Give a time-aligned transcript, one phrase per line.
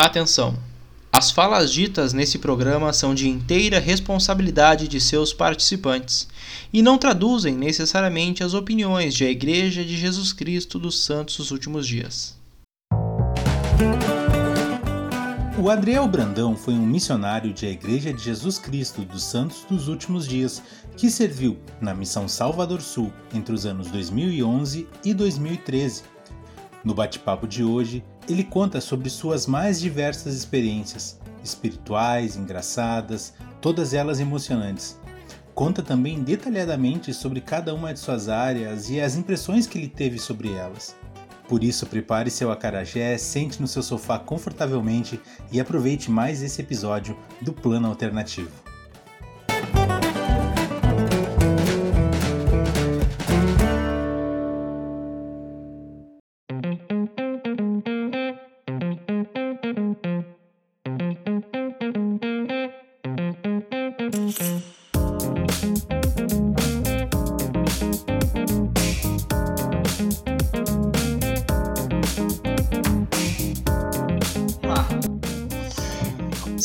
[0.00, 0.56] Atenção!
[1.10, 6.28] As falas ditas nesse programa são de inteira responsabilidade de seus participantes
[6.72, 11.50] e não traduzem necessariamente as opiniões de a Igreja de Jesus Cristo dos Santos dos
[11.50, 12.38] Últimos Dias.
[15.60, 19.88] O Adriel Brandão foi um missionário de a Igreja de Jesus Cristo dos Santos dos
[19.88, 20.62] Últimos Dias
[20.96, 26.04] que serviu na Missão Salvador Sul entre os anos 2011 e 2013.
[26.84, 34.20] No bate-papo de hoje, ele conta sobre suas mais diversas experiências, espirituais, engraçadas, todas elas
[34.20, 34.98] emocionantes.
[35.54, 40.18] Conta também detalhadamente sobre cada uma de suas áreas e as impressões que ele teve
[40.18, 40.94] sobre elas.
[41.48, 45.18] Por isso, prepare seu acarajé, sente no seu sofá confortavelmente
[45.50, 48.67] e aproveite mais esse episódio do Plano Alternativo.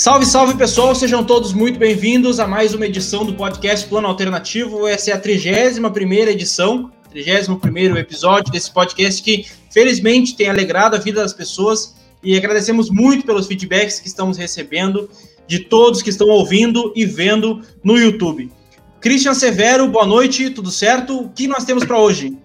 [0.03, 4.85] Salve, salve pessoal, sejam todos muito bem-vindos a mais uma edição do podcast Plano Alternativo.
[4.85, 11.21] Essa é a 31 edição, 31 episódio desse podcast que felizmente tem alegrado a vida
[11.21, 15.09] das pessoas e agradecemos muito pelos feedbacks que estamos recebendo
[15.47, 18.51] de todos que estão ouvindo e vendo no YouTube.
[18.99, 21.17] Christian Severo, boa noite, tudo certo?
[21.17, 22.37] O que nós temos para hoje?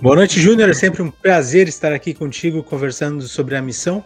[0.00, 0.68] Boa noite, Júnior.
[0.68, 4.04] É sempre um prazer estar aqui contigo conversando sobre a missão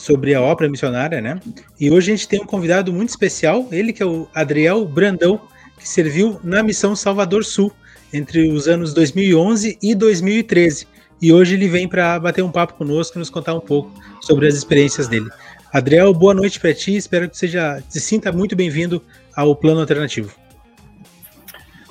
[0.00, 1.38] sobre a ópera missionária, né?
[1.78, 5.38] E hoje a gente tem um convidado muito especial, ele que é o Adriel Brandão,
[5.78, 7.70] que serviu na missão Salvador Sul
[8.10, 10.88] entre os anos 2011 e 2013.
[11.20, 14.46] E hoje ele vem para bater um papo conosco e nos contar um pouco sobre
[14.46, 15.28] as experiências dele.
[15.70, 19.02] Adriel, boa noite para ti, espero que seja se sinta muito bem-vindo
[19.36, 20.34] ao Plano Alternativo.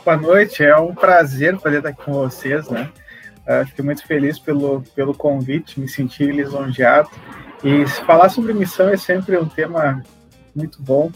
[0.03, 2.89] Boa noite, é um prazer poder estar aqui com vocês, né?
[3.47, 7.09] Uh, fiquei muito feliz pelo, pelo convite, me senti lisonjeado
[7.63, 10.03] e falar sobre missão é sempre um tema
[10.55, 11.11] muito bom,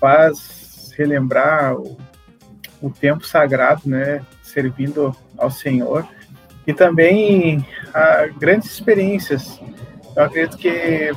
[0.00, 1.96] faz relembrar o,
[2.80, 6.06] o tempo sagrado, né, servindo ao Senhor,
[6.66, 7.64] e também
[8.38, 9.60] grandes experiências.
[10.16, 11.10] Eu acredito que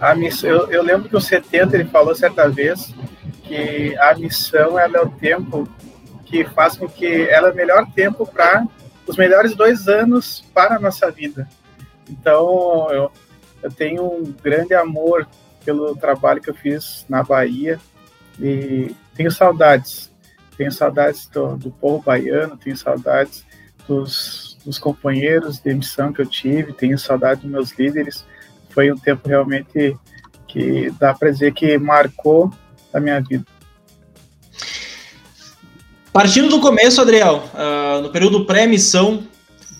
[0.00, 2.94] a missão, eu, eu lembro que o 70 ele falou certa vez
[3.44, 5.68] que a missão ela é o tempo
[6.24, 8.66] que faz com que ela é o melhor tempo para
[9.06, 11.48] os melhores dois anos para a nossa vida.
[12.08, 13.12] Então, eu,
[13.62, 15.28] eu tenho um grande amor
[15.64, 17.78] pelo trabalho que eu fiz na Bahia
[18.38, 20.10] e tenho saudades.
[20.56, 23.44] Tenho saudades do, do povo baiano, tenho saudades
[23.86, 28.24] dos, dos companheiros de missão que eu tive, tenho saudade dos meus líderes.
[28.70, 29.96] Foi um tempo realmente
[30.46, 32.52] que dá para dizer que marcou
[32.92, 33.44] a minha vida.
[36.12, 39.22] Partindo do começo, Adriel, uh, no período pré-missão,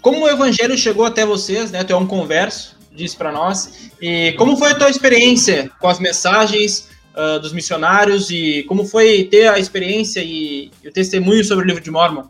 [0.00, 1.82] como o evangelho chegou até vocês, né?
[1.82, 3.90] Tu é um converso, disse para nós.
[4.00, 9.24] E como foi a tua experiência com as mensagens uh, dos missionários e como foi
[9.24, 12.24] ter a experiência e, e, o testemunho sobre o livro de Mormon?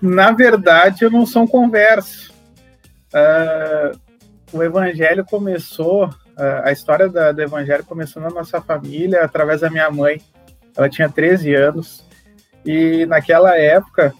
[0.00, 2.32] Na verdade, eu não sou um converso.
[3.12, 3.98] Uh,
[4.52, 9.70] o evangelho começou, uh, a história da, do evangelho começou na nossa família através da
[9.70, 10.20] minha mãe.
[10.76, 12.04] Ela tinha 13 anos
[12.64, 14.14] e naquela época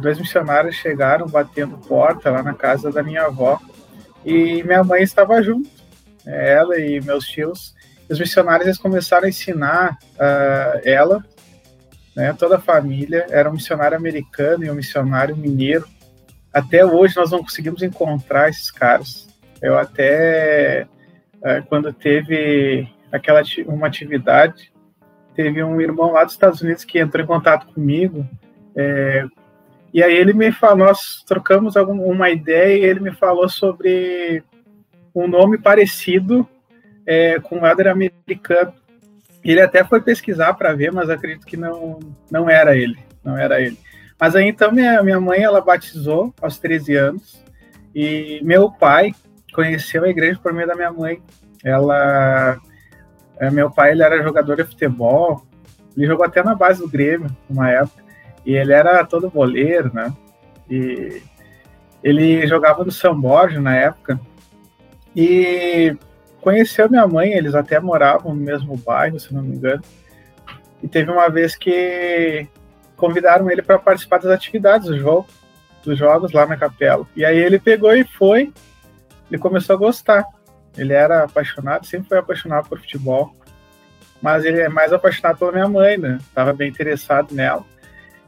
[0.00, 3.58] dois missionários chegaram batendo porta lá na casa da minha avó
[4.24, 5.70] e minha mãe estava junto,
[6.26, 7.74] ela e meus tios.
[8.08, 11.24] Os missionários eles começaram a ensinar uh, ela,
[12.14, 13.26] né, toda a família.
[13.30, 15.86] Era um missionário americano e um missionário mineiro.
[16.52, 19.28] Até hoje nós não conseguimos encontrar esses caras.
[19.62, 20.86] Eu até,
[21.36, 24.72] uh, quando teve aquela uma atividade,
[25.34, 28.28] teve um irmão lá dos Estados Unidos que entrou em contato comigo
[28.76, 29.24] é,
[29.92, 34.42] e aí ele me falou, nós trocamos alguma ideia e ele me falou sobre
[35.14, 36.48] um nome parecido
[37.04, 38.72] é, com o Éder americano.
[39.42, 41.98] Ele até foi pesquisar para ver, mas acredito que não,
[42.30, 43.76] não era ele, não era ele.
[44.18, 47.42] Mas aí então minha, minha mãe ela batizou aos 13 anos
[47.94, 49.12] e meu pai
[49.52, 51.20] conheceu a igreja por meio da minha mãe.
[51.64, 52.58] Ela,
[53.38, 55.44] é, meu pai ele era jogador de futebol,
[55.96, 58.09] ele jogou até na base do Grêmio uma época.
[58.44, 60.12] E ele era todo boleiro, né?
[60.68, 61.22] E
[62.02, 64.18] ele jogava no São Borja na época.
[65.14, 65.96] E
[66.40, 69.82] conheceu minha mãe, eles até moravam no mesmo bairro, se não me engano.
[70.82, 72.46] E teve uma vez que
[72.96, 75.26] convidaram ele para participar das atividades do jogo,
[75.82, 77.06] dos jogos lá na capela.
[77.14, 78.52] E aí ele pegou e foi,
[79.30, 80.24] ele começou a gostar.
[80.76, 83.34] Ele era apaixonado, sempre foi apaixonado por futebol,
[84.22, 86.18] mas ele é mais apaixonado pela minha mãe, né?
[86.34, 87.64] Tava bem interessado nela.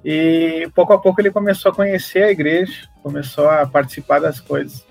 [0.05, 4.85] E pouco a pouco ele começou a conhecer a igreja, começou a participar das coisas.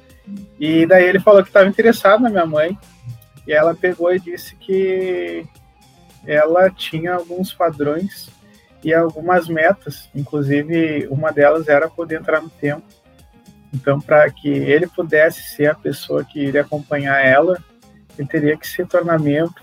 [0.59, 2.77] E daí ele falou que estava interessado na minha mãe.
[3.47, 5.45] E ela pegou e disse que
[6.25, 8.29] ela tinha alguns padrões
[8.83, 12.83] e algumas metas, inclusive uma delas era poder entrar no templo.
[13.73, 17.57] Então, para que ele pudesse ser a pessoa que iria acompanhar ela,
[18.17, 19.55] ele teria que se tornar membro.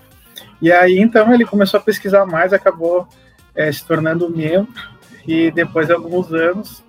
[0.61, 3.07] E aí, então, ele começou a pesquisar mais, acabou
[3.53, 4.98] é, se tornando membro.
[5.27, 6.83] E depois de alguns anos,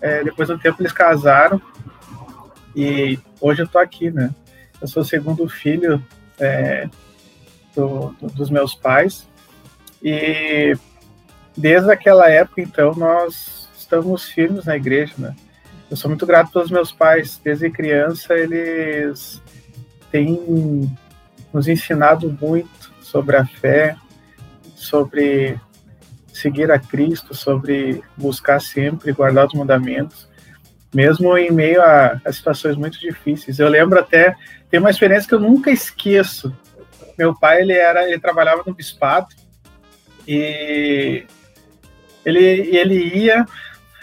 [0.00, 1.60] é, depois do tempo, eles casaram.
[2.74, 4.34] E hoje eu tô aqui, né?
[4.80, 6.02] Eu sou o segundo filho
[6.38, 6.88] é,
[7.74, 9.28] do, do, dos meus pais.
[10.02, 10.76] E
[11.56, 15.36] desde aquela época, então, nós estamos firmes na igreja, né?
[15.90, 17.40] Eu sou muito grato pelos meus pais.
[17.44, 19.42] Desde criança, eles
[20.10, 20.90] têm
[21.52, 23.96] nos ensinado muito sobre a fé,
[24.74, 25.60] sobre
[26.42, 30.28] seguir a Cristo, sobre buscar sempre guardar os mandamentos,
[30.92, 33.58] mesmo em meio a, a situações muito difíceis.
[33.58, 34.34] Eu lembro até,
[34.70, 36.54] tem uma experiência que eu nunca esqueço.
[37.16, 39.28] Meu pai, ele era, ele trabalhava no bispado
[40.26, 41.24] e
[42.24, 42.40] ele,
[42.76, 43.46] ele ia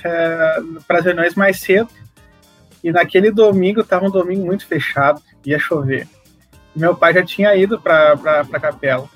[0.04, 0.56] é,
[0.88, 1.90] para as reuniões mais cedo
[2.84, 6.08] e naquele domingo estava um domingo muito fechado, ia chover.
[6.76, 9.10] meu pai já tinha ido para a capela.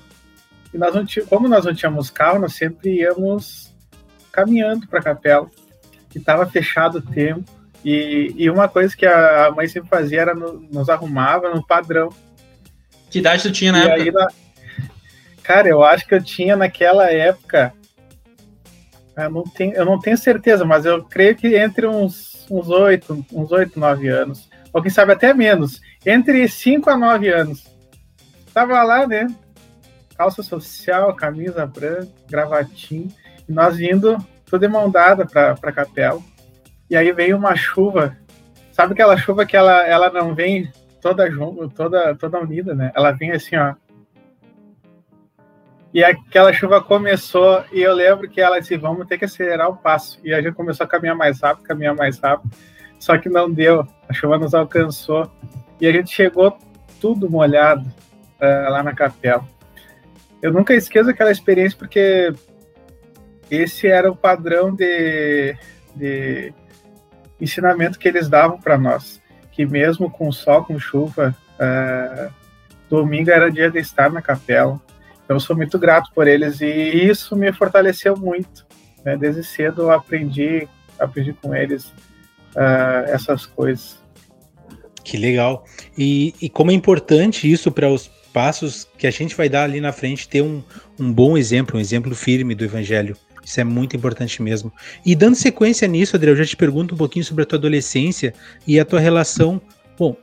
[0.74, 3.72] E nós não tínhamos, como nós não tínhamos carro, nós sempre íamos
[4.32, 5.48] caminhando para a capela.
[6.14, 7.44] E estava fechado o tempo.
[7.84, 12.08] E, e, uma coisa que a mãe sempre fazia era no, nos arrumava no padrão.
[13.10, 14.28] Que idade tu tinha na e época?
[15.42, 17.72] Cara, eu acho que eu tinha naquela época
[19.16, 23.26] eu não tenho, eu não tenho certeza, mas eu creio que entre uns, uns 8,
[23.32, 24.48] uns 8, 9 anos.
[24.72, 25.80] Ou quem sabe até menos.
[26.04, 27.64] Entre 5 a 9 anos.
[28.52, 29.26] Tava lá, né?
[30.16, 33.08] Calça social, camisa branca, gravatinho.
[33.48, 36.20] E nós indo tudo mão dada para a capela.
[36.88, 38.16] E aí veio uma chuva.
[38.72, 40.70] Sabe aquela chuva que ela, ela não vem
[41.00, 42.92] toda junto, toda, toda unida, né?
[42.94, 43.74] Ela vem assim, ó,
[45.94, 49.76] e aquela chuva começou e eu lembro que ela disse, vamos ter que acelerar o
[49.76, 50.18] passo.
[50.24, 52.52] E a gente começou a caminhar mais rápido, caminhar mais rápido.
[52.98, 55.30] Só que não deu, a chuva nos alcançou.
[55.80, 56.58] E a gente chegou
[57.00, 59.46] tudo molhado uh, lá na capela.
[60.44, 62.32] Eu nunca esqueço aquela experiência porque
[63.50, 65.56] esse era o padrão de,
[65.96, 66.52] de
[67.40, 69.22] ensinamento que eles davam para nós.
[69.50, 72.30] Que mesmo com sol, com chuva, uh,
[72.90, 74.80] domingo era dia de estar na capela
[75.28, 78.66] eu sou muito grato por eles e isso me fortaleceu muito.
[79.04, 79.16] Né?
[79.16, 80.68] Desde cedo eu aprendi,
[80.98, 81.86] aprendi com eles
[82.54, 83.98] uh, essas coisas.
[85.02, 85.64] Que legal.
[85.96, 89.80] E, e como é importante isso para os passos que a gente vai dar ali
[89.80, 90.60] na frente, ter um,
[90.98, 93.16] um bom exemplo, um exemplo firme do Evangelho.
[93.44, 94.72] Isso é muito importante mesmo.
[95.06, 98.34] E dando sequência nisso, Adriel, eu já te pergunto um pouquinho sobre a tua adolescência
[98.66, 99.62] e a tua relação.
[99.96, 100.16] Bom,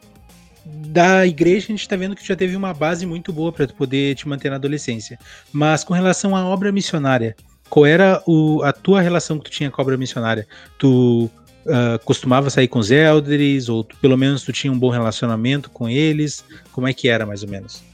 [0.65, 3.75] da igreja a gente está vendo que já teve uma base muito boa para tu
[3.75, 5.17] poder te manter na adolescência.
[5.53, 7.33] Mas com relação à obra missionária,
[7.69, 10.45] qual era o, a tua relação que tu tinha com a obra missionária?
[10.77, 11.29] Tu
[11.65, 15.69] uh, costumava sair com os elders, ou tu, pelo menos tu tinha um bom relacionamento
[15.69, 16.43] com eles?
[16.73, 17.90] Como é que era, mais ou menos?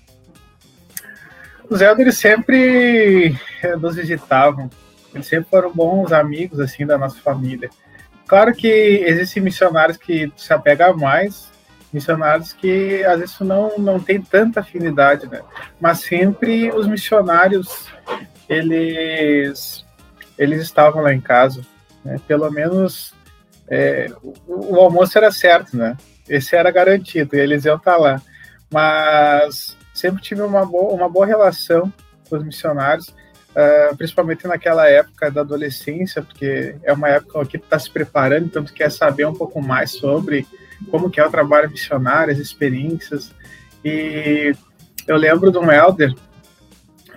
[1.69, 4.69] Os elders sempre eh, nos visitavam.
[5.14, 7.69] Eles sempre foram bons amigos, assim, da nossa família.
[8.28, 11.50] Claro que existem missionários que se apegam mais,
[11.94, 15.42] missionários que às vezes não, não tem tanta afinidade, né?
[15.80, 17.88] Mas sempre os missionários,
[18.50, 19.86] eles,
[20.38, 21.62] eles estavam lá em casa,
[22.04, 22.19] né?
[22.28, 23.14] Pelo menos
[23.69, 25.95] é, o, o, almoço era certo, né?
[26.28, 28.21] Esse era garantido, eles iam estar lá.
[28.69, 31.92] Mas sempre tive uma boa, uma boa relação
[32.30, 37.80] com os missionários, uh, principalmente naquela época da adolescência, porque é uma época que está
[37.80, 40.45] se preparando, então tu quer saber um pouco mais sobre
[40.92, 43.33] como que é o trabalho missionário, as experiências.
[43.83, 44.54] E
[45.07, 46.13] eu lembro de um elder,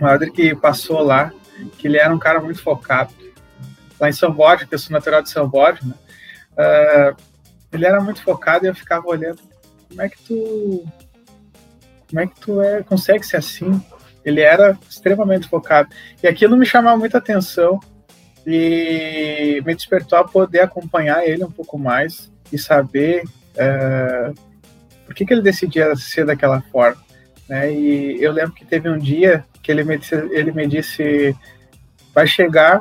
[0.01, 1.31] um elder que passou lá,
[1.77, 3.13] que ele era um cara muito focado.
[4.01, 5.95] Lá em São Borja, que eu sou natural de São Borja, né?
[6.53, 7.17] Uh,
[7.71, 9.41] ele era muito focado e eu ficava olhando,
[9.89, 10.85] como é que tu
[12.11, 13.81] como é que tu é, consegue ser assim?
[14.25, 15.89] Ele era extremamente focado.
[16.23, 17.81] E aquilo me chamava muita atenção
[18.47, 23.25] e me despertou a poder acompanhar ele um pouco mais e saber
[23.57, 24.33] é,
[25.07, 27.01] por que, que ele decidia ser daquela forma.
[27.49, 27.73] Né?
[27.73, 31.35] E eu lembro que teve um dia que ele me disse, ele me disse
[32.15, 32.81] vai chegar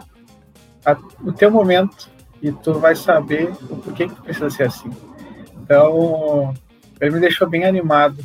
[0.85, 2.09] a, o teu momento
[2.41, 4.89] e tu vai saber o porquê que precisa ser assim.
[5.61, 6.53] Então,
[6.99, 8.17] ele me deixou bem animado.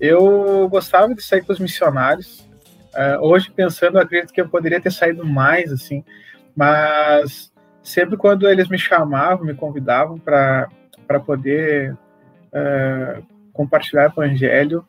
[0.00, 2.46] Eu gostava de sair com os missionários.
[2.94, 6.04] Uh, hoje, pensando, acredito que eu poderia ter saído mais, assim,
[6.56, 7.52] mas
[7.82, 10.68] sempre quando eles me chamavam, me convidavam para
[11.24, 14.84] poder uh, compartilhar o evangelho,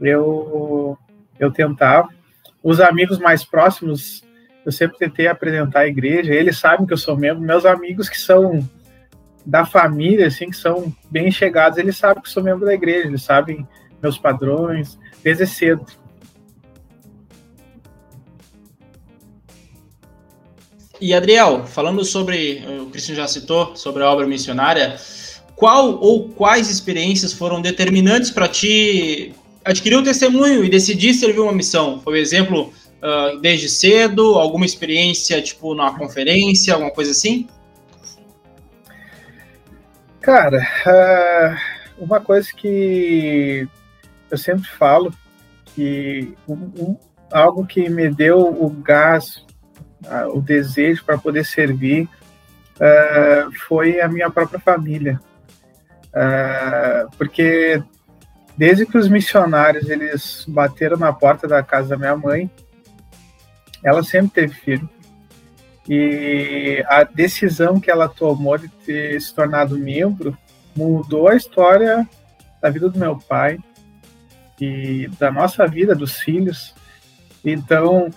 [0.00, 0.98] eu,
[1.38, 2.08] eu tentava.
[2.62, 4.24] Os amigos mais próximos,
[4.64, 8.18] eu sempre tentei apresentar a igreja, eles sabem que eu sou membro, meus amigos que
[8.18, 8.66] são
[9.44, 13.08] da família, assim, que são bem chegados, eles sabem que eu sou membro da igreja,
[13.08, 13.66] eles sabem
[14.04, 15.84] meus padrões, desde cedo.
[21.00, 24.96] E Adriel, falando sobre, o Cristian já citou, sobre a obra missionária,
[25.56, 29.34] qual ou quais experiências foram determinantes para ti
[29.64, 32.00] adquirir um testemunho e decidir servir uma missão?
[32.00, 37.48] Foi o exemplo uh, desde cedo, alguma experiência tipo na conferência, alguma coisa assim?
[40.20, 43.68] Cara, uh, uma coisa que
[44.34, 45.14] eu sempre falo
[45.66, 46.96] que um,
[47.32, 49.44] algo que me deu o gás
[50.32, 52.08] o desejo para poder servir
[52.76, 55.20] uh, foi a minha própria família.
[56.08, 57.82] Uh, porque
[58.56, 62.50] desde que os missionários eles bateram na porta da casa da minha mãe,
[63.82, 64.88] ela sempre teve filho.
[65.88, 70.36] E a decisão que ela tomou de ter se tornado membro
[70.76, 72.06] mudou a história
[72.60, 73.58] da vida do meu pai
[74.60, 76.74] e da nossa vida, dos filhos.
[77.44, 78.10] Então,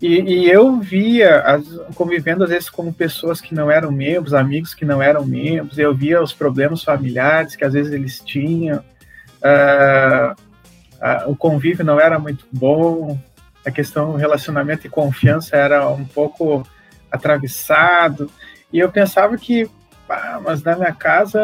[0.00, 4.72] e, e, eu via, as, convivendo às vezes com pessoas que não eram membros, amigos
[4.72, 10.32] que não eram membros, eu via os problemas familiares que às vezes eles tinham, uh,
[10.32, 13.18] uh, o convívio não era muito bom,
[13.66, 16.66] a questão do relacionamento e confiança era um pouco
[17.10, 18.30] atravessado,
[18.72, 19.68] e eu pensava que,
[20.08, 21.40] ah, mas na minha casa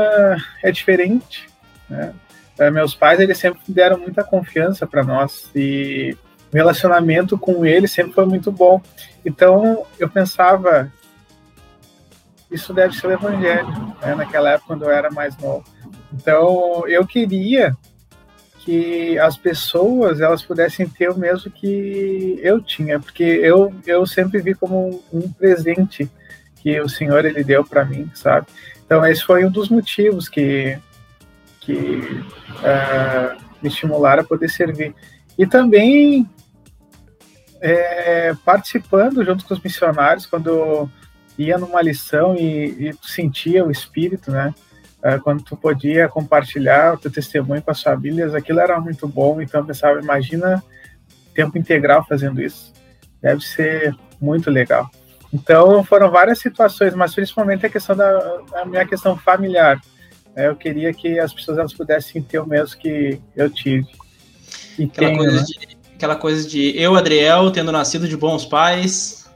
[0.62, 1.48] é diferente,
[1.88, 2.14] né?
[2.58, 6.16] Uh, meus pais, eles sempre deram muita confiança para nós, e
[6.52, 8.80] o relacionamento com ele sempre foi muito bom.
[9.24, 10.92] Então eu pensava,
[12.50, 13.68] isso deve ser o evangelho,
[14.00, 14.14] né?
[14.14, 15.64] naquela época quando eu era mais novo.
[16.12, 17.76] Então eu queria
[18.60, 24.40] que as pessoas elas pudessem ter o mesmo que eu tinha, porque eu, eu sempre
[24.40, 26.08] vi como um, um presente
[26.62, 28.46] que o Senhor ele deu para mim, sabe?
[28.86, 30.78] Então esse foi um dos motivos que
[31.64, 32.24] que
[32.60, 34.94] uh, me estimularam a poder servir.
[35.38, 36.28] E também
[37.60, 40.88] é, participando junto com os missionários, quando
[41.38, 44.54] ia numa lição e, e sentia o espírito, né?
[45.02, 49.40] É, quando tu podia compartilhar o teu testemunho com as famílias, aquilo era muito bom.
[49.40, 50.62] Então eu pensava, imagina
[51.34, 52.72] tempo integral fazendo isso.
[53.20, 54.90] Deve ser muito legal.
[55.32, 59.80] Então foram várias situações, mas principalmente a questão da a minha questão familiar.
[60.34, 60.48] Né?
[60.48, 63.86] Eu queria que as pessoas elas pudessem ter o mesmo que eu tive.
[64.78, 65.44] E Aquela tenho, coisa né?
[65.44, 69.30] de aquela coisa de eu, Adriel, tendo nascido de bons pais.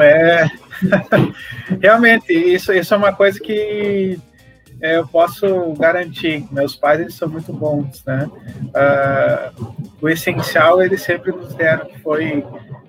[0.00, 0.46] É,
[1.80, 4.18] realmente, isso, isso é uma coisa que
[4.80, 6.46] é, eu posso garantir.
[6.50, 8.28] Meus pais, eles são muito bons, né?
[8.74, 12.44] Uh, o essencial, eles sempre nos deram, que foi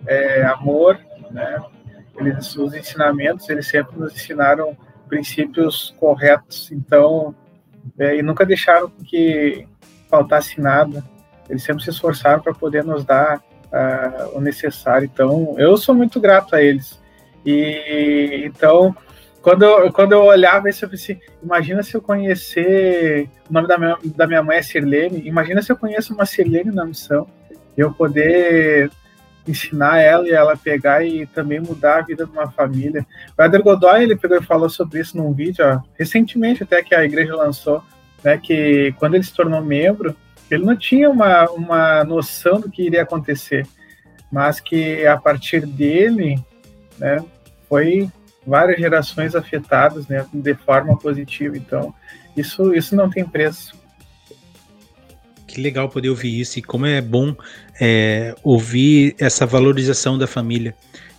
[0.05, 0.99] é, amor,
[1.31, 1.61] né?
[2.17, 4.75] Eles, os ensinamentos, eles sempre nos ensinaram
[5.07, 7.35] princípios corretos, então,
[7.97, 9.67] é, e nunca deixaram que
[10.09, 11.03] faltasse nada
[11.49, 15.09] eles sempre se esforçaram para poder nos dar uh, o necessário.
[15.11, 16.99] Então, eu sou muito grato a eles.
[17.45, 18.95] E então,
[19.41, 23.29] quando eu, quando eu olhava isso, eu pensei, imagina se eu conhecer.
[23.49, 25.25] O nome da minha, da minha mãe é Sirlene.
[25.25, 27.27] Imagina se eu conheço uma Sirlene na missão.
[27.77, 28.91] Eu poder
[29.47, 33.05] ensinar ela e ela pegar e também mudar a vida de uma família.
[33.37, 36.93] O Eder Godoy, ele pegou e falou sobre isso num vídeo, ó, recentemente até que
[36.93, 37.83] a igreja lançou,
[38.23, 40.15] né, que quando ele se tornou membro,
[40.49, 43.67] ele não tinha uma, uma noção do que iria acontecer,
[44.31, 46.39] mas que a partir dele,
[46.97, 47.23] né,
[47.67, 48.09] foi
[48.45, 51.57] várias gerações afetadas, né, de forma positiva.
[51.57, 51.93] Então,
[52.35, 53.75] isso, isso não tem preço.
[55.47, 57.33] Que legal poder ouvir isso e como é bom
[57.79, 60.75] é, ouvir essa valorização da família.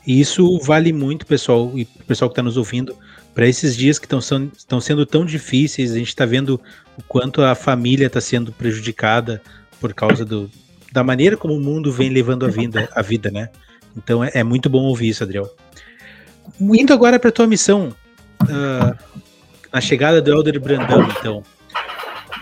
[0.06, 2.94] E isso vale muito, pessoal, e pessoal que está nos ouvindo,
[3.34, 6.60] para esses dias que estão sendo tão difíceis, a gente está vendo
[6.96, 9.40] o quanto a família está sendo prejudicada
[9.80, 10.50] por causa do,
[10.92, 13.48] da maneira como o mundo vem levando a vida, a vida né?
[13.96, 15.48] Então é, é muito bom ouvir isso, Adriel.
[16.60, 17.94] Indo agora para tua missão,
[18.42, 18.98] uh,
[19.72, 21.42] na chegada do Elder Brandão, então.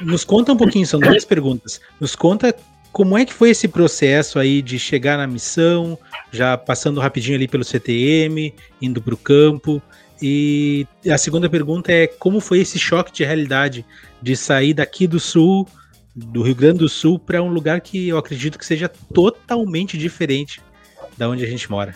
[0.03, 1.81] Nos conta um pouquinho, são duas perguntas.
[2.01, 2.55] Nos conta
[2.93, 5.99] como é que foi esse processo aí de chegar na missão,
[6.33, 9.83] já passando rapidinho ali pelo CTM, indo para o campo,
[10.21, 13.85] e a segunda pergunta é como foi esse choque de realidade
[14.23, 15.69] de sair daqui do sul,
[16.15, 20.63] do Rio Grande do Sul para um lugar que eu acredito que seja totalmente diferente
[21.19, 21.95] da onde a gente mora.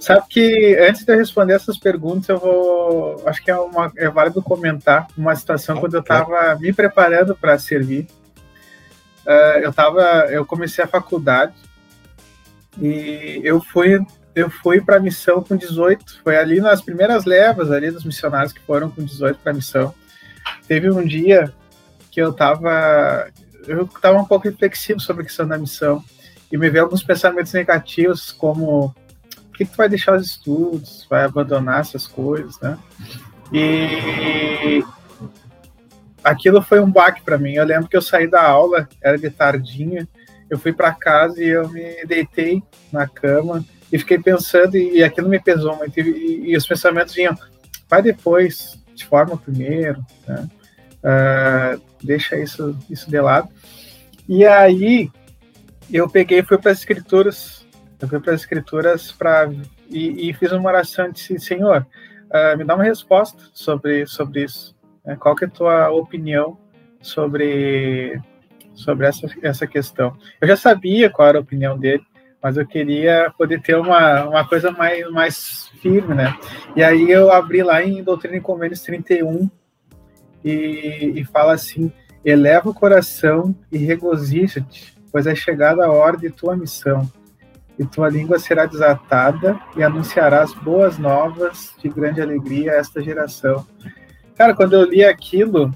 [0.00, 3.22] Sabe que antes de eu responder essas perguntas, eu vou.
[3.26, 7.58] Acho que é, uma, é válido comentar uma situação quando eu estava me preparando para
[7.58, 8.06] servir.
[9.26, 11.54] Uh, eu tava, eu comecei a faculdade
[12.80, 16.22] e eu fui eu fui para a missão com 18.
[16.22, 19.94] Foi ali nas primeiras levas ali dos missionários que foram com 18 para a missão.
[20.66, 21.52] Teve um dia
[22.10, 23.30] que eu estava
[23.66, 26.04] eu estava um pouco reflexivo sobre a questão da missão
[26.52, 28.94] e me veio alguns pensamentos negativos como
[29.54, 32.76] por que tu vai deixar os estudos, vai abandonar essas coisas, né?
[33.52, 34.84] E
[36.24, 37.52] aquilo foi um baque para mim.
[37.52, 40.08] Eu lembro que eu saí da aula, era de tardinha,
[40.50, 45.04] eu fui para casa e eu me deitei na cama e fiquei pensando e, e
[45.04, 46.00] aquilo me pesou muito.
[46.00, 47.38] E, e, os pensamentos vinham,
[47.88, 50.48] vai depois, te forma primeiro, né?
[51.04, 53.48] Uh, deixa isso, isso de lado.
[54.28, 55.10] E aí
[55.92, 57.63] eu peguei e fui para as escrituras,
[58.00, 59.50] eu fui para as escrituras para
[59.90, 61.86] e, e, fiz uma oração e disse, Senhor,
[62.26, 64.74] uh, me dá uma resposta sobre, sobre isso.
[65.04, 65.16] Né?
[65.16, 66.58] Qual que é a tua opinião
[67.00, 68.20] sobre,
[68.74, 70.16] sobre essa, essa questão?
[70.40, 72.04] Eu já sabia qual era a opinião dele,
[72.42, 76.36] mas eu queria poder ter uma, uma coisa mais, mais firme, né?
[76.76, 79.48] E aí eu abri lá em Doutrina e Convênios 31
[80.44, 81.90] e, e fala assim,
[82.24, 87.10] eleva o coração e regozija-te, pois é chegada a hora de tua missão,
[87.78, 93.66] e tua língua será desatada e anunciarás boas novas de grande alegria a esta geração.
[94.36, 95.72] Cara, quando eu li aquilo,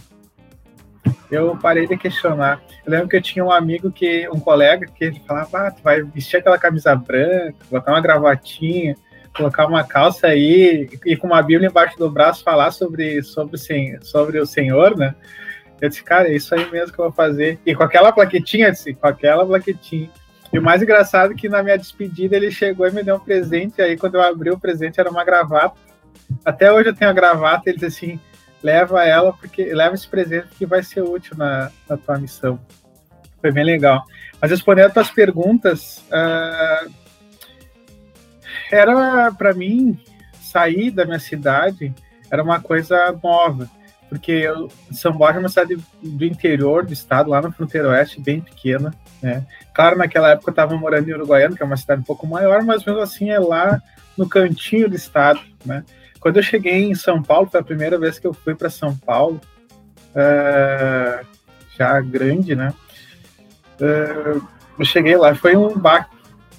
[1.31, 2.61] eu parei de questionar.
[2.85, 5.83] Eu lembro que eu tinha um amigo que, um colega, que ele falava, ah, tu
[5.83, 8.97] vai vestir aquela camisa branca, botar uma gravatinha,
[9.37, 13.59] colocar uma calça aí e com uma Bíblia embaixo do braço falar sobre, sobre,
[14.03, 15.15] sobre o Senhor, né?
[15.81, 17.59] Eu disse, cara, é isso aí mesmo que eu vou fazer.
[17.65, 20.11] E com aquela plaquetinha, eu disse, com aquela plaquetinha.
[20.53, 23.21] E o mais engraçado é que na minha despedida ele chegou e me deu um
[23.21, 23.83] presente.
[23.83, 25.79] Aí quando eu abri o presente era uma gravata.
[26.45, 27.69] Até hoje eu tenho a gravata.
[27.69, 28.21] Ele disse assim:
[28.63, 32.59] leva ela, porque leva esse presente que vai ser útil na, na tua missão.
[33.41, 34.05] Foi bem legal.
[34.41, 36.91] Mas respondendo as tuas perguntas, uh,
[38.71, 39.99] era para mim
[40.41, 41.95] sair da minha cidade
[42.31, 43.69] era uma coisa nova,
[44.09, 44.45] porque
[44.91, 48.95] São Borja é uma cidade do interior do estado, lá na fronteira oeste, bem pequena.
[49.23, 49.47] Né?
[49.75, 52.63] Claro, naquela época eu estava morando em Uruguaiana, que é uma cidade um pouco maior,
[52.63, 53.83] mas mesmo assim é lá
[54.17, 55.41] no cantinho do estado.
[55.65, 55.85] Né?
[56.21, 58.97] Quando eu cheguei em São Paulo, foi a primeira vez que eu fui para São
[58.97, 59.41] Paulo,
[60.11, 61.27] uh,
[61.77, 62.73] já grande, né?
[63.81, 64.43] Uh,
[64.79, 66.17] eu cheguei lá, foi um baque,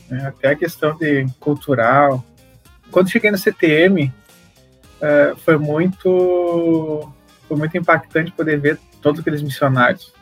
[0.10, 0.28] né?
[0.28, 2.24] até a questão de cultural.
[2.92, 4.12] Quando cheguei no CTM, uh,
[5.02, 7.12] eh, foi muito
[7.50, 10.14] foi muito impactante poder ver todos aqueles missionários.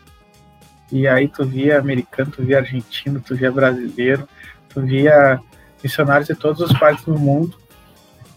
[0.89, 4.27] E aí tu via americano, tu via argentino, tu via brasileiro,
[4.69, 5.39] tu via
[5.83, 7.57] missionários de todas as partes do mundo.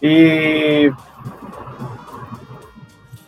[0.03, 0.91] E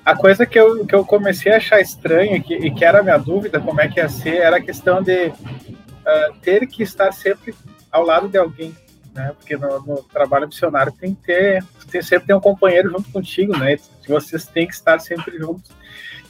[0.06, 3.04] a coisa que eu, que eu comecei a achar estranha que, e que era a
[3.04, 7.14] minha dúvida como é que ia ser era a questão de uh, ter que estar
[7.14, 7.56] sempre
[7.90, 8.76] ao lado de alguém,
[9.14, 9.34] né?
[9.38, 13.58] Porque no, no trabalho missionário tem que ter, tem, sempre tem um companheiro junto contigo,
[13.58, 13.78] né?
[14.08, 15.72] Vocês têm que estar sempre juntos.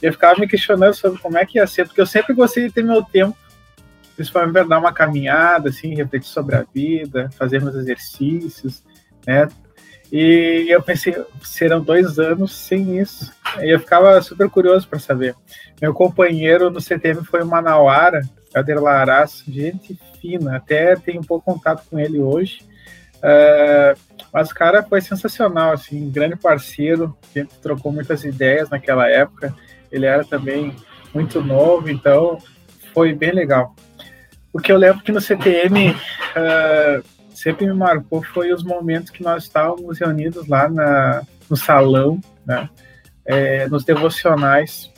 [0.02, 2.72] Eu ficava me questionando sobre como é que ia ser, porque eu sempre gostei de
[2.74, 3.36] ter meu tempo,
[4.14, 8.82] principalmente para dar uma caminhada, assim, refletir sobre a vida, fazer meus exercícios,
[9.26, 9.48] né?
[10.12, 13.32] E eu pensei, serão dois anos sem isso.
[13.60, 15.34] E eu ficava super curioso para saber.
[15.80, 18.20] Meu companheiro no CTM foi o Manauara,
[18.54, 22.60] Helder Laraz, gente fina, até tenho um pouco contato com ele hoje.
[23.24, 23.98] Uh,
[24.30, 29.54] mas o cara foi sensacional, assim, grande parceiro, a gente trocou muitas ideias naquela época.
[29.90, 30.76] Ele era também
[31.14, 32.38] muito novo, então
[32.92, 33.74] foi bem legal.
[34.52, 39.22] O que eu lembro que no CTM uh, sempre me marcou foi os momentos que
[39.22, 42.68] nós estávamos reunidos lá na, no salão, né,
[43.24, 44.92] é, nos devocionais,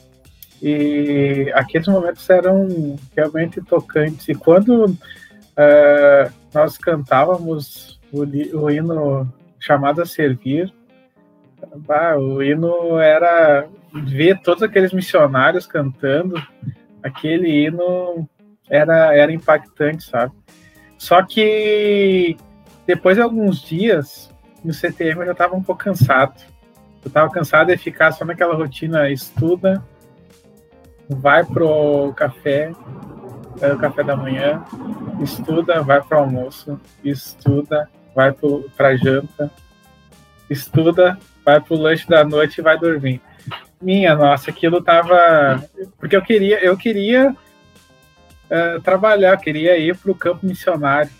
[0.60, 4.28] e aqueles momentos eram realmente tocantes.
[4.28, 10.72] E quando uh, nós cantávamos o, o, hino chamado a servir,
[11.76, 16.40] bah, o hino era ver todos aqueles missionários cantando,
[17.02, 18.28] aquele hino
[18.68, 20.32] era, era impactante, sabe?
[20.98, 22.36] Só que
[22.86, 24.32] depois de alguns dias
[24.64, 26.34] no CTM eu já estava um pouco cansado.
[27.04, 29.82] Eu estava cansado de ficar só naquela rotina estuda,
[31.08, 32.72] vai pro café,
[33.56, 34.62] vai o café da manhã,
[35.20, 38.34] estuda, vai pro almoço, estuda, vai
[38.74, 39.50] para janta,
[40.48, 43.20] estuda, vai pro lanche da noite e vai dormir.
[43.80, 45.62] Minha nossa, aquilo tava
[45.98, 51.10] porque eu queria, eu queria uh, trabalhar, queria ir para o campo missionário.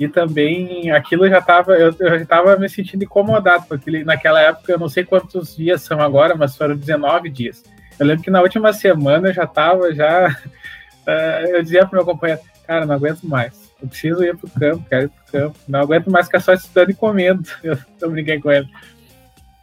[0.00, 4.72] E também aquilo já estava, eu, eu, já estava me sentindo incomodado, porque naquela época,
[4.72, 7.62] eu não sei quantos dias são agora, mas foram 19 dias.
[8.00, 12.06] Eu lembro que na última semana eu já estava, já, uh, eu dizia para meu
[12.06, 15.32] companheiro, cara, não aguento mais, eu preciso ir para o campo, quero ir para o
[15.32, 18.68] campo, não aguento mais ficar só estudando e comendo, eu tô brincando com ele.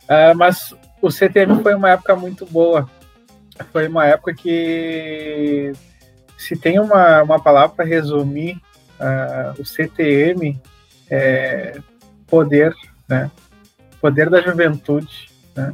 [0.03, 2.89] Uh, mas o CTM foi uma época muito boa,
[3.71, 5.71] foi uma época que
[6.37, 8.61] se tem uma, uma palavra para resumir
[8.99, 10.59] uh, o CTM,
[11.09, 11.79] é
[12.27, 12.73] poder,
[13.07, 13.31] né?
[13.99, 15.73] Poder da juventude, né?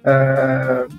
[0.00, 0.98] Uh,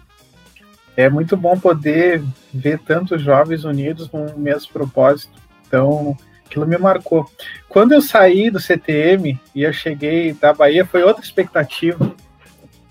[0.96, 2.24] é muito bom poder
[2.54, 5.34] ver tantos jovens unidos o mesmo propósito.
[5.68, 6.16] Então,
[6.52, 7.26] aquilo me marcou.
[7.70, 12.14] Quando eu saí do CTM e eu cheguei da Bahia, foi outra expectativa,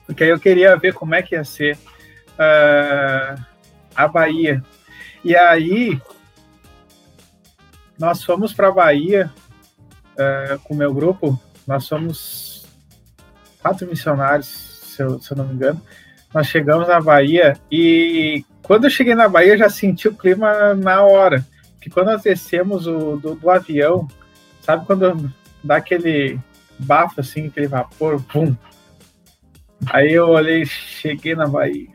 [0.06, 3.40] porque aí eu queria ver como é que ia ser uh,
[3.94, 4.64] a Bahia.
[5.22, 6.00] E aí,
[7.98, 9.30] nós fomos para a Bahia
[10.14, 12.66] uh, com o meu grupo, nós somos
[13.60, 15.80] quatro missionários, se eu, se eu não me engano.
[16.32, 20.74] Nós chegamos na Bahia e quando eu cheguei na Bahia, eu já senti o clima
[20.74, 21.44] na hora.
[21.80, 24.06] Que quando nós descemos o, do, do avião,
[24.60, 25.32] sabe quando
[25.64, 26.38] dá aquele
[26.78, 28.54] bafo assim, aquele vapor, pum.
[29.86, 31.88] Aí eu olhei, cheguei na Bahia.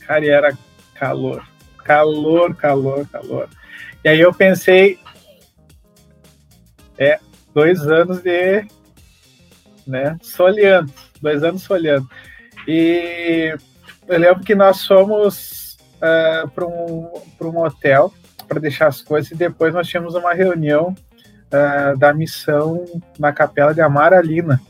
[0.00, 0.58] Cara, e era
[0.94, 1.46] calor.
[1.84, 3.48] Calor, calor, calor.
[4.04, 4.98] E aí eu pensei,
[6.98, 7.20] é,
[7.54, 8.66] dois anos de,
[9.86, 12.08] né, soleando, dois anos soleando.
[12.66, 13.56] E
[14.08, 18.12] eu lembro que nós fomos uh, para um, um hotel
[18.52, 20.94] para deixar as coisas e depois nós tínhamos uma reunião
[21.48, 22.84] uh, da missão
[23.18, 24.60] na capela de Amaralina.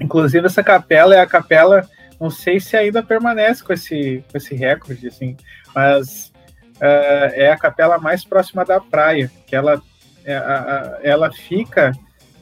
[0.00, 1.86] Inclusive essa capela é a capela,
[2.18, 5.36] não sei se ainda permanece com esse, com esse recorde, assim,
[5.74, 6.32] mas
[6.76, 9.80] uh, é a capela mais próxima da praia, que ela,
[10.24, 11.92] é, ela fica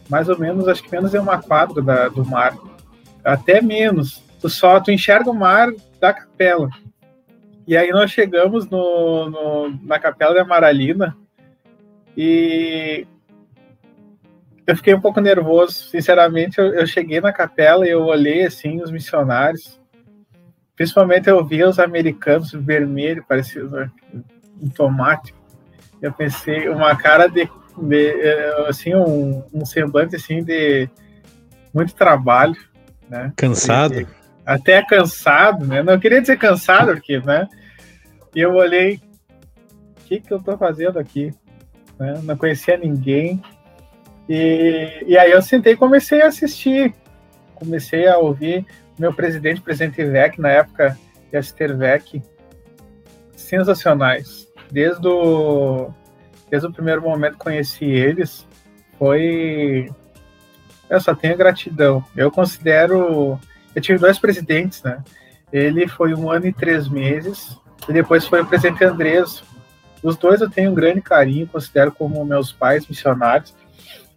[0.08, 2.56] mais ou menos, acho que menos de uma quadra da, do mar,
[3.24, 4.22] até menos.
[4.40, 5.68] Tu só tu enxerga o mar
[6.00, 6.68] da capela.
[7.66, 11.16] E aí nós chegamos no, no na capela da Amaralina
[12.16, 13.06] e
[14.66, 16.58] eu fiquei um pouco nervoso, sinceramente.
[16.58, 19.80] Eu, eu cheguei na capela e eu olhei assim os missionários
[20.80, 23.62] Principalmente eu via os americanos vermelho, parecia
[24.62, 25.34] um tomate.
[26.00, 27.46] Eu pensei, uma cara de,
[27.76, 30.88] de eh, assim, um, um, semblante assim de
[31.74, 32.56] muito trabalho,
[33.10, 33.30] né?
[33.36, 34.08] Cansado?
[34.50, 35.82] Até cansado, né?
[35.82, 37.46] Não queria dizer cansado, porque, né?
[38.34, 39.00] E eu olhei,
[39.98, 41.32] o que que eu tô fazendo aqui?
[41.98, 42.20] Né?
[42.24, 43.40] Não conhecia ninguém.
[44.28, 46.92] E, e aí eu sentei e comecei a assistir.
[47.54, 48.66] Comecei a ouvir
[48.98, 50.98] meu presidente, presidente Vec, na época,
[51.32, 52.20] Esther Vec,
[53.36, 54.48] sensacionais.
[54.70, 55.90] Desde o,
[56.50, 58.46] desde o primeiro momento que conheci eles,
[58.98, 59.88] foi.
[60.88, 62.04] Eu só tenho gratidão.
[62.16, 63.38] Eu considero.
[63.74, 65.02] Eu tive dois presidentes, né?
[65.52, 67.56] Ele foi um ano e três meses,
[67.88, 69.42] e depois foi o presidente Andrés.
[70.02, 73.54] Os dois eu tenho um grande carinho, considero como meus pais missionários.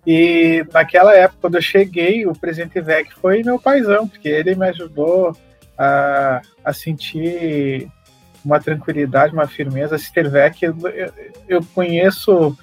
[0.06, 4.68] E naquela época, quando eu cheguei, o presidente Vec foi meu paizão, porque ele me
[4.68, 5.36] ajudou
[5.78, 7.90] a, a sentir
[8.44, 9.98] uma tranquilidade, uma firmeza.
[9.98, 10.76] Sister Vec, eu,
[11.48, 12.58] eu conheço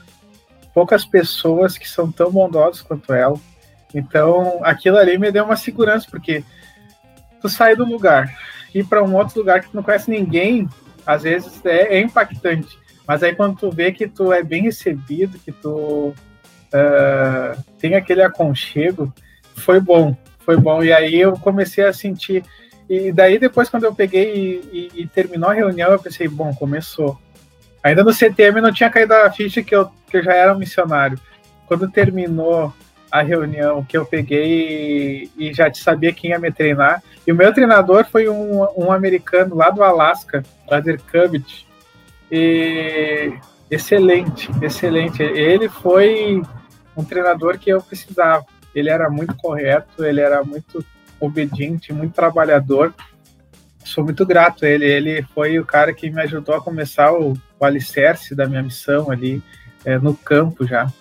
[0.75, 3.39] poucas pessoas que são tão bondosas quanto ela.
[3.95, 6.45] Então, aquilo ali me deu uma segurança, porque
[7.41, 8.33] tu sai do lugar,
[8.75, 10.69] ir para um outro lugar que tu não conhece ninguém,
[11.07, 12.79] às vezes é, é impactante.
[13.07, 16.15] Mas aí quando tu vê que tu é bem recebido, que tu
[16.73, 19.13] uh, tem aquele aconchego,
[19.57, 20.83] foi bom, foi bom.
[20.83, 22.45] E aí eu comecei a sentir.
[22.89, 26.55] E daí depois, quando eu peguei e, e, e terminou a reunião, eu pensei, bom,
[26.55, 27.19] começou.
[27.83, 30.59] Ainda no CTM não tinha caído a ficha que eu, que eu já era um
[30.59, 31.19] missionário.
[31.67, 32.75] Quando terminou
[33.11, 37.35] a reunião, que eu peguei e, e já sabia quem ia me treinar, e o
[37.35, 41.67] meu treinador foi um, um americano lá do Alasca, Brother Cubbit,
[42.31, 43.33] e
[43.71, 45.23] excelente, excelente.
[45.23, 46.43] Ele foi
[46.97, 48.45] um treinador que eu precisava.
[48.75, 50.85] Ele era muito correto, ele era muito
[51.19, 52.95] obediente, muito trabalhador.
[53.85, 54.85] Sou muito grato a ele.
[54.85, 59.11] Ele foi o cara que me ajudou a começar o, o alicerce da minha missão
[59.11, 59.43] ali
[59.85, 60.93] é, no campo já.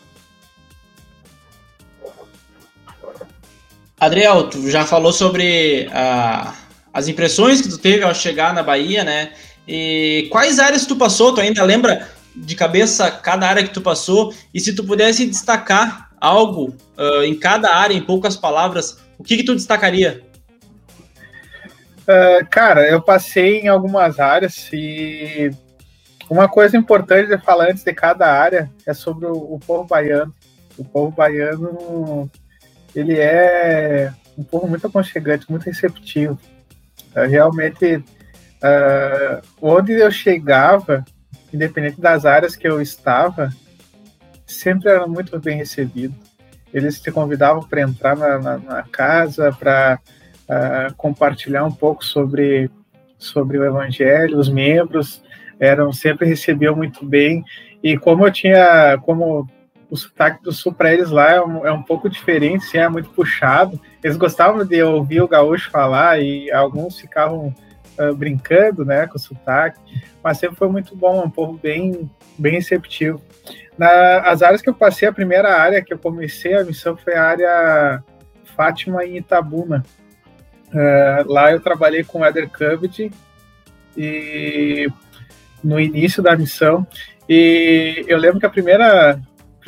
[3.99, 6.53] Adriel, tu já falou sobre uh,
[6.93, 9.33] as impressões que tu teve ao chegar na Bahia, né?
[9.67, 11.33] E quais áreas tu passou?
[11.33, 16.09] Tu ainda lembra de cabeça cada área que tu passou e se tu pudesse destacar
[16.19, 20.23] algo uh, em cada área, em poucas palavras, o que, que tu destacaria?
[22.03, 25.51] Uh, cara, eu passei em algumas áreas e
[26.29, 30.33] Uma coisa importante de falar antes de cada área é sobre o, o povo baiano.
[30.77, 32.29] O povo baiano,
[32.95, 36.39] ele é um povo muito aconchegante, muito receptivo.
[37.15, 41.03] É, realmente, uh, onde eu chegava,
[41.53, 43.49] independente das áreas que eu estava,
[44.45, 46.15] sempre era muito bem recebido.
[46.73, 49.99] Eles te convidavam para entrar na, na, na casa, para
[50.47, 52.69] uh, compartilhar um pouco sobre,
[53.17, 54.37] sobre o Evangelho.
[54.37, 55.21] Os membros
[55.59, 57.43] eram sempre recebiam muito bem.
[57.83, 59.49] E como eu tinha, como
[59.89, 63.09] o sotaque do sul para eles lá é um, é um pouco diferente, é muito
[63.09, 63.79] puxado.
[64.03, 67.53] Eles gostavam de ouvir o gaúcho falar e alguns ficavam
[67.97, 69.79] uh, brincando, né, com o sotaque,
[70.23, 73.21] mas sempre foi muito bom, um povo bem, bem receptivo.
[73.77, 77.15] Na, as áreas que eu passei, a primeira área que eu comecei a missão foi
[77.15, 78.03] a área
[78.55, 79.83] Fátima em Itabuna.
[80.67, 83.11] Uh, lá eu trabalhei com o Eder Cubit
[83.97, 84.87] e
[85.63, 86.85] no início da missão
[87.27, 89.19] e eu lembro que a primeira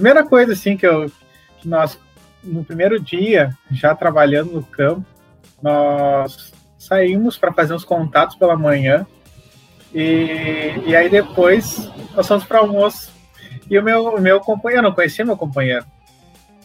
[0.01, 1.11] primeira coisa assim que eu
[1.59, 1.99] que nós
[2.43, 5.05] no primeiro dia já trabalhando no campo
[5.61, 9.05] nós saímos para fazer uns contatos pela manhã.
[9.93, 13.11] E, e aí depois nós fomos para almoço.
[13.69, 15.85] E o meu meu companheiro não conhecia meu companheiro.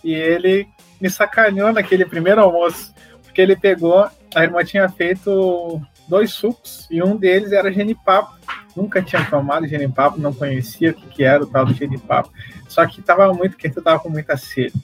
[0.03, 0.67] E ele
[0.99, 7.03] me sacaneou naquele primeiro almoço porque ele pegou a irmã tinha feito dois sucos e
[7.03, 8.35] um deles era genipapo
[8.77, 12.31] nunca tinha tomado genipapo, não conhecia o que, era o tal do genipapo.
[12.69, 14.75] Só que estava muito quente, eu estava com muita sede.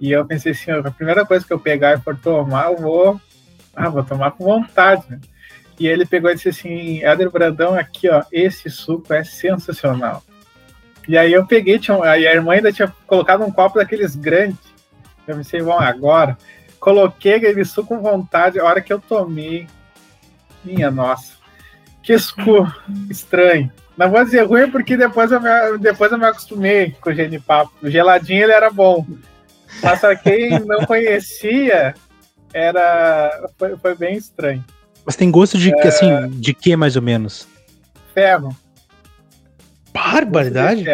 [0.00, 3.20] E eu pensei assim, a primeira coisa que eu pegar e for tomar, eu vou,
[3.74, 5.20] ah, vou tomar com vontade, né?
[5.78, 10.22] E ele pegou e disse assim, Éder Brandão, aqui, ó, esse suco é sensacional.
[11.08, 14.60] E aí eu peguei, tinha, aí a irmã ainda tinha colocado um copo daqueles grandes.
[15.26, 16.38] Eu pensei, bom, agora.
[16.78, 19.68] Coloquei aquele suco com vontade, a hora que eu tomei,
[20.64, 21.41] minha nossa
[22.02, 22.72] que escuro,
[23.08, 23.70] estranho.
[23.96, 27.72] Não vou dizer ruim porque depois eu me, depois eu me acostumei com o genipapo.
[27.82, 29.06] O geladinho ele era bom.
[29.82, 31.94] Mas para quem não conhecia,
[32.52, 34.64] era foi, foi, bem estranho.
[35.04, 35.86] Mas tem gosto de é...
[35.86, 37.46] assim, de que mais ou menos?
[38.14, 38.56] Ferro.
[39.92, 40.84] Barbaridade.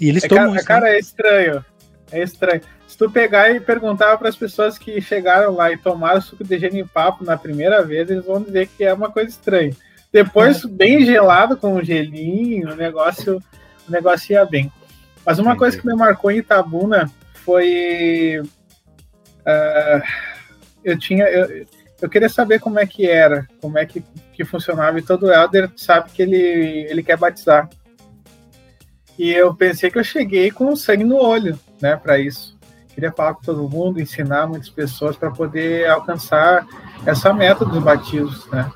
[0.00, 0.94] E eles é, tomam cara, isso, cara né?
[0.94, 1.64] é estranho.
[2.12, 2.60] É estranho.
[2.86, 6.58] Se tu pegar e perguntar para as pessoas que chegaram lá e tomaram suco de
[6.58, 9.74] genipapo na primeira vez, eles vão dizer que é uma coisa estranha.
[10.14, 13.42] Depois, bem gelado com o gelinho, o negócio,
[13.88, 14.72] o negócio ia bem.
[15.26, 17.10] Mas uma coisa que me marcou em Itabuna
[17.44, 18.40] foi.
[19.40, 20.02] Uh,
[20.84, 21.24] eu tinha.
[21.24, 21.66] Eu,
[22.00, 25.68] eu queria saber como é que era, como é que, que funcionava, e todo Elder
[25.76, 27.68] sabe que ele, ele quer batizar.
[29.18, 32.56] E eu pensei que eu cheguei com sangue no olho, né, para isso.
[32.94, 36.64] Queria falar com todo mundo, ensinar muitas pessoas para poder alcançar
[37.04, 38.70] essa meta dos batismos, né?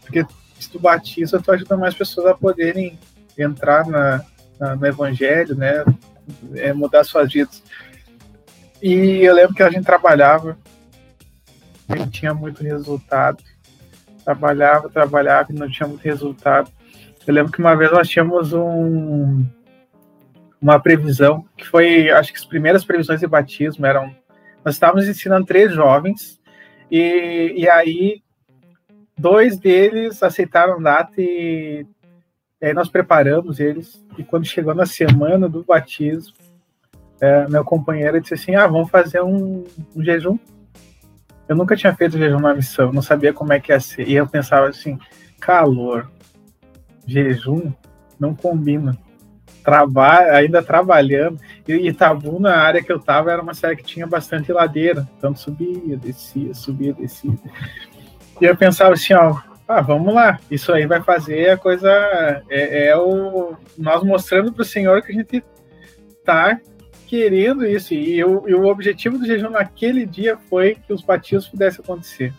[0.00, 0.24] Porque
[0.72, 2.98] tu batiza, tu ajuda mais pessoas a poderem
[3.38, 4.24] entrar na,
[4.58, 5.84] na, no evangelho, né?
[6.54, 7.62] É, mudar suas vidas.
[8.82, 10.58] E eu lembro que a gente trabalhava,
[11.88, 13.42] a gente tinha muito resultado.
[14.24, 16.70] Trabalhava, trabalhava e não tinha muito resultado.
[17.26, 19.44] Eu lembro que uma vez nós tínhamos um,
[20.60, 24.14] uma previsão, que foi, acho que as primeiras previsões de batismo eram.
[24.64, 26.40] Nós estávamos ensinando três jovens,
[26.90, 28.21] e, e aí
[29.16, 31.86] Dois deles aceitaram data e,
[32.60, 34.02] aí nós preparamos eles.
[34.16, 36.34] E quando chegou na semana do batismo,
[37.20, 40.38] é, meu companheiro disse assim: Ah, vamos fazer um, um jejum.
[41.48, 44.08] Eu nunca tinha feito jejum na missão, não sabia como é que ia ser.
[44.08, 44.98] E eu pensava assim:
[45.38, 46.10] calor,
[47.06, 47.72] jejum,
[48.18, 48.96] não combina.
[49.62, 51.38] Trabalho, ainda trabalhando.
[51.68, 55.08] E Itabu, na área que eu estava, era uma cidade que tinha bastante ladeira.
[55.16, 57.38] Então subia, descia, subia, descia.
[58.42, 61.88] E eu pensava assim, ó, ah, vamos lá, isso aí vai fazer a coisa,
[62.50, 65.44] é, é o nós mostrando para o Senhor que a gente
[66.24, 66.60] tá
[67.06, 67.94] querendo isso.
[67.94, 72.34] E, eu, e o objetivo do jejum naquele dia foi que os batismos pudessem acontecer.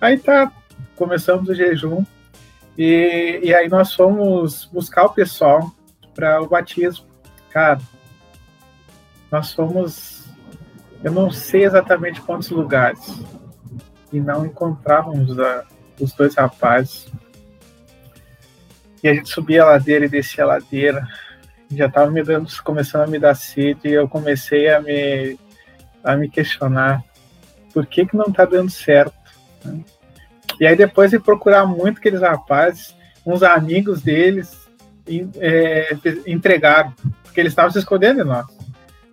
[0.00, 0.52] Aí tá,
[0.94, 2.04] começamos o jejum
[2.78, 5.72] e, e aí nós fomos buscar o pessoal
[6.14, 7.04] para o batismo.
[7.50, 7.80] Cara,
[9.28, 10.28] nós fomos,
[11.02, 13.20] eu não sei exatamente quantos lugares,
[14.12, 15.64] e não encontrávamos a,
[16.00, 17.08] os dois rapazes.
[19.02, 21.06] E a gente subia a ladeira e descia a ladeira.
[21.70, 25.38] Já estava me dando, começando a me dar sede e eu comecei a me,
[26.02, 27.02] a me questionar
[27.72, 29.14] por que, que não está dando certo.
[29.64, 29.80] Né?
[30.58, 32.94] E aí depois de procurar muito aqueles rapazes,
[33.24, 34.58] uns amigos deles
[35.38, 35.96] é,
[36.26, 36.92] entregaram,
[37.22, 38.59] porque eles estavam se escondendo de nós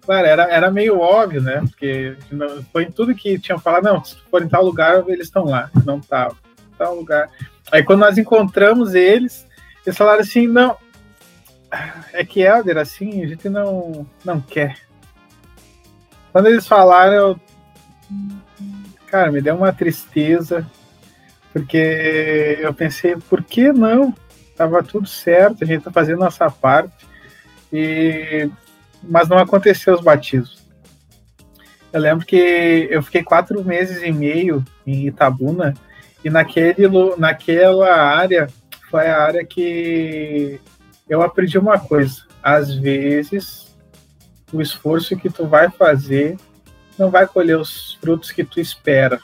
[0.08, 1.62] claro, era, era meio óbvio, né?
[1.68, 2.16] Porque
[2.72, 5.70] foi em tudo que tinham falado, não, se for em tal lugar, eles estão lá.
[5.86, 6.38] Não estavam.
[6.78, 7.30] Tal lugar.
[7.72, 9.46] Aí quando nós encontramos eles,
[9.88, 10.76] Eles falaram assim, não,
[12.12, 14.80] é que Helder, assim, a gente não, não quer.
[16.34, 17.40] Quando eles falaram, eu,
[19.06, 20.70] cara, me deu uma tristeza,
[21.54, 24.14] porque eu pensei, por que não?
[24.58, 27.08] Tava tudo certo, a gente tá fazendo nossa parte,
[27.72, 28.50] e
[29.04, 30.68] mas não aconteceu os batismos.
[31.92, 35.74] Eu lembro que eu fiquei quatro meses e meio em Itabuna,
[36.24, 38.48] e naquele, naquela área
[38.90, 40.60] foi a área que
[41.08, 42.24] eu aprendi uma coisa.
[42.44, 43.78] Às vezes,
[44.52, 46.38] o esforço que tu vai fazer
[46.98, 49.20] não vai colher os frutos que tu espera.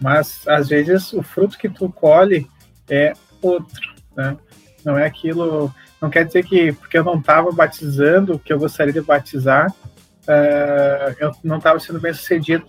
[0.00, 2.48] Mas, às vezes, o fruto que tu colhe
[2.88, 4.36] é outro, né?
[4.84, 5.72] Não é aquilo...
[6.04, 11.16] Não quer dizer que, porque eu não estava batizando, que eu gostaria de batizar, uh,
[11.18, 12.66] eu não estava sendo bem sucedido.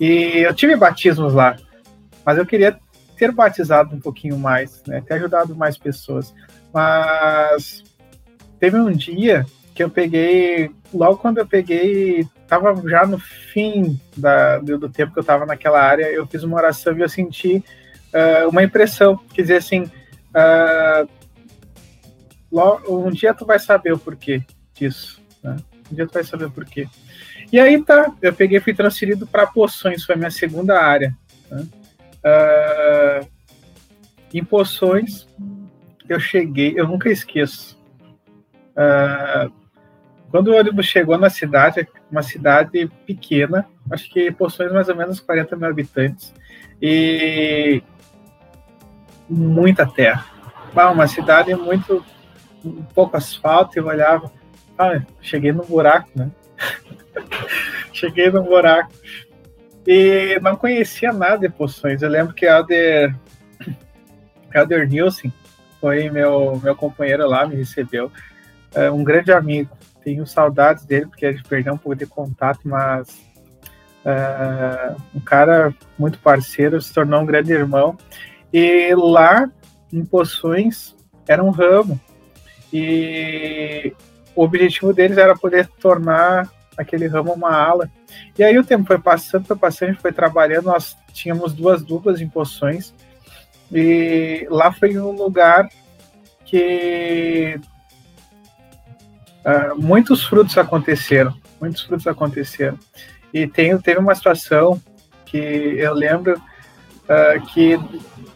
[0.00, 1.54] E eu tive batismos lá,
[2.26, 2.76] mas eu queria
[3.16, 5.00] ter batizado um pouquinho mais, né?
[5.06, 6.34] Ter ajudado mais pessoas.
[6.72, 7.84] Mas
[8.58, 14.58] teve um dia que eu peguei, logo quando eu peguei, tava já no fim da,
[14.58, 17.64] do, tempo que eu estava naquela área, eu fiz uma oração e eu senti
[18.12, 21.08] uh, uma impressão, quer dizer assim, uh,
[22.88, 24.42] um dia tu vai saber o porquê
[24.74, 25.56] disso, né?
[25.90, 26.88] Um dia tu vai saber o porquê.
[27.52, 31.16] E aí tá, eu peguei fui transferido para poções, foi a minha segunda área.
[31.50, 31.66] Né?
[32.24, 33.28] Uh,
[34.32, 35.28] em Poções,
[36.08, 37.78] eu cheguei, eu nunca esqueço.
[38.70, 39.52] Uh,
[40.30, 45.20] quando o ônibus chegou na cidade, uma cidade pequena, acho que Poções mais ou menos
[45.20, 46.34] 40 mil habitantes,
[46.82, 47.82] e
[49.28, 50.26] muita terra.
[50.92, 52.04] Uma cidade muito
[52.64, 54.32] um pouco asfalto, eu olhava,
[54.78, 56.30] ah, cheguei no buraco, né?
[57.92, 58.92] cheguei no buraco.
[59.86, 62.02] E não conhecia nada de poções.
[62.02, 63.14] Eu lembro que Elder,
[64.54, 65.32] Elder Nielsen
[65.80, 68.10] foi meu, meu companheiro lá, me recebeu.
[68.74, 69.76] É um grande amigo.
[70.02, 73.22] Tenho saudades dele, porque a gente perdeu um pouco de contato, mas
[74.04, 77.96] é, um cara muito parceiro, se tornou um grande irmão.
[78.52, 79.50] E lá,
[79.92, 80.94] em Poções,
[81.26, 82.00] era um ramo.
[82.76, 83.92] E
[84.34, 87.88] o objetivo deles era poder tornar aquele ramo uma ala.
[88.36, 91.84] E aí o tempo foi passando, foi passando, a gente foi trabalhando, nós tínhamos duas
[91.84, 92.92] duplas em poções,
[93.72, 95.68] e lá foi um lugar
[96.44, 97.60] que
[99.44, 102.78] uh, muitos frutos aconteceram, muitos frutos aconteceram.
[103.32, 104.82] E tem, teve uma situação
[105.24, 107.78] que eu lembro uh, que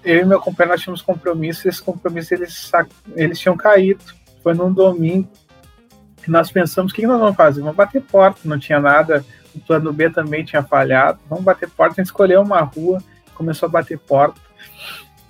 [0.05, 2.71] eu e meu companheiro nós tínhamos compromissos, esses compromissos eles,
[3.17, 4.18] eles tinham caído.
[4.49, 5.29] Foi num domingo,
[6.27, 7.61] nós pensamos, o que nós vamos fazer?
[7.61, 9.23] Vamos bater porta, não tinha nada,
[9.55, 12.99] o plano B também tinha falhado, vamos bater porta, a gente escolheu uma rua,
[13.35, 14.41] começou a bater porta,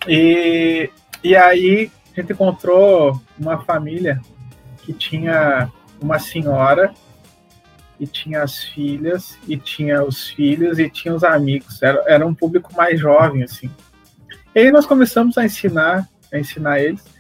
[0.07, 0.89] e,
[1.25, 4.21] e aí a gente encontrou uma família
[4.85, 5.69] que tinha
[6.01, 6.95] uma senhora,
[7.99, 12.33] e tinha as filhas, e tinha os filhos, e tinha os amigos, era, era um
[12.33, 13.69] público mais jovem, assim.
[14.55, 17.18] E aí nós começamos a ensinar, a ensinar eles,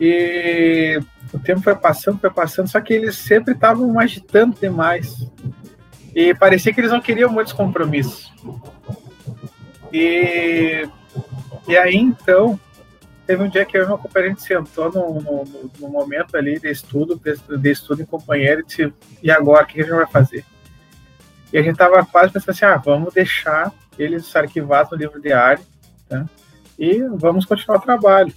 [0.00, 0.98] e
[1.30, 5.30] o tempo foi passando, foi passando, só que eles sempre estavam agitando demais.
[6.14, 8.32] E parecia que eles não queriam muitos compromissos.
[9.92, 10.88] E,
[11.68, 12.58] e aí, então,
[13.26, 16.70] teve um dia que eu e meu companheiro sentou no, no, no, momento ali de
[16.70, 20.06] estudo, de, de, estudo em companheiro, e disse, e agora, o que a gente vai
[20.06, 20.44] fazer?
[21.52, 25.62] E a gente tava quase pensando assim, ah, vamos deixar eles arquivados no livro diário,
[26.08, 26.24] tá?
[26.78, 28.32] e vamos continuar o trabalho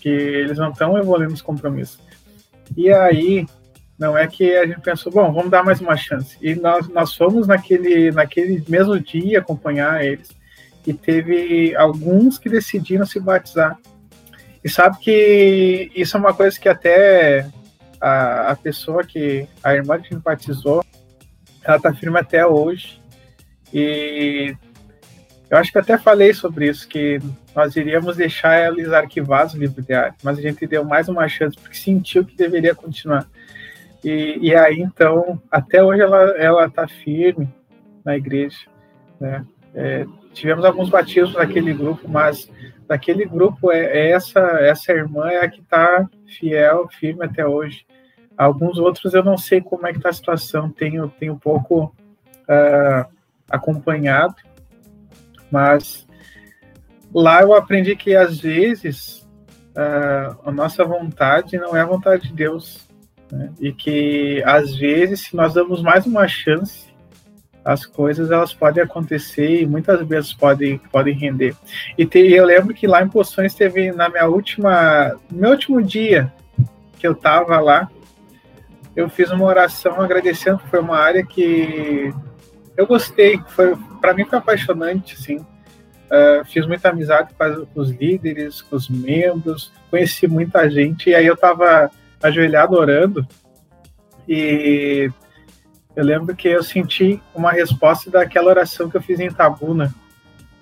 [0.00, 2.00] que eles não estão evoluindo os compromissos.
[2.76, 3.46] E aí,
[3.98, 6.36] não é que a gente pensou, bom, vamos dar mais uma chance.
[6.40, 10.30] E nós, nós fomos naquele, naquele mesmo dia acompanhar eles.
[10.86, 13.78] E teve alguns que decidiram se batizar.
[14.64, 17.46] E sabe que isso é uma coisa que até
[18.00, 20.82] a, a pessoa que, a irmã que me batizou,
[21.62, 23.02] ela está firme até hoje.
[23.72, 24.56] E
[25.50, 27.18] eu acho que até falei sobre isso, que
[27.54, 31.28] nós iríamos deixar eles arquivados o livro de arte, mas a gente deu mais uma
[31.28, 33.26] chance porque sentiu que deveria continuar.
[34.04, 37.52] E, e aí, então, até hoje ela está firme
[38.04, 38.58] na igreja.
[39.18, 39.44] Né?
[39.74, 42.48] É, tivemos alguns batismos naquele grupo, mas
[42.86, 47.84] daquele grupo, é, é essa, essa irmã é a que está fiel, firme até hoje.
[48.36, 51.94] Alguns outros eu não sei como é que está a situação, tenho, tenho pouco
[52.48, 53.06] uh,
[53.50, 54.36] acompanhado,
[55.50, 56.06] mas
[57.12, 59.28] lá eu aprendi que às vezes
[59.70, 62.88] uh, a nossa vontade não é a vontade de Deus.
[63.30, 63.52] Né?
[63.60, 66.90] E que às vezes, se nós damos mais uma chance,
[67.64, 71.54] as coisas elas podem acontecer e muitas vezes podem, podem render.
[71.96, 75.82] E te, eu lembro que lá em Poções teve na minha última, no meu último
[75.82, 76.32] dia
[76.98, 77.88] que eu estava lá,
[78.94, 82.12] eu fiz uma oração agradecendo, foi uma área que
[82.76, 85.36] eu gostei, foi para mim foi apaixonante, assim.
[85.36, 87.32] Uh, fiz muita amizade
[87.72, 91.88] com, os líderes, com os membros, conheci muita gente e aí eu estava
[92.20, 93.24] ajoelhado orando
[94.26, 95.08] e
[95.94, 99.94] eu lembro que eu senti uma resposta daquela oração que eu fiz em Itabuna,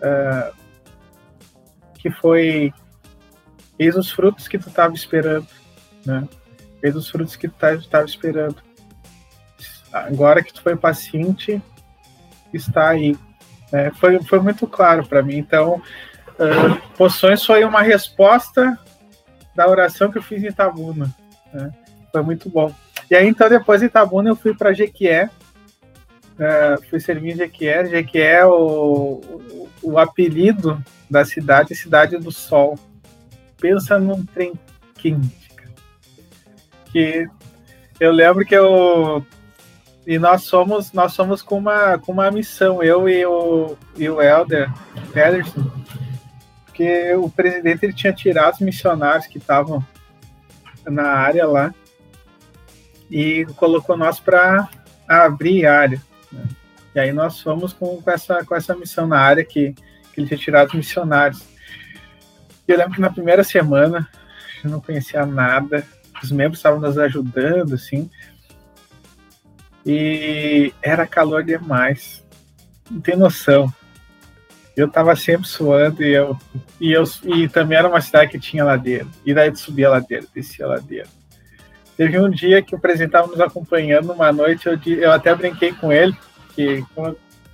[0.01, 0.55] uh,
[1.99, 2.73] que foi:
[3.79, 5.47] Eis os frutos que tu estava esperando,
[6.05, 6.27] né?
[6.83, 8.57] Eis os frutos que tu estava esperando.
[9.93, 11.63] Agora que tu foi paciente,
[12.53, 13.16] está aí.
[13.72, 15.36] É, foi, foi muito claro para mim.
[15.36, 18.78] Então, uh, Poções foi uma resposta
[19.55, 21.14] da oração que eu fiz em Itabuna.
[21.53, 21.70] Né?
[22.12, 22.72] Foi muito bom.
[23.11, 25.30] E aí, então, depois de Itabuna, eu fui para Jequié.
[26.34, 27.84] Uh, fui servir em Jequié.
[27.86, 32.78] Jequié é o, o, apelido da cidade, Cidade do Sol.
[33.61, 34.53] Pensa num trem
[34.94, 35.49] quente.
[36.92, 37.26] Que
[37.99, 39.26] eu lembro que eu
[40.09, 44.23] e nós somos nós somos com uma com uma missão eu e o e o
[44.23, 44.73] Elder
[45.13, 45.71] Pedersen
[46.65, 49.85] porque o presidente ele tinha tirado os missionários que estavam
[50.87, 51.75] na área lá
[53.11, 54.69] e colocou nós para
[55.09, 56.01] abrir área.
[56.31, 56.45] Né?
[56.95, 59.73] E aí nós fomos com, com, essa, com essa missão na área que,
[60.13, 61.43] que ele tinha tirado os missionários.
[62.67, 64.09] E eu lembro que na primeira semana
[64.63, 65.85] eu não conhecia nada,
[66.23, 68.09] os membros estavam nos ajudando, assim,
[69.91, 72.22] e era calor demais,
[72.91, 73.72] não tem noção.
[74.76, 76.39] Eu tava sempre suando e eu,
[76.78, 79.07] e eu e também era uma cidade que tinha ladeira.
[79.24, 81.09] E daí subia a ladeira, descia a ladeira.
[81.97, 85.72] Teve um dia que o presidente estava nos acompanhando, uma noite, eu, eu até brinquei
[85.72, 86.14] com ele,
[86.55, 86.84] que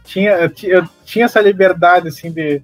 [0.03, 0.32] tinha,
[0.64, 2.61] eu tinha essa liberdade, assim, de.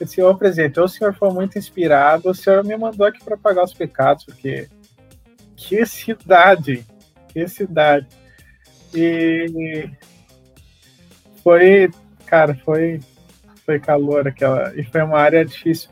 [0.00, 3.36] Eu disse, ô presidente, o senhor foi muito inspirado, o senhor me mandou aqui para
[3.36, 4.68] pagar os pecados, porque.
[5.56, 6.84] Que cidade!
[7.28, 8.21] Que cidade!
[8.94, 9.90] E.
[11.42, 11.90] Foi.
[12.26, 13.00] Cara, foi.
[13.64, 14.72] Foi calor aquela.
[14.76, 15.90] E foi uma área difícil.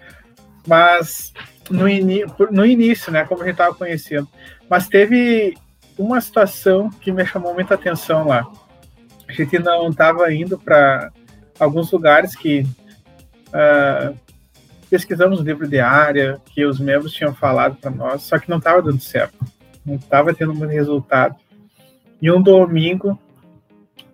[0.67, 1.33] Mas
[1.71, 3.25] no, ini, no início, né?
[3.25, 4.29] Como a gente estava conhecendo.
[4.69, 5.55] Mas teve
[5.97, 8.47] uma situação que me chamou muita atenção lá.
[9.29, 11.13] A gente não estava indo para
[11.59, 12.67] alguns lugares que
[13.49, 14.17] uh,
[14.89, 18.59] pesquisamos o livro de área, que os membros tinham falado para nós, só que não
[18.59, 19.39] estava dando certo.
[19.87, 21.37] Não estava tendo muito resultado.
[22.21, 23.18] E um domingo,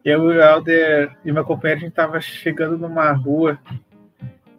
[0.05, 3.59] eu e o Helder e meu companheiro, a gente estava chegando numa rua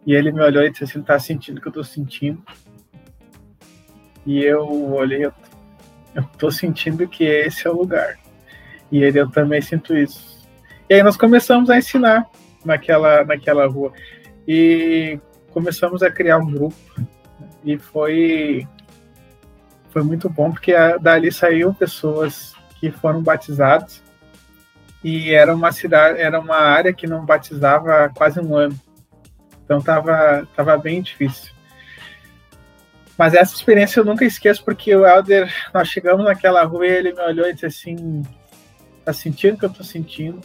[0.06, 2.42] e ele me olhou e disse assim, tá sentindo o que eu estou sentindo?
[4.26, 5.32] E eu olhei, eu
[6.18, 8.18] eu tô sentindo que esse é o lugar.
[8.90, 10.48] E ele, eu também sinto isso.
[10.90, 12.26] E aí nós começamos a ensinar
[12.64, 13.92] naquela, naquela rua.
[14.46, 15.20] E
[15.52, 16.76] começamos a criar um grupo.
[17.64, 18.66] E foi,
[19.90, 24.02] foi muito bom, porque a, dali saíram pessoas que foram batizadas.
[25.02, 28.78] E era uma cidade, era uma área que não batizava há quase um ano.
[29.64, 31.52] Então tava, tava bem difícil.
[33.16, 37.12] Mas essa experiência eu nunca esqueço, porque o Helder, nós chegamos naquela rua e ele
[37.12, 38.22] me olhou e disse assim:
[39.04, 40.40] tá sentindo o que eu tô sentindo?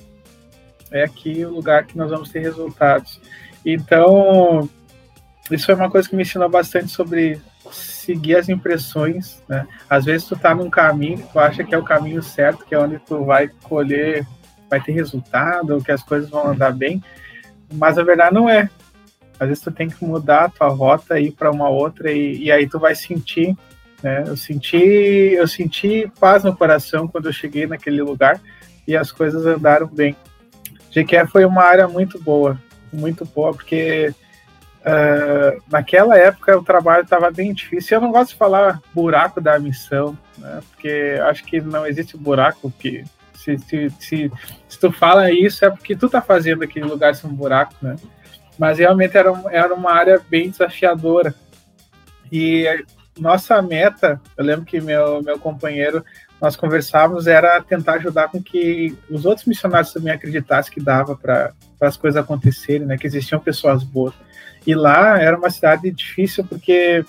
[0.91, 3.19] É aqui o lugar que nós vamos ter resultados.
[3.65, 4.67] Então,
[5.49, 7.41] isso foi uma coisa que me ensinou bastante sobre
[7.75, 9.67] seguir as impressões, né?
[9.89, 12.79] Às vezes tu tá num caminho tu acha que é o caminho certo, que é
[12.79, 14.25] onde tu vai colher,
[14.69, 17.03] vai ter resultado, que as coisas vão andar bem,
[17.73, 18.69] mas a verdade não é.
[19.39, 22.43] Às vezes tu tem que mudar a tua rota e ir para uma outra e,
[22.43, 23.55] e, aí tu vai sentir,
[24.01, 24.23] né?
[24.27, 28.39] Eu senti, eu senti paz no coração quando eu cheguei naquele lugar
[28.87, 30.15] e as coisas andaram bem.
[30.91, 32.59] Jequié foi uma área muito boa,
[32.91, 34.13] muito boa, porque
[34.83, 37.97] uh, naquela época o trabalho estava bem difícil.
[37.97, 40.61] Eu não gosto de falar buraco da missão, né?
[40.71, 43.03] Porque acho que não existe buraco que
[43.33, 44.31] se, se, se,
[44.67, 47.95] se tu fala isso é porque tu tá fazendo aquele lugar ser um buraco, né?
[48.57, 51.33] Mas realmente era, era uma área bem desafiadora.
[52.31, 52.65] E
[53.19, 56.03] nossa meta, eu lembro que meu, meu companheiro,
[56.41, 61.53] nós conversávamos, era tentar ajudar com que os outros missionários também acreditassem que dava para
[61.79, 62.97] as coisas acontecerem, né?
[62.97, 64.13] que existiam pessoas boas.
[64.65, 67.05] E lá era uma cidade difícil porque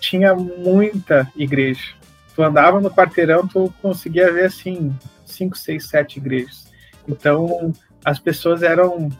[0.00, 1.94] tinha muita igreja.
[2.34, 6.68] Tu andava no quarteirão, tu conseguia ver assim, cinco, seis, sete igrejas.
[7.06, 7.72] Então
[8.04, 9.10] as pessoas eram,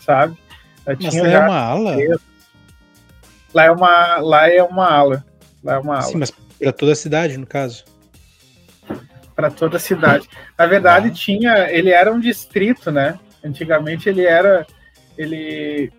[0.00, 0.36] sabe?
[0.86, 1.96] Mas lá é uma ala?
[3.54, 5.24] Lá é uma, lá é uma ala.
[5.62, 6.02] Lá é uma ala.
[6.02, 7.84] Sim, mas para toda a cidade, no caso.
[9.34, 10.28] Para toda a cidade.
[10.56, 11.12] Na verdade, ah.
[11.12, 11.70] tinha.
[11.70, 13.18] Ele era um distrito, né?
[13.44, 14.66] Antigamente ele era
[15.18, 15.92] ele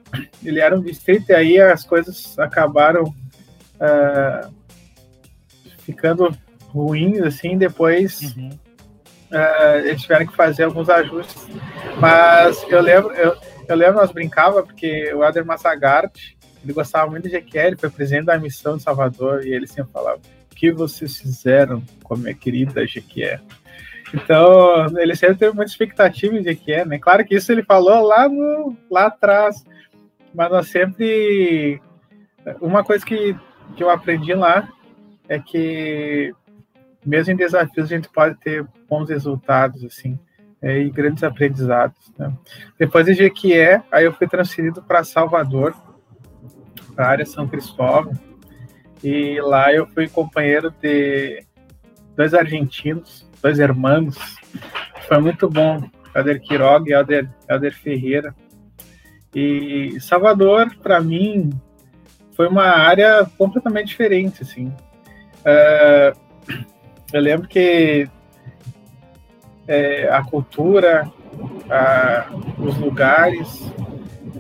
[0.44, 4.54] ele era um distrito e aí as coisas acabaram uh,
[5.80, 6.36] ficando
[6.70, 8.50] ruins assim depois uhum.
[9.32, 11.46] uh, eles tiveram que fazer alguns ajustes
[12.00, 13.36] mas eu lembro eu,
[13.68, 16.18] eu lembro nós brincava porque o Ader Massagart
[16.62, 20.20] ele gostava muito de Jequié, foi presidente da missão de Salvador e ele sempre falava
[20.52, 23.40] o que vocês fizeram com a minha querida Jequié
[24.14, 26.98] então, ele sempre teve muita expectativa de que é, né?
[26.98, 29.64] Claro que isso ele falou lá, no, lá atrás,
[30.34, 31.82] mas nós sempre.
[32.62, 33.36] Uma coisa que,
[33.76, 34.70] que eu aprendi lá
[35.28, 36.34] é que,
[37.06, 40.18] mesmo em desafios, a gente pode ter bons resultados, assim,
[40.62, 42.12] é, e grandes aprendizados.
[42.18, 42.34] Né?
[42.78, 45.76] Depois de Jequié, aí eu fui transferido para Salvador,
[46.96, 48.14] para a área São Cristóvão,
[49.04, 51.44] e lá eu fui companheiro de
[52.16, 54.16] dois argentinos, dois irmãos.
[55.08, 55.82] Foi muito bom.
[56.16, 56.94] Helder Quiroga e
[57.48, 58.36] Helder, Ferreira.
[59.34, 61.52] E Salvador, para mim,
[62.36, 64.74] foi uma área completamente diferente, assim.
[65.42, 66.18] Uh,
[67.14, 68.10] eu lembro que
[69.68, 71.12] é, a cultura,
[71.70, 72.28] a,
[72.58, 73.72] os lugares,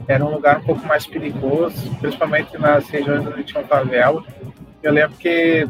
[0.07, 4.23] era um lugar um pouco mais perigoso, principalmente nas regiões onde tinha favela.
[4.81, 5.67] Eu lembro que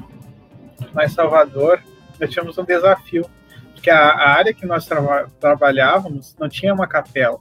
[0.93, 1.82] lá em Salvador,
[2.20, 3.26] nós tínhamos um desafio,
[3.74, 7.39] porque a, a área que nós tra trabalhávamos não tinha uma capela,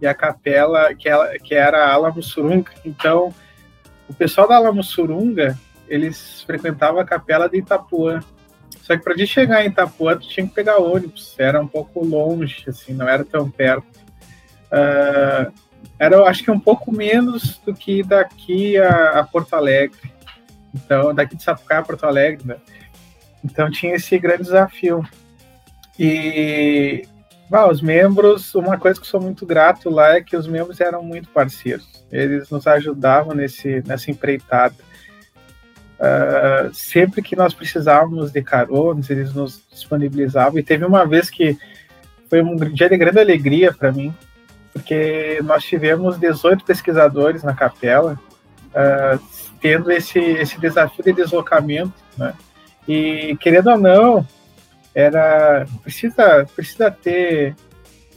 [0.00, 2.70] e a capela que, ela, que era a Ala Mussurunga.
[2.84, 3.34] Então,
[4.08, 8.20] o pessoal da Ala Mussurunga, eles frequentavam a capela de Itapuã.
[8.82, 12.04] Só que para de chegar em Itapuã, tu tinha que pegar ônibus, era um pouco
[12.04, 13.86] longe, assim, não era tão perto.
[14.72, 15.52] Uh,
[15.98, 20.12] era, acho que um pouco menos do que daqui a, a Porto Alegre.
[20.74, 22.56] Então, daqui de Sapucaia a Porto Alegre, né?
[23.44, 25.04] Então tinha esse grande desafio.
[25.98, 27.06] E
[27.70, 31.28] os membros, uma coisa que sou muito grato lá é que os membros eram muito
[31.30, 32.04] parceiros.
[32.12, 34.74] Eles nos ajudavam nesse, nessa empreitada.
[35.98, 40.58] Uh, sempre que nós precisávamos de caronas, eles nos disponibilizavam.
[40.58, 41.58] E teve uma vez que
[42.28, 44.14] foi um dia de grande alegria para mim,
[44.72, 48.18] porque nós tivemos 18 pesquisadores na capela,
[48.68, 49.18] uh,
[49.60, 52.34] tendo esse, esse desafio de deslocamento, né?
[52.88, 54.26] E querendo ou não,
[54.94, 57.54] era precisa precisa ter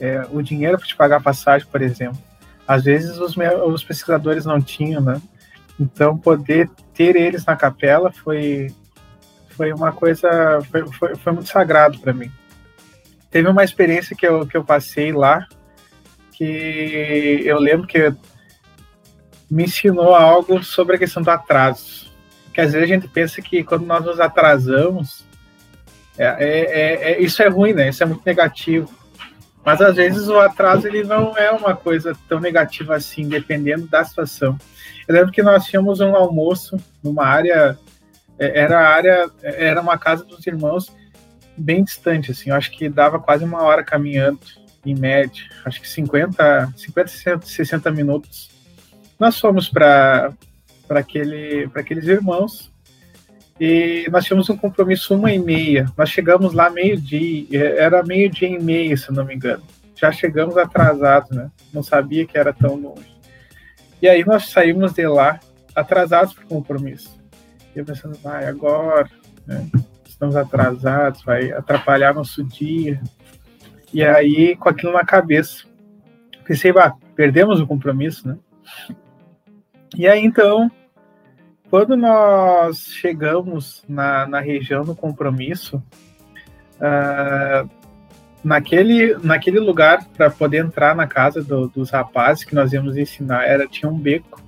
[0.00, 2.18] é, o dinheiro para te pagar a passagem, por exemplo.
[2.66, 5.20] Às vezes os, os pesquisadores não tinham, né?
[5.78, 8.74] Então poder ter eles na capela foi
[9.50, 12.32] foi uma coisa foi, foi, foi muito sagrado para mim.
[13.30, 15.46] Teve uma experiência que eu, que eu passei lá
[16.32, 18.12] que eu lembro que
[19.50, 22.11] me ensinou algo sobre a questão do atraso
[22.52, 25.24] que às vezes a gente pensa que quando nós nos atrasamos,
[26.18, 27.88] é, é, é, é, isso é ruim, né?
[27.88, 28.90] Isso é muito negativo.
[29.64, 34.04] Mas às vezes o atraso ele não é uma coisa tão negativa assim, dependendo da
[34.04, 34.58] situação.
[35.06, 37.78] Eu lembro que nós tínhamos um almoço numa área,
[38.38, 40.92] é, era área, era uma casa dos irmãos
[41.56, 44.40] bem distante, assim, eu acho que dava quase uma hora caminhando,
[44.84, 48.50] em média, acho que 50, 50 60 minutos.
[49.18, 50.32] Nós fomos para
[50.92, 52.70] para aquele, aqueles irmãos.
[53.58, 55.86] E nós tínhamos um compromisso uma e meia.
[55.96, 59.62] Nós chegamos lá meio-dia, era meio-dia e meia, se não me engano.
[59.96, 61.50] Já chegamos atrasados, né?
[61.72, 63.10] Não sabia que era tão longe.
[64.02, 65.40] E aí nós saímos de lá
[65.74, 67.18] atrasados para o compromisso.
[67.74, 69.08] E eu pensando, vai, agora,
[69.46, 69.66] né?
[70.06, 73.00] estamos atrasados, vai atrapalhar nosso dia.
[73.94, 75.64] E aí, com aquilo na cabeça,
[76.44, 78.36] pensei, bah, perdemos o compromisso, né?
[79.96, 80.70] E aí, então,
[81.72, 85.82] quando nós chegamos na, na região do compromisso,
[86.76, 87.66] uh,
[88.44, 93.44] naquele, naquele lugar para poder entrar na casa do, dos rapazes que nós íamos ensinar,
[93.44, 94.38] era, tinha um beco.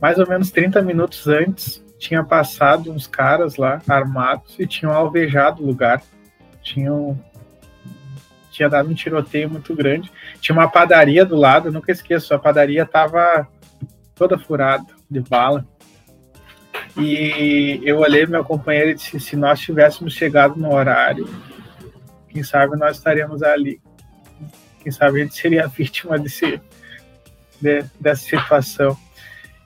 [0.00, 5.60] Mais ou menos 30 minutos antes, tinha passado uns caras lá armados e tinham alvejado
[5.60, 6.00] o lugar.
[6.62, 7.18] Tinham
[8.48, 10.08] tinha dado um tiroteio muito grande.
[10.40, 13.48] Tinha uma padaria do lado, nunca esqueço, a padaria estava
[14.14, 15.66] toda furada de bala.
[16.96, 21.28] E eu olhei meu companheiro e disse: se nós tivéssemos chegado no horário,
[22.28, 23.80] quem sabe nós estaríamos ali.
[24.80, 26.60] Quem sabe a gente seria vítima desse,
[27.60, 28.96] de, dessa situação.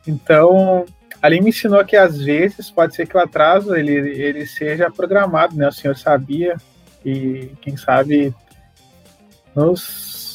[0.06, 0.84] Então,
[1.22, 5.56] ali me ensinou que às vezes pode ser que o atraso ele, ele seja programado,
[5.56, 5.68] né?
[5.68, 6.56] O senhor sabia
[7.04, 8.34] e quem sabe
[9.54, 10.25] nos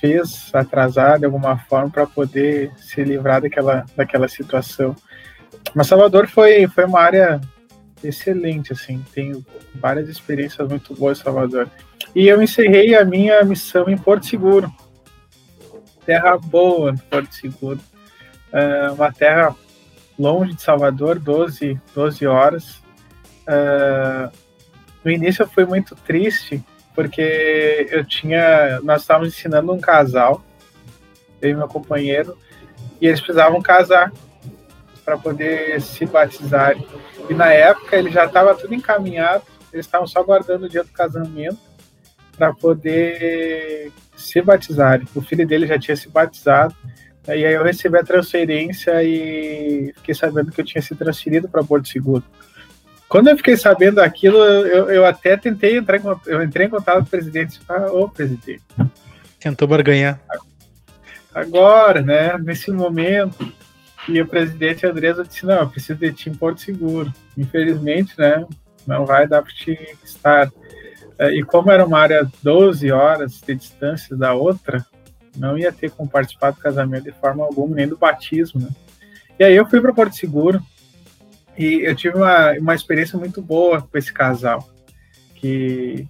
[0.00, 4.94] fez atrasar de alguma forma para poder se livrar daquela, daquela situação.
[5.74, 7.40] Mas Salvador foi, foi uma área
[8.02, 9.44] excelente, assim, tenho
[9.74, 11.70] várias experiências muito boas em Salvador.
[12.14, 14.72] E eu encerrei a minha missão em Porto Seguro.
[16.04, 17.80] Terra boa, Porto Seguro.
[18.52, 19.54] Uh, uma terra
[20.18, 22.82] longe de Salvador, 12, 12 horas.
[23.46, 24.30] Uh,
[25.04, 26.64] no início eu fui muito triste,
[26.96, 28.80] porque eu tinha.
[28.82, 30.42] Nós estávamos ensinando um casal,
[31.40, 32.36] eu e meu companheiro,
[33.00, 34.10] e eles precisavam casar
[35.04, 36.84] para poder se batizarem.
[37.28, 40.90] E na época ele já estava tudo encaminhado, eles estavam só aguardando o dia do
[40.90, 41.58] casamento
[42.36, 45.06] para poder se batizarem.
[45.14, 46.74] O filho dele já tinha se batizado,
[47.28, 51.62] e aí eu recebi a transferência e fiquei sabendo que eu tinha se transferido para
[51.62, 52.24] Porto Seguro.
[53.08, 56.98] Quando eu fiquei sabendo aquilo, eu, eu até tentei entrar em, eu entrei em contato
[56.98, 58.62] com o presidente falei, ô presidente.
[59.38, 60.20] Tentou barganhar.
[61.32, 63.52] Agora, né, nesse momento,
[64.08, 67.12] e o presidente Andresa disse, não, eu preciso de ti em Porto Seguro.
[67.36, 68.44] Infelizmente, né,
[68.86, 70.50] não vai dar para te estar.
[71.18, 74.84] É, e como era uma área 12 horas de distância da outra,
[75.36, 78.68] não ia ter como participar do casamento de forma alguma, nem do batismo, né?
[79.38, 80.62] E aí eu fui para Porto Seguro
[81.56, 84.68] e eu tive uma, uma experiência muito boa com esse casal,
[85.34, 86.06] que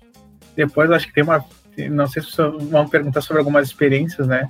[0.54, 1.44] depois acho que tem uma,
[1.90, 4.48] não sei se vão perguntar sobre algumas experiências, né,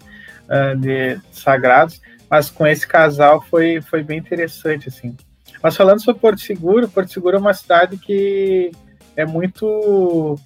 [0.49, 5.17] ah, de sagrados, mas com esse casal foi, foi bem interessante, assim.
[5.63, 8.71] Mas falando sobre Porto Seguro, Porto Seguro é uma cidade que
[9.17, 10.39] é muito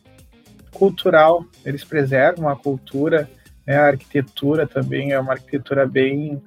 [0.72, 3.28] cultural, eles preservam a cultura,
[3.66, 6.42] né, a arquitetura também é uma arquitetura bem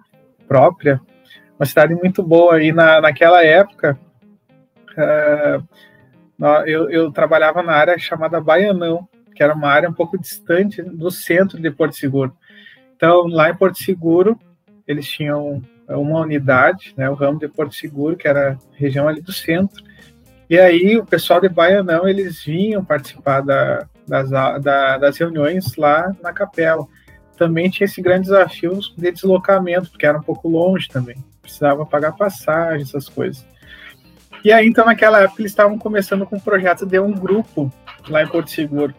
[0.48, 1.00] própria,
[1.64, 2.62] uma cidade muito boa.
[2.62, 3.98] E na, naquela época,
[4.98, 5.64] uh,
[6.66, 11.10] eu, eu trabalhava na área chamada Baianão, que era uma área um pouco distante do
[11.10, 12.36] centro de Porto Seguro.
[12.96, 14.38] Então, lá em Porto Seguro,
[14.88, 19.32] eles tinham uma unidade, né, o ramo de Porto Seguro, que era região ali do
[19.32, 19.84] centro.
[20.50, 26.14] E aí o pessoal de Baianão, eles vinham participar da, das, da, das reuniões lá
[26.22, 26.86] na capela.
[27.38, 31.18] Também tinha esse grande desafio de deslocamento, porque era um pouco longe também.
[31.44, 33.46] Precisava pagar passagem, essas coisas.
[34.44, 37.72] E aí, então, naquela época, eles estavam começando com um projeto de um grupo
[38.10, 38.96] lá em Porto Seguro.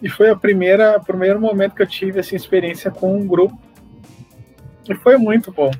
[0.00, 3.58] E foi a primeira, o primeiro momento que eu tive essa experiência com um grupo
[4.88, 5.70] e foi muito bom.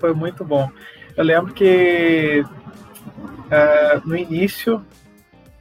[0.00, 0.68] Foi muito bom.
[1.16, 4.84] Eu lembro que uh, no início,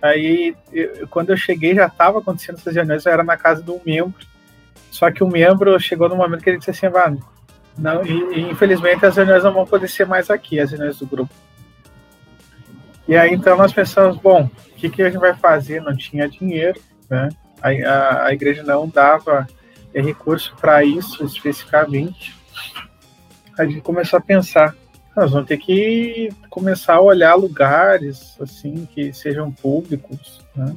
[0.01, 3.71] aí eu, quando eu cheguei já estava acontecendo essas reuniões, eu era na casa de
[3.71, 4.27] um membro.
[4.89, 6.87] Só que o membro chegou no momento que ele disse assim,
[7.81, 11.05] não, e, e, infelizmente as reuniões não vão poder ser mais aqui, as reuniões do
[11.05, 11.33] grupo.
[13.07, 15.81] E aí então nós pensamos, bom, o que, que a gente vai fazer?
[15.81, 16.79] Não tinha dinheiro,
[17.09, 17.29] né?
[17.61, 19.47] A, a, a igreja não dava
[19.93, 22.39] recurso para isso especificamente
[23.57, 24.75] a gente começou a pensar,
[25.15, 30.75] nós vamos ter que começar a olhar lugares assim que sejam públicos, né?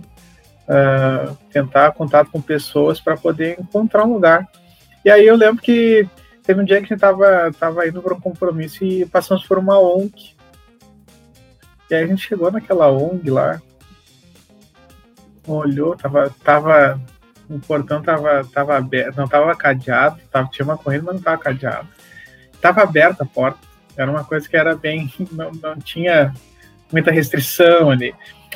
[0.69, 4.47] uh, tentar contato com pessoas para poder encontrar um lugar.
[5.05, 6.07] E aí eu lembro que
[6.45, 9.59] teve um dia que a gente estava tava indo para um compromisso e passamos por
[9.59, 10.35] uma ONG.
[11.91, 13.61] E aí a gente chegou naquela ONG lá,
[15.47, 17.01] olhou, tava, tava
[17.49, 21.39] o portão tava, tava aberto, não tava cadeado, tava, tinha uma corrente, mas não tava
[21.39, 21.89] cadeado
[22.65, 23.59] estava aberta a porta.
[23.95, 25.13] Era uma coisa que era bem.
[25.31, 26.33] Não, não tinha
[26.91, 28.15] muita restrição ali.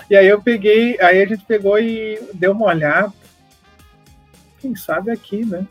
[0.09, 3.13] E aí eu peguei, aí a gente pegou e deu uma olhada.
[4.61, 5.67] Quem sabe aqui, né?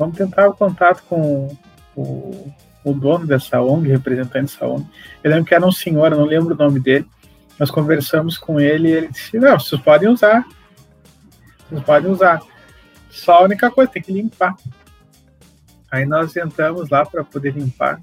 [0.00, 1.54] Vamos tentar o contato com
[1.94, 2.50] o,
[2.82, 4.86] o dono dessa ONG, representante dessa ONG.
[5.22, 7.06] Eu lembro que era um senhor, não lembro o nome dele.
[7.58, 10.42] Nós conversamos com ele e ele disse: Não, vocês podem usar.
[11.68, 12.40] Vocês podem usar.
[13.10, 14.56] Só a única coisa, tem que limpar.
[15.90, 18.00] Aí nós entramos lá para poder limpar.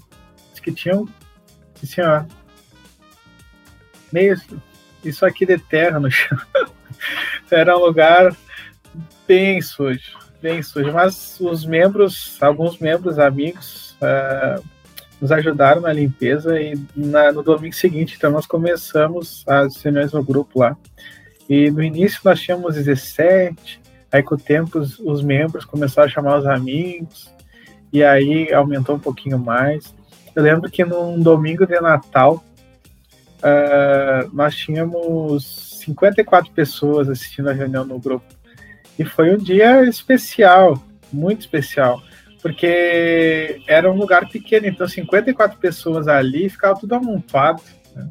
[0.52, 1.04] Diz que tinham,
[1.82, 2.22] assim, ó,
[4.12, 4.40] meio
[5.02, 6.38] isso aqui de terra no chão.
[7.50, 8.36] Era um lugar
[9.26, 10.92] bem sujo, bem sujo.
[10.92, 14.62] Mas os membros, alguns membros, amigos, uh,
[15.20, 20.22] nos ajudaram na limpeza e na, no domingo seguinte, então nós começamos as reuniões no
[20.22, 20.76] grupo lá.
[21.48, 23.80] E no início nós tínhamos 17,
[24.12, 27.32] aí com o tempo os, os membros começaram a chamar os amigos,
[27.92, 29.94] e aí aumentou um pouquinho mais.
[30.36, 32.44] Eu lembro que num domingo de Natal
[33.38, 38.37] uh, nós tínhamos 54 pessoas assistindo a reunião no grupo.
[38.98, 40.82] E foi um dia especial,
[41.12, 42.02] muito especial,
[42.42, 47.62] porque era um lugar pequeno, então 54 pessoas ali, ficava tudo amontoado.
[47.94, 48.08] Né?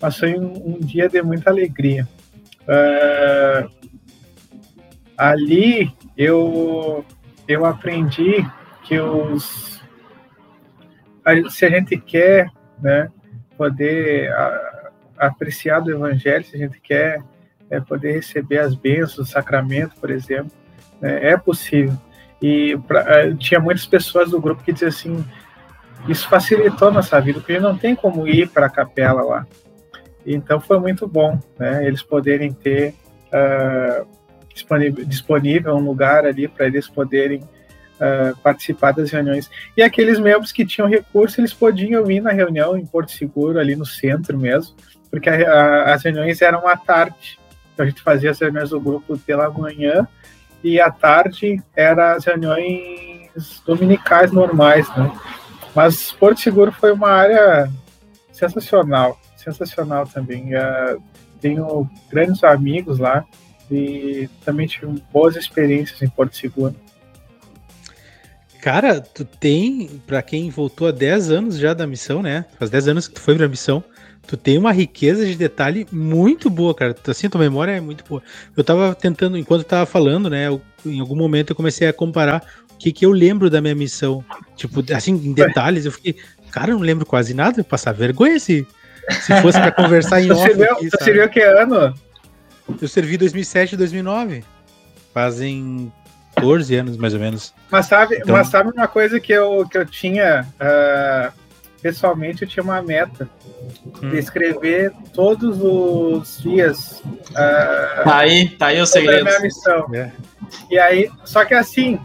[0.00, 2.08] Mas foi um, um, dia de muita alegria.
[2.62, 3.70] Uh,
[5.16, 7.04] ali eu,
[7.46, 8.44] eu aprendi
[8.84, 9.72] que os
[11.50, 13.08] se a gente quer, né,
[13.56, 17.22] poder a, apreciar do evangelho, se a gente quer
[17.72, 20.52] é, poder receber as bênçãos, o sacramento, por exemplo.
[21.00, 21.30] Né?
[21.30, 21.96] É possível.
[22.40, 25.24] E pra, é, tinha muitas pessoas do grupo que diziam assim,
[26.06, 29.46] isso facilitou nossa vida, porque não tem como ir para a capela lá.
[30.26, 31.86] Então foi muito bom, né?
[31.86, 32.94] Eles poderem ter
[33.32, 34.06] uh,
[34.52, 39.50] disponível, disponível um lugar ali para eles poderem uh, participar das reuniões.
[39.76, 43.74] E aqueles membros que tinham recurso, eles podiam ir na reunião em Porto Seguro, ali
[43.74, 44.76] no centro mesmo,
[45.10, 47.38] porque a, a, as reuniões eram à tarde.
[47.72, 50.06] Então a gente fazia as reuniões do grupo pela manhã
[50.62, 55.12] e à tarde eram as reuniões dominicais normais, né?
[55.74, 57.70] Mas Porto Seguro foi uma área
[58.32, 60.54] sensacional, sensacional também.
[60.54, 61.02] Uh,
[61.40, 63.24] tenho grandes amigos lá
[63.70, 66.74] e também tive boas experiências em Porto Seguro.
[68.60, 72.44] Cara, tu tem, para quem voltou há 10 anos já da missão, né?
[72.58, 73.82] Faz 10 anos que tu foi pra missão,
[74.26, 76.94] tu tem uma riqueza de detalhe muito boa, cara.
[77.06, 78.22] Assim, tua memória é muito boa.
[78.56, 80.48] Eu tava tentando, enquanto eu tava falando, né?
[80.48, 82.42] Eu, em algum momento eu comecei a comparar
[82.72, 84.24] o que, que eu lembro da minha missão.
[84.56, 86.16] Tipo, assim, em detalhes, eu fiquei,
[86.50, 88.66] cara, eu não lembro quase nada, eu passar vergonha se,
[89.10, 90.52] se fosse pra conversar em off.
[90.52, 91.94] Você aqui, você viu que ano?
[92.80, 94.44] Eu servi 2007 e 2009.
[95.12, 95.92] Fazem
[96.34, 97.52] 14 anos, mais ou menos.
[97.70, 98.34] Mas sabe, então...
[98.34, 101.32] mas sabe uma coisa que eu, que eu tinha, uh,
[101.82, 103.28] pessoalmente, eu tinha uma meta
[104.00, 104.10] hum.
[104.10, 107.02] de escrever todos os dias.
[107.30, 109.24] Uh, tá aí, tá aí o segredo.
[109.24, 109.92] minha missão.
[109.92, 110.12] É.
[110.70, 112.00] E aí, só que assim,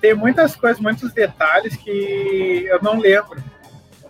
[0.00, 3.42] tem muitas coisas, muitos detalhes que eu não lembro.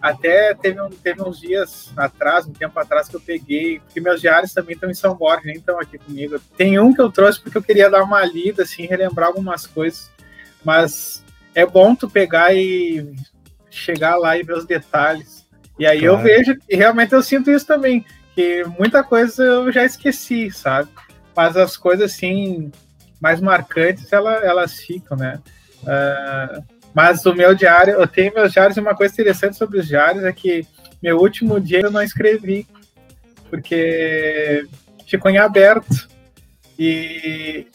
[0.01, 4.20] Até teve, um, teve uns dias atrás, um tempo atrás, que eu peguei, porque meus
[4.20, 6.39] diários também estão em São Borges, nem estão aqui comigo.
[6.57, 10.09] Tem um que eu trouxe porque eu queria dar uma lida, assim, relembrar algumas coisas.
[10.64, 11.24] Mas
[11.55, 13.16] é bom tu pegar e
[13.77, 15.47] chegar lá e ver os detalhes.
[15.79, 16.14] E aí claro.
[16.14, 18.05] eu vejo, e realmente eu sinto isso também,
[18.35, 20.89] que muita coisa eu já esqueci, sabe?
[21.35, 22.70] Mas as coisas, assim,
[23.20, 25.41] mais marcantes, elas, elas ficam, né?
[25.83, 26.62] Uh,
[26.95, 30.24] mas o meu diário, eu tenho meus diários e uma coisa interessante sobre os diários
[30.24, 30.66] é que
[31.03, 32.66] meu último dia eu não escrevi,
[33.51, 34.66] porque
[35.07, 36.09] ficou em aberto.
[36.79, 37.66] E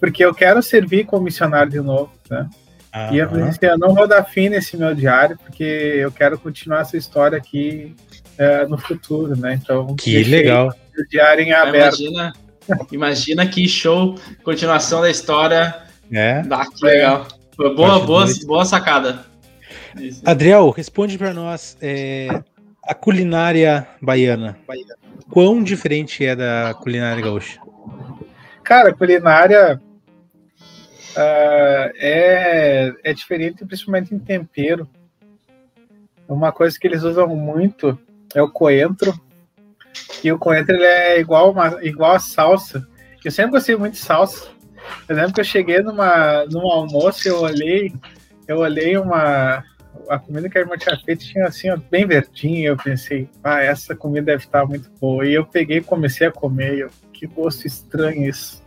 [0.00, 2.48] porque eu quero servir como missionário de novo, né?
[2.94, 3.14] Uhum.
[3.14, 6.80] E eu, assim, eu não vou dar fim nesse meu diário, porque eu quero continuar
[6.80, 7.94] essa história aqui
[8.36, 9.58] é, no futuro, né?
[9.60, 10.72] Então, que legal.
[10.98, 12.00] O diário em aberto.
[12.00, 12.32] Imagina,
[12.90, 15.76] imagina que show, continuação da história.
[16.10, 16.42] É.
[16.50, 17.26] Ah, que legal.
[17.56, 19.26] Boa, boa, boa sacada.
[20.24, 22.28] Adriel, responde para nós é,
[22.84, 24.58] a culinária baiana.
[25.30, 27.60] Quão diferente é da culinária gaúcha?
[28.62, 29.80] Cara, a culinária
[31.18, 34.88] uh, é, é diferente, principalmente em tempero.
[36.28, 37.98] Uma coisa que eles usam muito
[38.34, 39.18] é o coentro.
[40.22, 42.86] E o coentro ele é igual, uma, igual a salsa.
[43.24, 44.48] Eu sempre gostei muito de salsa.
[45.08, 47.92] Eu lembro que eu cheguei numa, num almoço eu olhei,
[48.46, 49.64] eu olhei uma.
[50.08, 52.68] A comida que a irmã tinha feito tinha assim, ó, bem verdinha.
[52.68, 55.26] Eu pensei, ah, essa comida deve estar muito boa.
[55.26, 56.78] E eu peguei e comecei a comer.
[56.78, 58.62] Eu, que gosto estranho isso.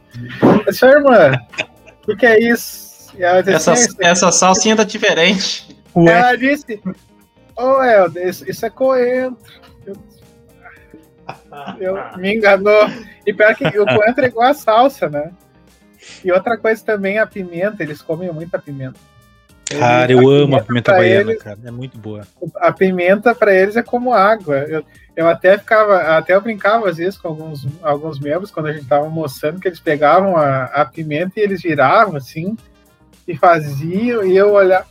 [0.82, 1.32] Eu irmã,
[2.14, 2.92] o que, que, é isso?
[3.12, 5.76] Disse, essa, é essa salsinha tá diferente.
[5.96, 6.12] Ué.
[6.12, 6.82] Ela disse,
[7.58, 9.38] ô oh, Helder, isso, isso é coentro.
[9.86, 9.96] Eu,
[11.80, 12.90] eu, me enganou.
[13.26, 15.32] E pior que o coentro é igual a salsa, né?
[16.24, 19.00] E outra coisa também, a pimenta, eles comem muita pimenta.
[19.80, 21.60] Cara, eu amo a pimenta baiana, eles, cara.
[21.64, 22.22] É muito boa.
[22.56, 24.58] A pimenta para eles é como água.
[24.58, 24.84] Eu,
[25.16, 28.86] eu até ficava, até eu brincava às vezes com alguns, alguns membros quando a gente
[28.86, 32.56] tava almoçando, que eles pegavam a, a pimenta e eles viravam assim
[33.28, 34.86] e faziam, e eu olhava.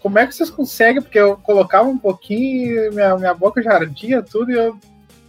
[0.00, 1.00] Como é que vocês conseguem?
[1.00, 4.78] Porque eu colocava um pouquinho, minha, minha boca já ardia tudo e eu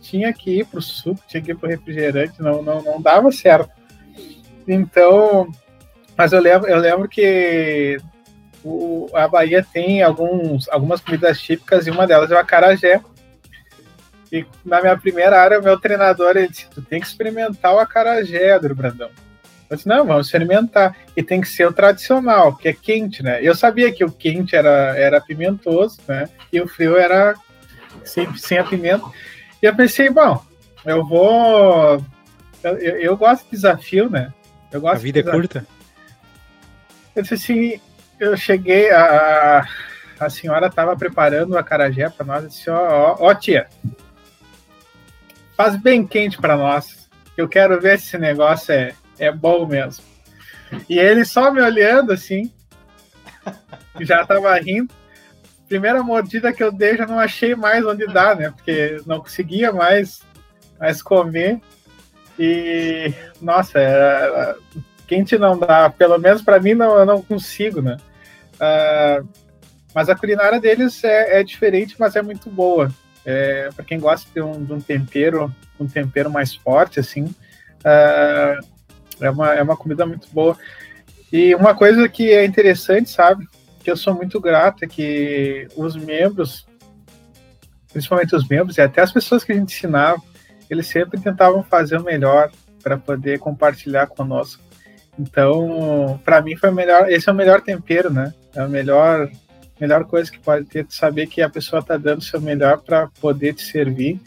[0.02, 3.70] tinha que ir pro suco, tinha que ir pro refrigerante, não, não, não dava certo.
[4.68, 5.50] Então,
[6.18, 7.98] mas eu lembro, eu lembro que
[8.66, 13.00] o, a Bahia tem alguns, algumas comidas típicas e uma delas é o acarajé.
[14.32, 17.80] E na minha primeira área, o meu treinador ele disse: Tu tem que experimentar o
[17.80, 19.12] acarajé, Adro Brandão.
[19.70, 20.98] Eu disse: Não, vamos experimentar.
[21.16, 23.40] E tem que ser o tradicional, que é quente, né?
[23.42, 26.28] Eu sabia que o quente era, era pimentoso, né?
[26.52, 27.36] E o frio era
[28.04, 29.06] sem, sem a pimenta.
[29.62, 30.44] E eu pensei: Bom,
[30.84, 32.04] eu vou.
[32.64, 34.34] Eu, eu, eu gosto de desafio, né?
[34.72, 35.68] Eu gosto a vida de é curta?
[37.16, 37.80] Eu disse assim:
[38.20, 39.68] eu cheguei, a,
[40.20, 42.44] a senhora estava preparando o acarajé para nós.
[42.44, 43.68] Eu disse: Ó, ó, ó, tia,
[45.56, 47.10] faz bem quente para nós.
[47.36, 50.04] Eu quero ver se esse negócio é, é bom mesmo.
[50.90, 52.52] E ele só me olhando assim,
[54.00, 54.94] já estava rindo.
[55.68, 58.52] Primeira mordida que eu dei, já não achei mais onde dar, né?
[58.52, 60.22] Porque não conseguia mais,
[60.80, 61.60] mais comer.
[62.38, 64.56] E, nossa, é,
[65.08, 67.98] quente não dá, pelo menos para mim não, eu não consigo, né?
[68.56, 69.28] Uh,
[69.94, 72.92] mas a culinária deles é, é, diferente, mas é muito boa.
[73.26, 78.66] É, para quem gosta de um, de um, tempero, um tempero mais forte, assim, uh,
[79.22, 80.58] é, uma, é uma comida muito boa.
[81.32, 83.48] E uma coisa que é interessante, sabe,
[83.84, 86.68] que eu sou muito grato é que os membros,
[87.92, 90.22] principalmente os membros e até as pessoas que a gente ensinava,
[90.70, 92.52] eles sempre tentavam fazer o melhor
[92.84, 94.65] para poder compartilhar conosco.
[95.18, 98.34] Então, para mim foi o melhor, esse é o melhor tempero, né?
[98.54, 99.30] É a melhor
[99.80, 102.82] melhor coisa que pode ter de saber que a pessoa está dando o seu melhor
[102.82, 104.20] para poder te servir.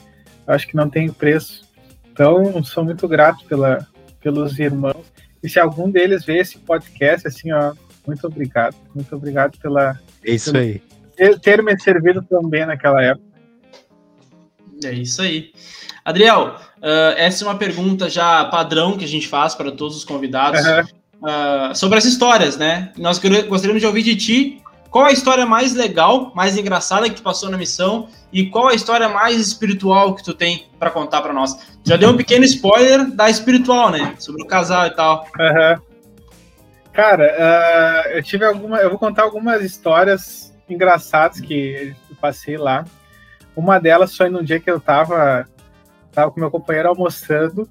[0.46, 1.66] Eu acho que não tem preço.
[2.12, 3.86] Então, sou muito grato pela,
[4.20, 5.06] pelos irmãos.
[5.42, 7.74] E se algum deles vê esse podcast, assim, ó,
[8.06, 8.76] muito obrigado.
[8.94, 9.98] Muito obrigado pela.
[10.24, 10.82] É isso aí.
[11.42, 13.28] Ter me servido tão bem naquela época.
[14.84, 15.52] É isso aí.
[16.04, 20.04] Adriel, uh, essa é uma pergunta já padrão que a gente faz para todos os
[20.04, 20.80] convidados uhum.
[21.70, 22.92] uh, sobre as histórias, né?
[22.96, 27.22] Nós gostaríamos de ouvir de ti qual a história mais legal, mais engraçada que tu
[27.22, 31.32] passou na missão e qual a história mais espiritual que tu tem para contar para
[31.32, 31.56] nós.
[31.84, 34.14] Já deu um pequeno spoiler da espiritual, né?
[34.18, 35.26] Sobre o casal e tal.
[35.38, 35.88] Uhum.
[36.92, 42.84] Cara, uh, eu tive alguma, eu vou contar algumas histórias engraçadas que eu passei lá.
[43.54, 45.48] Uma delas foi num dia que eu tava
[46.18, 47.70] Tava com meu companheiro almoçando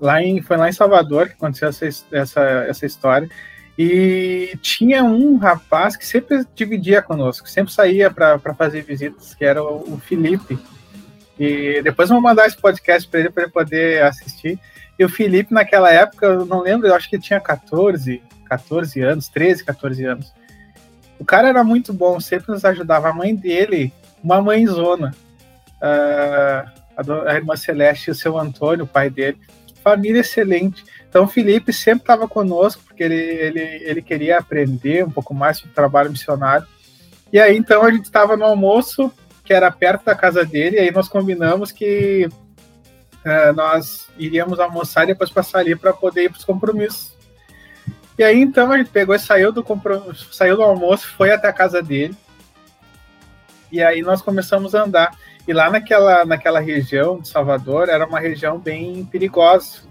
[0.00, 3.28] lá em, foi lá em Salvador que aconteceu essa, essa, essa história.
[3.76, 9.60] E tinha um rapaz que sempre dividia conosco, sempre saía para fazer visitas, que era
[9.60, 10.56] o, o, Felipe.
[11.36, 14.56] E depois vou mandar esse podcast para ele, para ele poder assistir.
[14.96, 19.00] E o Felipe, naquela época, eu não lembro, eu acho que ele tinha 14, 14
[19.00, 20.32] anos, 13, 14 anos.
[21.18, 23.08] O cara era muito bom, sempre nos ajudava.
[23.08, 25.12] A mãe dele, uma mãezona.
[25.82, 26.79] Uh,
[27.26, 29.38] a, irmã Celeste e o seu Antônio, o pai dele.
[29.82, 30.84] Família excelente.
[31.08, 35.58] Então, o Felipe sempre estava conosco, porque ele, ele, ele queria aprender um pouco mais
[35.58, 36.66] sobre o trabalho missionário.
[37.32, 39.12] E aí, então, a gente estava no almoço,
[39.44, 42.28] que era perto da casa dele, e aí nós combinamos que
[43.24, 47.16] uh, nós iríamos almoçar e depois passar ali para poder ir para os compromissos.
[48.18, 49.64] E aí, então, a gente pegou e saiu do,
[50.30, 52.14] saiu do almoço, foi até a casa dele.
[53.72, 55.16] E aí nós começamos a andar.
[55.46, 59.82] E lá naquela, naquela região de Salvador era uma região bem perigosa.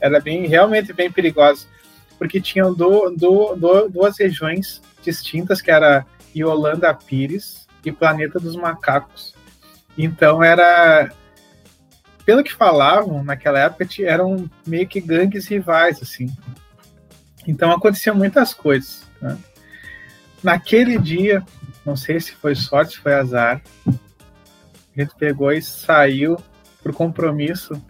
[0.00, 1.66] Era bem, realmente bem perigosa.
[2.18, 8.56] Porque tinham do, do, do, duas regiões distintas, que era Yolanda Pires e Planeta dos
[8.56, 9.34] Macacos.
[9.96, 11.10] Então era.
[12.24, 16.32] Pelo que falavam naquela época, eram meio que gangues rivais, assim.
[17.46, 19.02] Então aconteciam muitas coisas.
[19.20, 19.36] Né?
[20.42, 21.42] Naquele dia,
[21.84, 23.60] não sei se foi sorte, se foi azar,
[24.96, 26.36] a gente pegou e saiu
[26.82, 27.80] pro compromisso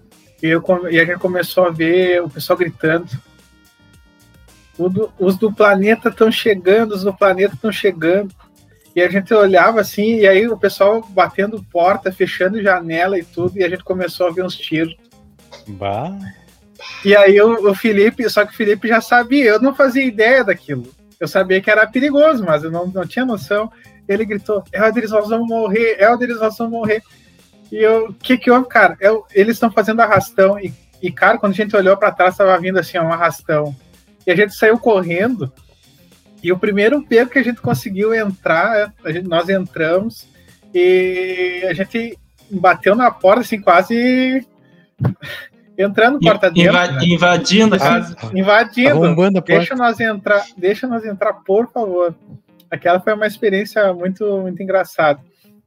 [0.42, 3.08] e, eu, e a gente começou a ver o pessoal gritando.
[4.76, 8.34] Do, os do planeta estão chegando, os do planeta estão chegando.
[8.94, 13.56] E a gente olhava assim, e aí o pessoal batendo porta, fechando janela e tudo,
[13.56, 14.94] e a gente começou a ver uns tiros.
[15.68, 16.18] Bah.
[17.04, 20.44] E aí o, o Felipe, só que o Felipe já sabia, eu não fazia ideia
[20.44, 20.92] daquilo.
[21.18, 23.70] Eu sabia que era perigoso, mas eu não, não tinha noção
[24.08, 27.02] ele gritou: Helder, nós vamos morrer, Helder, nós vamos morrer.
[27.70, 28.96] E eu, o que que houve, cara?
[29.00, 30.58] Eu, eles estão fazendo arrastão.
[30.58, 33.74] E, e, cara, quando a gente olhou para trás, estava vindo assim, um arrastão.
[34.26, 35.50] E a gente saiu correndo.
[36.42, 40.26] E o primeiro beco que a gente conseguiu entrar, gente, nós entramos
[40.74, 42.18] e a gente
[42.50, 44.44] bateu na porta, assim, quase
[45.78, 46.72] entrando porta dentro.
[46.72, 47.04] Inva né?
[47.04, 48.16] Invadindo a casa.
[48.34, 48.90] Invadindo.
[49.58, 52.14] Deixa nós entrar, deixa nós entrar, por favor
[52.72, 55.20] aquela foi uma experiência muito, muito engraçada.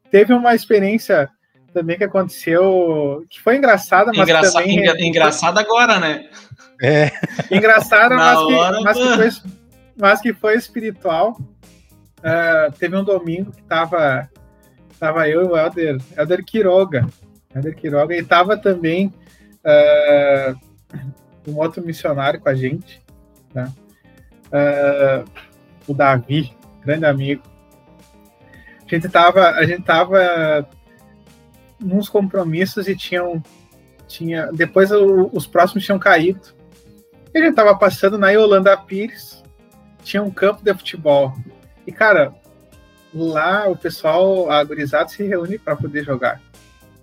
[0.09, 1.29] Teve uma experiência
[1.71, 4.79] também que aconteceu, que foi engraçada, mas Engraça, também...
[4.79, 6.27] Engra, engraçada agora, né?
[6.81, 7.11] É.
[7.51, 9.51] Engraçada, mas, que, mas, que foi,
[9.95, 11.37] mas que foi espiritual.
[12.19, 14.27] Uh, teve um domingo que tava,
[14.99, 17.05] tava eu e o Helder, Helder Quiroga,
[17.53, 19.13] Helder Quiroga, e tava também
[19.63, 20.57] uh,
[21.47, 22.99] um outro missionário com a gente,
[23.53, 23.69] tá?
[24.47, 25.29] Uh,
[25.87, 27.43] o Davi, grande amigo.
[28.85, 30.67] A gente tava, a gente tava
[31.79, 33.41] nos compromissos e tinham
[34.07, 36.41] tinha depois o, os próximos tinham caído.
[37.33, 39.43] E a gente tava passando na Yolanda Pires,
[40.03, 41.33] tinha um campo de futebol.
[41.85, 42.33] E cara,
[43.13, 46.39] lá o pessoal, a gurizada se reúne para poder jogar.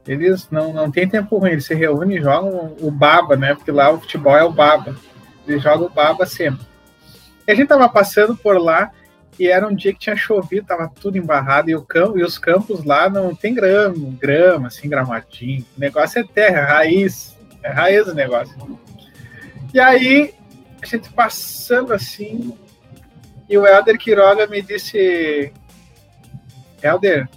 [0.06, 3.54] Eles não, não tem tempo ruim, eles se reúnem e jogam o baba, né?
[3.54, 4.96] Porque lá o futebol é o baba.
[5.46, 6.66] Eles jogam o baba sempre.
[7.46, 8.90] E a gente tava passando por lá
[9.38, 12.38] e era um dia que tinha chovido, tava tudo embarrado, e, o campo, e os
[12.38, 15.64] campos lá não tem grama, grama, assim, gramadinho.
[15.76, 17.36] O negócio é terra, raiz.
[17.62, 18.54] É raiz o negócio.
[19.72, 20.34] E aí,
[20.82, 22.56] a gente passando assim,
[23.48, 25.52] e o Helder Quiroga me disse:
[26.82, 27.28] Helder,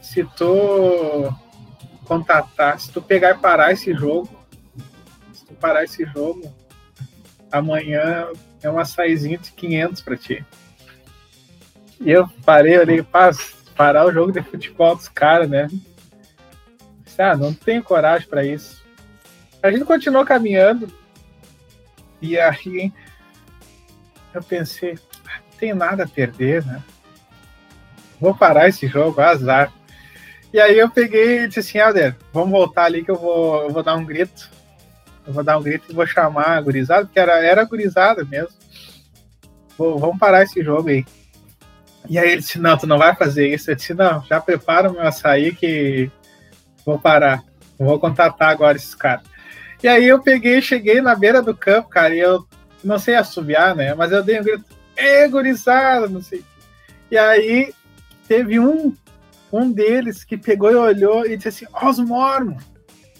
[0.00, 1.32] se tu
[2.04, 4.28] contatar, se tu pegar e parar esse jogo,
[5.32, 6.52] se tu parar esse jogo,
[7.50, 8.28] amanhã
[8.62, 10.44] é uma saizinha de 500 para ti.
[12.00, 15.68] E eu parei, olhei, paz, parar o jogo de futebol dos caras, né?
[17.18, 18.82] Ah, não tenho coragem para isso.
[19.62, 20.92] A gente continuou caminhando
[22.20, 22.92] e aí
[24.34, 26.82] eu pensei, ah, não tem nada a perder, né?
[28.20, 29.72] Vou parar esse jogo, azar.
[30.52, 33.70] E aí eu peguei e disse assim, Helder, vamos voltar ali que eu vou, eu
[33.70, 34.50] vou dar um grito.
[35.26, 38.54] Eu vou dar um grito e vou chamar a gurizada, porque era, era gurizada mesmo.
[39.76, 41.04] Vou, vamos parar esse jogo aí.
[42.08, 43.70] E aí ele disse, não, tu não vai fazer isso.
[43.70, 46.10] Eu disse, não, já prepara o meu açaí que
[46.84, 47.42] vou parar.
[47.78, 49.24] Vou contatar agora esses caras.
[49.82, 52.46] E aí eu peguei, cheguei na beira do campo, cara, e eu
[52.82, 53.94] não sei assobiar, né?
[53.94, 54.64] Mas eu dei um grito,
[55.30, 56.42] gurizada, não sei.
[57.10, 57.74] E aí
[58.26, 58.94] teve um,
[59.52, 62.62] um deles que pegou e olhou e disse assim, ó, os mormons,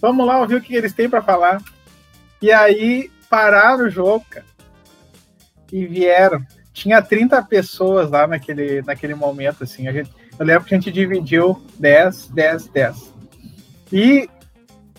[0.01, 1.61] vamos lá ouvir o que eles têm para falar.
[2.41, 4.47] E aí pararam o jogo, cara,
[5.73, 6.45] e vieram
[6.77, 9.89] tinha 30 pessoas lá naquele, naquele momento, assim.
[9.89, 13.15] A gente, eu lembro que a gente dividiu 10, 10, 10.
[13.91, 14.29] E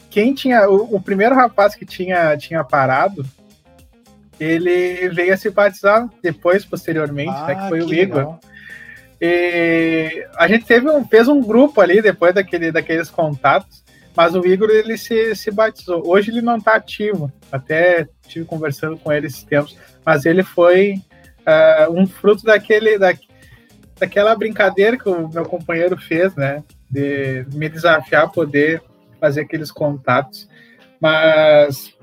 [0.09, 0.67] quem tinha.
[0.67, 3.23] O, o primeiro rapaz que tinha, tinha parado,
[4.39, 8.17] ele veio a se batizar depois, posteriormente, ah, né, que ah, foi que o Igor.
[8.17, 8.39] Legal.
[9.21, 13.83] E a gente teve um, fez um grupo ali depois daquele, daqueles contatos,
[14.15, 16.01] mas o Igor ele se, se batizou.
[16.07, 21.01] Hoje ele não está ativo, até tive conversando com ele esses tempos, mas ele foi
[21.47, 23.13] uh, um fruto daquele, da,
[23.97, 26.63] daquela brincadeira que o meu companheiro fez, né?
[26.89, 28.81] De me desafiar a poder
[29.19, 30.47] fazer aqueles contatos.
[30.99, 31.95] Mas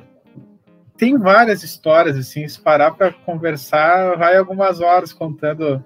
[0.97, 5.76] tem várias histórias, assim, se parar para conversar, vai algumas horas contando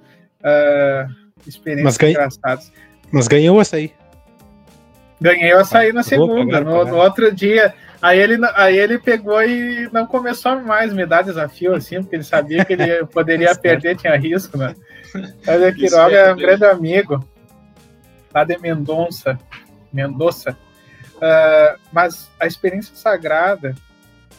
[0.41, 1.15] uh,
[1.47, 2.73] experiências mas engraçadas.
[3.11, 3.93] Mas ganhou o açaí.
[5.21, 6.61] Ganhei o açaí na segunda.
[6.61, 11.23] No, no outro dia, Aí ele, aí ele pegou e não começou mais me dar
[11.23, 14.75] desafio, assim, porque ele sabia que ele poderia perder, tinha risco, né?
[15.45, 17.27] Mas o Quiroga é um grande amigo,
[18.33, 19.39] lá de Mendonça,
[19.93, 20.57] Mendoza.
[21.17, 23.75] Uh, mas a experiência sagrada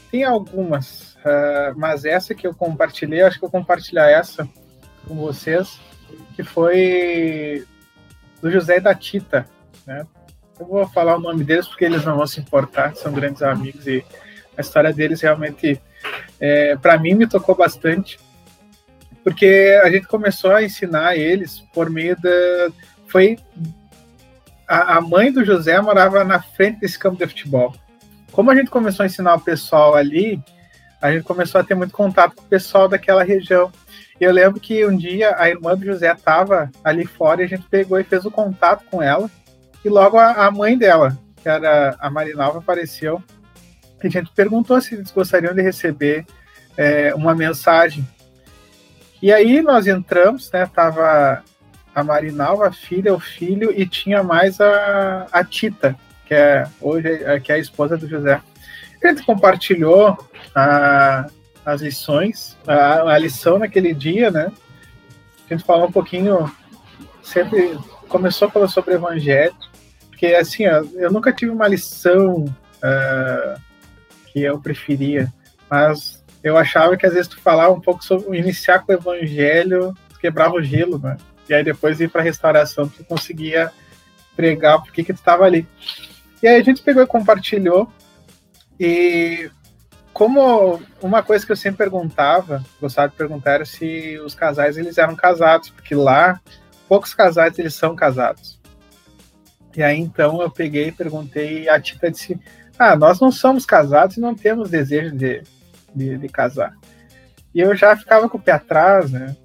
[0.10, 4.48] tem algumas, uh, mas essa que eu compartilhei, acho que eu vou compartilhar essa
[5.06, 5.82] com vocês,
[6.36, 7.68] que foi
[8.42, 9.46] do José da Tita,
[9.86, 10.06] né?
[10.60, 13.88] Eu vou falar o nome deles porque eles não vão se importar, são grandes amigos
[13.88, 14.04] e
[14.58, 15.82] a história deles realmente,
[16.38, 18.20] é, para mim, me tocou bastante,
[19.24, 22.30] porque a gente começou a ensinar eles por meio da.
[23.08, 23.38] Foi.
[24.68, 27.74] A, a mãe do José morava na frente desse campo de futebol.
[28.32, 30.42] Como a gente começou a ensinar o pessoal ali,
[31.02, 33.72] a gente começou a ter muito contato com o pessoal daquela região.
[34.20, 37.64] Eu lembro que um dia a irmã do José estava ali fora e a gente
[37.70, 39.30] pegou e fez o contato com ela.
[39.84, 43.24] E logo a, a mãe dela, que era a Marinalva, apareceu.
[44.04, 46.26] E a gente perguntou se eles gostariam de receber
[46.78, 48.08] é, uma mensagem.
[49.22, 50.66] E aí nós entramos, né?
[50.66, 51.44] Tava
[51.94, 57.08] a Marinalva, a filha, o filho, e tinha mais a, a Tita, que é hoje
[57.08, 58.42] é, que é a esposa do José.
[59.04, 60.18] Gente compartilhou
[60.56, 61.28] a,
[61.66, 64.52] as lições, a, a lição naquele dia, né?
[65.50, 66.50] A gente falou um pouquinho,
[67.24, 67.78] sempre
[68.10, 69.56] começou falando sobre evangelho,
[70.10, 73.62] porque, assim, eu nunca tive uma lição uh,
[74.28, 75.32] que eu preferia,
[75.70, 79.96] mas eu achava que às vezes tu falava um pouco sobre iniciar com o evangelho,
[80.20, 81.18] quebrava o gelo, né?
[81.48, 83.72] E aí depois ir para restauração, tu conseguia
[84.36, 85.68] pregar porque que tu estava ali.
[86.42, 87.92] E aí a gente pegou e compartilhou.
[88.80, 89.50] E
[90.14, 94.98] como uma coisa que eu sempre perguntava, gostava de perguntar era se os casais eles
[94.98, 96.40] eram casados, porque lá
[96.90, 98.60] poucos casais eles são casados.
[99.78, 102.38] E aí então eu peguei e perguntei, a Tita disse:
[102.78, 105.44] Ah, nós não somos casados e não temos desejo de,
[105.96, 106.74] de, de casar.
[107.54, 109.36] E eu já ficava com o pé atrás, né?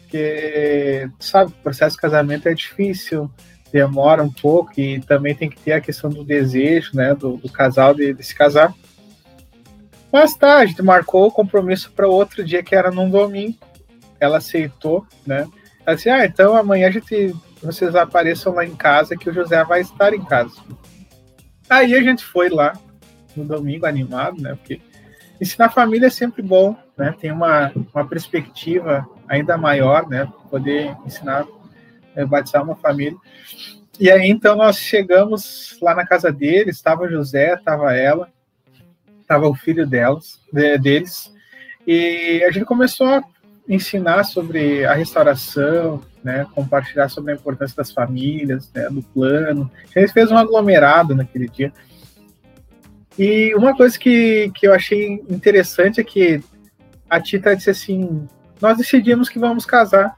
[0.00, 3.30] Porque, sabe, o processo de casamento é difícil,
[3.72, 7.48] demora um pouco e também tem que ter a questão do desejo, né, do, do
[7.48, 8.74] casal de, de, se casar.
[10.12, 13.56] Mas tá, a gente marcou o compromisso para outro dia que era num domingo.
[14.18, 15.46] Ela aceitou, né?
[15.86, 19.80] Disse: Ah, então amanhã a gente vocês apareçam lá em casa que o José vai
[19.80, 20.54] estar em casa.
[21.68, 22.72] Aí a gente foi lá
[23.36, 24.54] no domingo animado, né?
[24.54, 24.80] Porque
[25.40, 27.14] ensinar família é sempre bom, né?
[27.20, 30.30] Tem uma, uma perspectiva ainda maior, né?
[30.50, 31.46] Poder ensinar,
[32.14, 33.18] é, batizar uma família.
[33.98, 38.28] E aí então nós chegamos lá na casa dele, estava José, estava ela,
[39.30, 41.32] Tava o filho delas, de, deles,
[41.86, 43.22] e a gente começou a
[43.70, 49.70] ensinar sobre a restauração, né, compartilhar sobre a importância das famílias, né, do plano.
[49.96, 51.72] Gente fez um aglomerado naquele dia.
[53.16, 56.42] E uma coisa que, que eu achei interessante é que
[57.08, 58.26] a Tita disse assim:
[58.60, 60.16] Nós decidimos que vamos casar.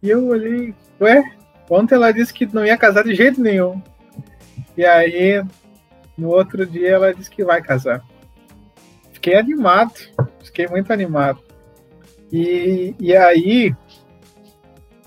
[0.00, 1.22] E eu olhei, ué,
[1.68, 3.82] ontem ela disse que não ia casar de jeito nenhum.
[4.76, 5.42] E aí,
[6.16, 8.02] no outro dia, ela disse que vai casar.
[9.12, 9.92] Fiquei animado,
[10.42, 11.49] fiquei muito animado.
[12.32, 13.74] E, e aí,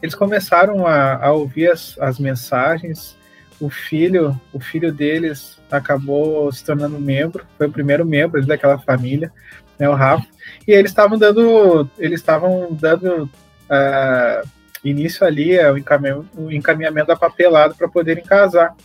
[0.02, 3.18] eles começaram a, a ouvir as, as mensagens.
[3.60, 9.32] O filho, o filho deles acabou se tornando membro, foi o primeiro membro daquela família,
[9.80, 10.28] né, o Rafa.
[10.68, 14.50] E eles estavam dando, eles estavam dando uh,
[14.84, 18.76] início ali ao encaminhamento, o encaminhamento da papelada para poderem casar.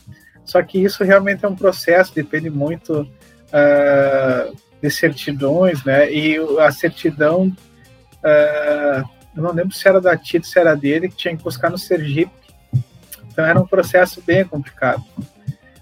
[0.45, 6.11] Só que isso realmente é um processo, depende muito uh, de certidões, né?
[6.13, 7.53] E a certidão
[8.25, 11.71] uh, eu não lembro se era da Tito, se era dele, que tinha que buscar
[11.71, 12.33] no Sergipe.
[13.31, 15.05] Então era um processo bem complicado.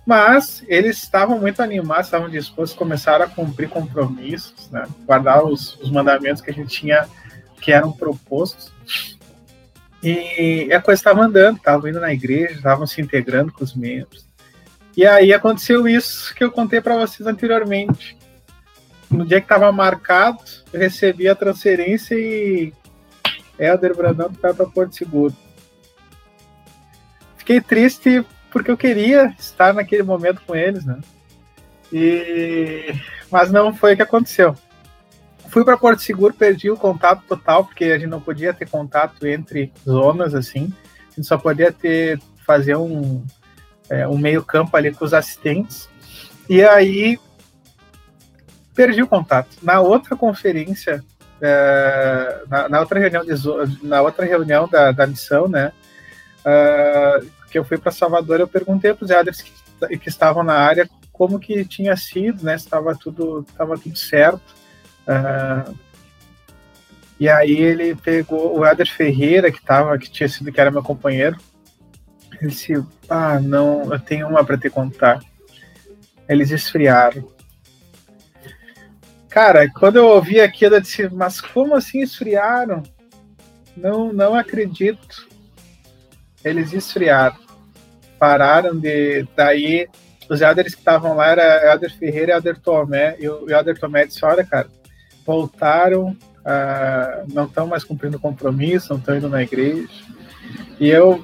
[0.06, 4.84] Mas eles estavam muito animados, estavam dispostos, começaram a cumprir compromissos, né?
[5.04, 7.08] guardar os, os mandamentos que a gente tinha,
[7.60, 8.72] que eram propostos.
[10.02, 14.26] E a coisa estava andando, estavam indo na igreja, estavam se integrando com os membros.
[14.96, 18.16] E aí aconteceu isso que eu contei para vocês anteriormente.
[19.10, 20.38] No dia que estava marcado,
[20.72, 22.72] eu recebi a transferência e
[23.58, 25.34] Helder Brandão vai para Porto Seguro.
[27.36, 30.98] Fiquei triste porque eu queria estar naquele momento com eles, né?
[31.92, 32.94] E...
[33.30, 34.54] Mas não foi o que aconteceu.
[35.48, 39.26] Fui para Porto Seguro, perdi o contato total, porque a gente não podia ter contato
[39.26, 40.72] entre zonas, assim.
[41.12, 43.24] A gente só podia ter, fazer um,
[43.88, 45.88] é, um meio campo ali com os assistentes.
[46.48, 47.18] E aí,
[48.76, 49.48] perdi o contato.
[49.62, 51.02] Na outra conferência
[51.40, 55.72] é, na, na, outra reunião de, na outra reunião da, da missão, né,
[56.40, 60.54] uh, que eu fui para Salvador, eu perguntei para os elders que, que, estavam na
[60.54, 64.54] área como que tinha sido, né, estava tudo, estava tudo certo.
[65.06, 65.76] Uh,
[67.18, 70.82] e aí ele pegou o Éder Ferreira, que tava, que tinha sido, que era meu
[70.82, 71.36] companheiro,
[72.40, 72.74] ele disse,
[73.08, 75.20] ah, não, eu tenho uma para te contar.
[76.28, 77.35] Eles esfriaram.
[79.36, 82.82] Cara, quando eu ouvi aquilo, eu disse, mas como assim esfriaram?
[83.76, 85.28] Não, não acredito.
[86.42, 87.36] Eles esfriaram.
[88.18, 89.28] Pararam de.
[89.36, 89.88] Daí,
[90.30, 93.14] os elders que estavam lá era Elder Ferreira e Elder Tomé.
[93.20, 94.68] E o Elder Tomé disse: Olha, cara,
[95.26, 99.86] voltaram, uh, não estão mais cumprindo compromisso, não estão indo na igreja.
[100.80, 101.22] E eu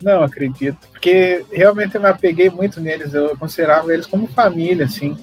[0.00, 5.18] não acredito, porque realmente eu me apeguei muito neles, eu considerava eles como família, assim.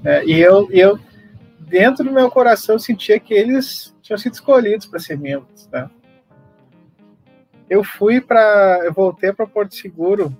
[0.00, 0.24] Né?
[0.24, 0.96] E eu, eu
[1.68, 5.90] dentro do meu coração sentia que eles tinham sido escolhidos para ser membros, tá?
[7.68, 10.34] Eu fui para, eu voltei para Porto Seguro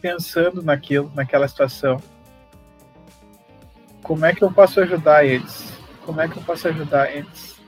[0.00, 2.00] pensando naquilo, naquela situação.
[4.02, 5.72] Como é que eu posso ajudar eles?
[6.04, 7.60] Como é que eu posso ajudar eles?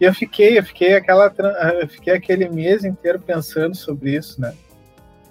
[0.00, 1.32] E eu fiquei, eu fiquei aquela,
[1.80, 4.54] eu fiquei aquele mês inteiro pensando sobre isso, né?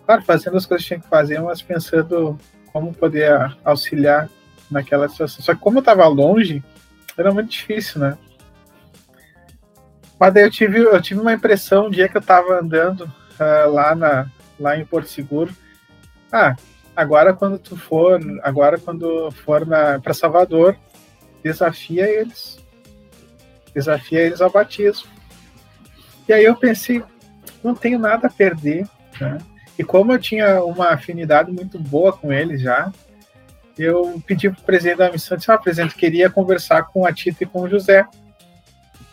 [0.06, 2.38] Claro, fazendo as coisas que tinha que fazer, mas pensando
[2.72, 4.30] como poder auxiliar
[4.70, 5.43] naquela situação.
[5.43, 6.63] Só que como eu tava longe,
[7.18, 8.18] era muito difícil, né?
[10.19, 13.72] Mas daí eu tive, eu tive uma impressão um dia que eu tava andando uh,
[13.72, 14.27] lá, na,
[14.60, 15.53] lá em Porto Seguro.
[16.31, 16.56] Ah,
[16.95, 19.65] agora quando tu for, agora quando for
[20.02, 20.77] para Salvador,
[21.44, 22.57] desafia eles.
[23.73, 25.10] Desafia eles ao batismo.
[26.27, 27.03] E aí eu pensei,
[27.64, 28.88] não tenho nada a perder,
[29.19, 29.38] né?
[29.77, 32.91] E como eu tinha uma afinidade muito boa com eles já,
[33.77, 37.43] eu pedi para o presidente da missão, disse, ah, presidente, queria conversar com a Tita
[37.43, 38.06] e com o José.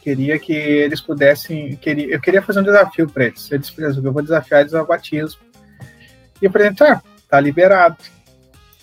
[0.02, 3.50] Queria que eles pudessem, queria, eu queria fazer um desafio para eles.
[3.50, 5.40] Eu disse, eu vou desafiar eles ao batismo.
[6.40, 7.96] E o presidente, ah, tá liberado.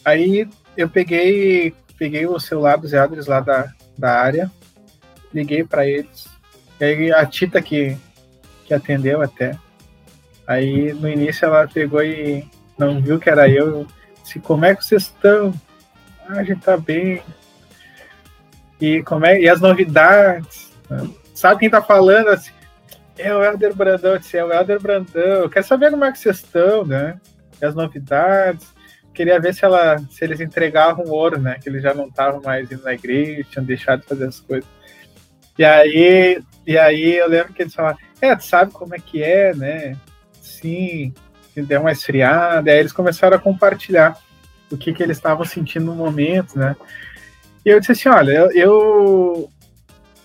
[0.04, 4.52] Aí eu peguei, peguei o celular dos Elders lá da, da área,
[5.34, 6.28] liguei para eles.
[6.80, 7.98] E aí a Tita que,
[8.66, 9.58] que atendeu até.
[10.48, 12.46] Aí no início ela pegou e
[12.78, 13.86] não viu que era eu.
[14.24, 15.54] Disse, como é que vocês estão?
[16.44, 17.22] Gente tá bem.
[18.80, 20.72] E, como é, e as novidades.
[20.90, 21.10] Né?
[21.34, 22.52] Sabe quem tá falando assim?
[23.18, 25.22] É o Helder Brandão, disse, é o Helder Brandão.
[25.22, 27.20] Eu quero saber como é que vocês estão, né?
[27.62, 28.74] E as novidades.
[29.14, 31.58] Queria ver se, ela, se eles entregavam ouro, né?
[31.62, 34.70] Que eles já não estavam mais indo na igreja, tinham deixado de fazer as coisas.
[35.58, 39.22] E aí, e aí eu lembro que eles falaram, é, tu sabe como é que
[39.22, 39.98] é, né?
[40.42, 41.14] Sim,
[41.54, 42.72] deu uma esfriada.
[42.72, 44.18] Aí eles começaram a compartilhar
[44.72, 46.76] o que, que eles estavam sentindo no momento, né?
[47.66, 49.52] E eu disse assim, olha, eu, eu,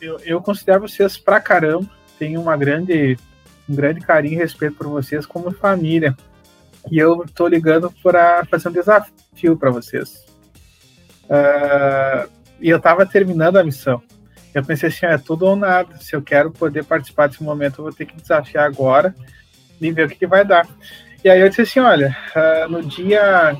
[0.01, 1.89] eu, eu considero vocês pra caramba,
[2.19, 3.19] tenho uma grande,
[3.69, 6.17] um grande carinho e respeito por vocês como família.
[6.91, 10.25] E eu tô ligando para fazer um desafio para vocês.
[11.25, 12.31] Uh,
[12.61, 14.03] e eu tava terminando a missão.
[14.55, 15.97] Eu pensei assim, é tudo ou nada.
[15.97, 19.15] Se eu quero poder participar desse momento, eu vou ter que desafiar agora
[19.81, 20.69] e ver o que, que vai dar.
[21.25, 23.57] E aí eu disse assim, olha, uh, no dia,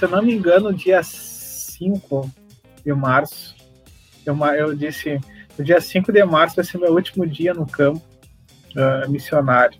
[0.00, 2.30] se eu não me engano, dia 5
[2.82, 3.54] de março,
[4.24, 5.20] eu, eu disse,
[5.58, 8.02] no dia 5 de março vai ser meu último dia no campo
[8.74, 9.78] uh, missionário.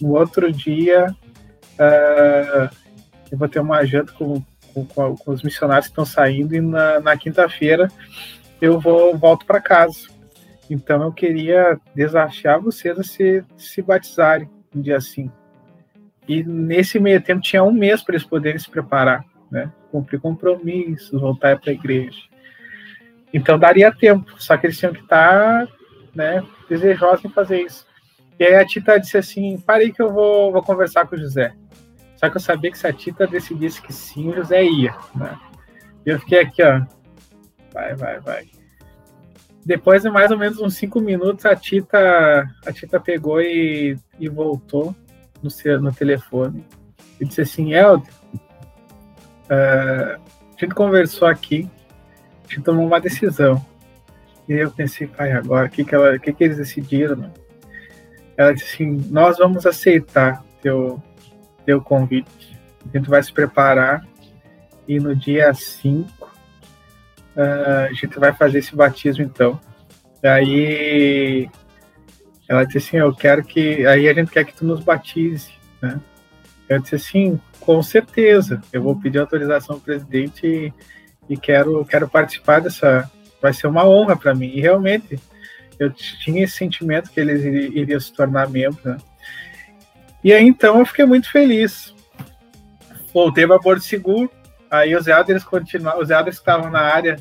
[0.00, 1.12] No outro dia,
[1.74, 2.76] uh,
[3.32, 4.40] eu vou ter uma janta com,
[4.72, 7.90] com, com, os missionários que estão saindo e na, na quinta-feira
[8.60, 10.06] eu vou volto para casa.
[10.70, 15.34] Então eu queria desafiar vocês a se, se batizarem no dia 5.
[16.28, 19.72] E nesse meio tempo tinha um mês para eles poderem se preparar, né?
[19.90, 22.20] Cumprir compromissos, voltar para a igreja.
[23.32, 25.72] Então daria tempo, só que eles tinham que estar tá,
[26.14, 27.86] né, desejosos em fazer isso.
[28.38, 31.52] E aí a Tita disse assim: parei que eu vou, vou conversar com o José.
[32.16, 34.94] Só que eu sabia que se a Tita decidisse que sim, o José ia.
[35.14, 35.38] Né?
[36.04, 36.84] E eu fiquei aqui, ó.
[37.72, 38.46] Vai, vai, vai.
[39.64, 44.28] Depois de mais ou menos uns cinco minutos, a Tita, a Tita pegou e, e
[44.28, 44.96] voltou
[45.42, 46.64] no, no telefone
[47.20, 48.12] e disse assim: Helder,
[49.50, 50.20] uh,
[50.56, 51.68] a gente conversou aqui,
[52.44, 53.64] a gente tomou uma decisão.
[54.48, 57.32] E eu pensei, pai, agora, o que, que, ela, que, que eles decidiram?
[58.36, 61.02] Ela disse assim: Nós vamos aceitar teu,
[61.66, 62.58] teu convite.
[62.92, 64.06] A gente vai se preparar
[64.86, 66.30] e no dia 5 uh,
[67.36, 69.60] ah, a gente vai fazer esse batismo então.
[70.24, 71.48] Aí
[72.48, 73.86] ela disse assim, eu quero que.
[73.86, 75.52] Aí a gente quer que tu nos batize,
[75.82, 76.00] né?
[76.68, 80.72] Eu disse assim, com certeza, eu vou pedir autorização ao presidente e,
[81.28, 83.10] e quero, quero participar dessa.
[83.40, 84.48] Vai ser uma honra para mim.
[84.48, 85.18] E realmente,
[85.78, 88.96] eu tinha esse sentimento que eles iriam se tornar membros, né?
[90.22, 91.94] E aí então eu fiquei muito feliz.
[93.14, 94.30] Voltei para Porto Seguro,
[94.70, 97.16] aí os Elders continuaram, os Elders que estavam na área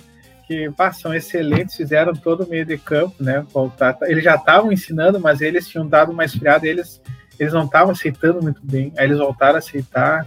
[0.47, 3.45] que pá, são excelentes, fizeram todo o meio de campo, né?
[3.51, 3.97] Voltar.
[4.03, 7.01] Eles já estavam ensinando, mas eles tinham dado uma esfriada, eles,
[7.39, 8.93] eles não estavam aceitando muito bem.
[8.97, 10.25] Aí eles voltaram a aceitar.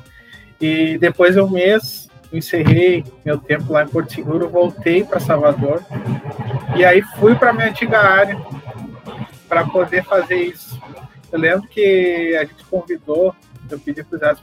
[0.60, 5.82] E depois de um mês, encerrei meu tempo lá em Porto Seguro, voltei para Salvador.
[6.76, 8.38] E aí fui para minha antiga área
[9.48, 10.80] para poder fazer isso.
[11.32, 13.34] Eu lembro que a gente convidou,
[13.70, 14.36] eu pedi para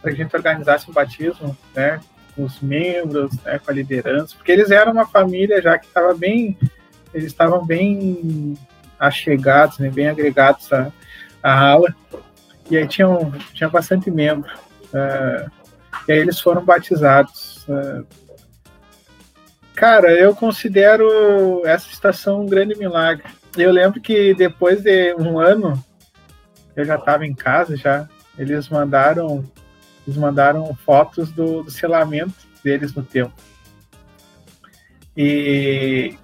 [0.00, 2.00] para a gente organizasse um batismo, né?
[2.38, 6.14] com os membros, né, com a liderança, porque eles eram uma família já que estava
[6.14, 6.56] bem,
[7.12, 8.56] eles estavam bem
[8.96, 10.92] achegados, né, bem agregados à,
[11.48, 11.94] à ala,
[12.70, 14.50] e aí tinham, tinha bastante membro.
[14.86, 15.50] Uh,
[16.06, 17.66] e aí eles foram batizados.
[17.68, 18.06] Uh,
[19.74, 23.24] cara, eu considero essa estação um grande milagre.
[23.56, 25.82] Eu lembro que depois de um ano,
[26.76, 28.08] eu já estava em casa já,
[28.38, 29.44] eles mandaram
[30.08, 33.34] eles mandaram fotos do, do selamento deles no templo.
[35.14, 36.16] E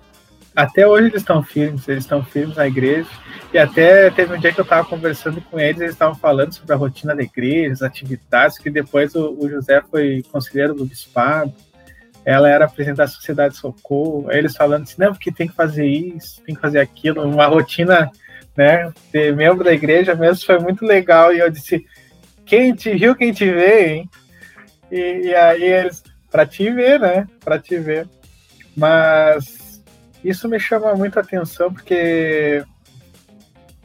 [0.54, 3.08] até hoje eles estão firmes, eles estão firmes na igreja.
[3.52, 6.72] E até teve um dia que eu estava conversando com eles, eles estavam falando sobre
[6.72, 11.52] a rotina da igreja, as atividades, que depois o, o José foi conselheiro do bispado,
[12.24, 15.86] ela era presidente da Sociedade de Socorro, eles falando assim, não, porque tem que fazer
[15.86, 18.10] isso, tem que fazer aquilo, uma rotina,
[18.56, 21.86] né, de membro da igreja mesmo, foi muito legal, e eu disse,
[22.44, 24.10] quem te viu, quem te vê, hein?
[24.90, 27.26] E, e aí eles, para te ver, né?
[27.44, 28.08] Para te ver.
[28.76, 29.63] Mas
[30.24, 32.64] isso me chama muito atenção porque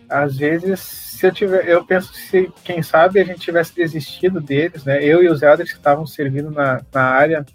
[0.09, 0.79] às vezes
[1.19, 5.03] se eu tiver, eu penso se quem sabe a gente tivesse desistido deles, né?
[5.03, 7.45] Eu e os elders que estavam servindo na, na área,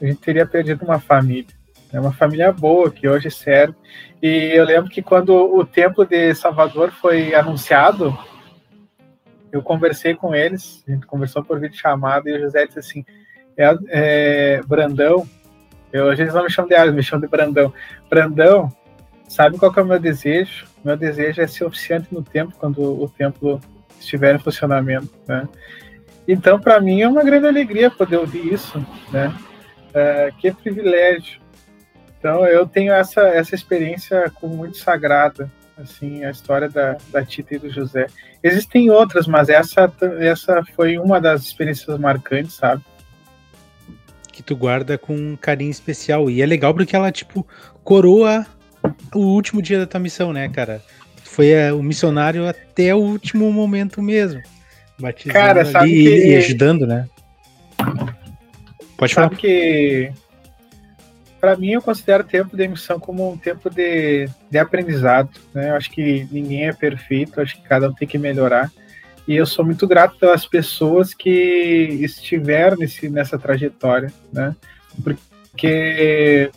[0.00, 1.52] a gente teria perdido uma família.
[1.92, 3.74] É uma família boa que hoje serve.
[4.22, 8.16] E eu lembro que quando o templo de Salvador foi anunciado,
[9.50, 13.04] eu conversei com eles, a gente conversou por vídeo chamada e o José disse assim:
[13.56, 15.28] é, é, Brandão,
[15.92, 17.72] eu, a gente não me chama de Alex, me chama de Brandão.
[18.08, 18.72] Brandão,
[19.28, 20.66] sabe qual é o meu desejo?
[20.84, 23.60] Meu desejo é ser oficiante no templo, quando o templo
[23.98, 25.10] estiver em funcionamento.
[25.26, 25.48] Né?
[26.26, 28.84] Então, para mim, é uma grande alegria poder ouvir isso.
[29.12, 29.32] Né?
[29.94, 31.40] É, que privilégio.
[32.18, 37.54] Então, eu tenho essa, essa experiência como muito sagrada assim, a história da, da Tita
[37.54, 38.06] e do José.
[38.42, 42.82] Existem outras, mas essa, essa foi uma das experiências marcantes, sabe?
[44.42, 46.28] Que tu guarda com um carinho especial.
[46.28, 47.46] E é legal porque ela, tipo,
[47.84, 48.44] coroa
[49.14, 50.82] o último dia da tua missão, né, cara?
[51.22, 54.42] Foi é, o missionário até o último momento mesmo.
[54.98, 56.26] Batizando cara, sabe ali que...
[56.28, 57.08] e ajudando, né?
[58.96, 59.28] Pode falar.
[59.28, 60.12] Sabe que
[61.40, 65.30] para mim eu considero o tempo de emissão como um tempo de, de aprendizado.
[65.54, 65.70] Né?
[65.70, 68.70] Eu acho que ninguém é perfeito, acho que cada um tem que melhorar.
[69.26, 71.30] E eu sou muito grato pelas pessoas que
[72.00, 74.54] estiveram nesse, nessa trajetória, né?
[75.02, 76.50] Porque,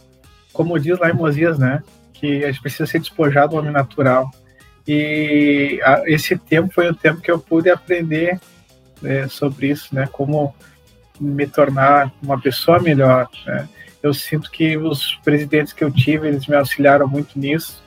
[0.52, 1.84] como diz lá em Mosias, né?
[2.14, 4.32] Que a gente precisa ser despojado do homem natural.
[4.88, 8.40] E a, esse tempo foi o tempo que eu pude aprender
[9.02, 10.08] né, sobre isso, né?
[10.12, 10.54] Como
[11.20, 13.70] me tornar uma pessoa melhor, né?
[14.02, 17.84] Eu sinto que os presidentes que eu tive, eles me auxiliaram muito nisso.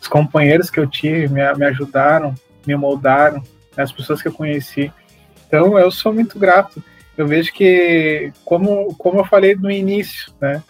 [0.00, 2.34] Os companheiros que eu tive me, me ajudaram,
[2.66, 3.42] me moldaram,
[3.76, 4.92] as pessoas que eu conheci.
[5.46, 6.82] Então, eu sou muito grato.
[7.16, 10.62] Eu vejo que, como, como eu falei no início, né,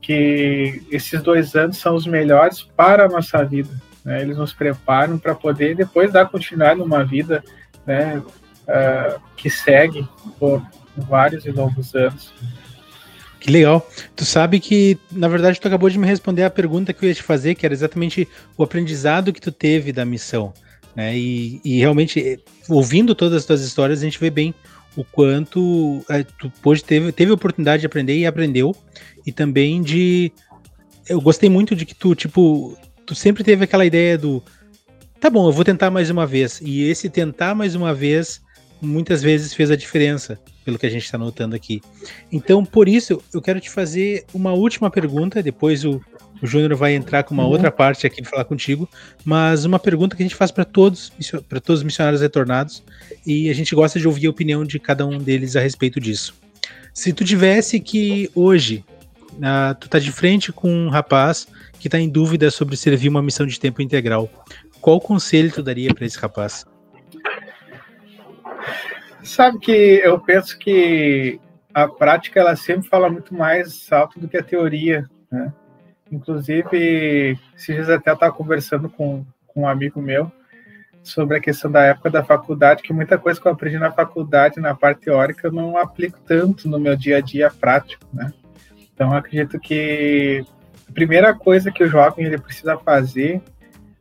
[0.00, 3.70] que esses dois anos são os melhores para a nossa vida.
[4.04, 4.22] Né?
[4.22, 7.42] Eles nos preparam para poder depois dar continuidade numa vida
[7.84, 10.06] né, uh, que segue
[10.38, 10.62] por
[10.96, 12.32] vários e longos anos.
[13.40, 13.88] Que legal.
[14.14, 17.14] Tu sabe que, na verdade, tu acabou de me responder a pergunta que eu ia
[17.14, 20.52] te fazer, que era exatamente o aprendizado que tu teve da missão.
[20.96, 21.16] Né?
[21.16, 24.54] E, e realmente, ouvindo todas as tuas histórias, a gente vê bem
[24.96, 28.74] o quanto é, tu pôde, teve, teve a oportunidade de aprender e aprendeu.
[29.26, 30.32] E também de.
[31.08, 34.42] Eu gostei muito de que tu, tipo, tu sempre teve aquela ideia do.
[35.20, 36.60] Tá bom, eu vou tentar mais uma vez.
[36.62, 38.40] E esse tentar mais uma vez
[38.80, 41.80] muitas vezes fez a diferença, pelo que a gente está notando aqui.
[42.30, 46.00] Então, por isso, eu quero te fazer uma última pergunta, depois o,
[46.42, 47.50] o Júnior vai entrar com uma uhum.
[47.50, 48.88] outra parte aqui de falar contigo,
[49.24, 51.12] mas uma pergunta que a gente faz para todos,
[51.48, 52.82] para todos os missionários retornados,
[53.26, 56.34] e a gente gosta de ouvir a opinião de cada um deles a respeito disso.
[56.92, 58.84] Se tu tivesse que hoje,
[59.80, 61.46] tu tá de frente com um rapaz
[61.78, 64.30] que está em dúvida sobre servir uma missão de tempo integral,
[64.80, 66.64] qual conselho tu daria para esse rapaz?
[69.22, 71.40] Sabe que eu penso que
[71.74, 75.52] a prática ela sempre fala muito mais alto do que a teoria, né?
[76.10, 80.30] Inclusive, esses dias até estava conversando com, com um amigo meu
[81.02, 84.60] sobre a questão da época da faculdade, que muita coisa que eu aprendi na faculdade,
[84.60, 88.32] na parte teórica, eu não aplico tanto no meu dia a dia prático, né?
[88.92, 90.44] Então, acredito que
[90.88, 93.40] a primeira coisa que o jovem ele precisa fazer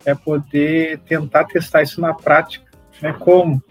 [0.03, 2.65] é poder tentar testar isso na prática,
[3.01, 3.13] né?
[3.13, 3.61] Como?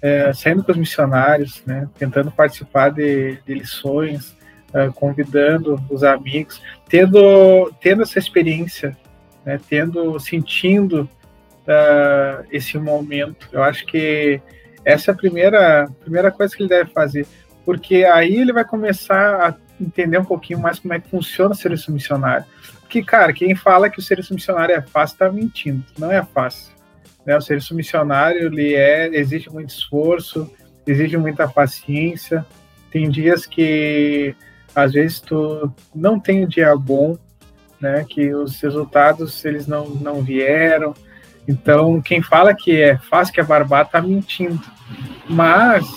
[0.00, 1.88] É, saindo com os missionários, né?
[1.98, 4.35] Tentando participar de, de lições,
[4.76, 8.96] uh, convidando os amigos, tendo, tendo essa experiência,
[9.44, 11.08] né, tendo, sentindo
[11.62, 13.48] uh, esse momento.
[13.52, 14.40] Eu acho que
[14.84, 17.26] essa é a primeira, primeira coisa que ele deve fazer,
[17.64, 21.56] porque aí ele vai começar a entender um pouquinho mais como é que funciona o
[21.56, 22.46] serviço missionário.
[22.80, 26.72] Porque, cara, quem fala que o serviço missionário é fácil está mentindo, não é fácil.
[27.26, 27.36] Né?
[27.36, 30.50] O serviço missionário ele é, exige muito esforço,
[30.86, 32.46] exige muita paciência.
[32.90, 34.34] Tem dias que
[34.76, 37.16] às vezes tu não tem um dia bom,
[37.80, 38.04] né?
[38.06, 40.92] Que os resultados eles não, não vieram.
[41.48, 44.60] Então, quem fala que é fácil que é barbar tá mentindo.
[45.26, 45.88] Mas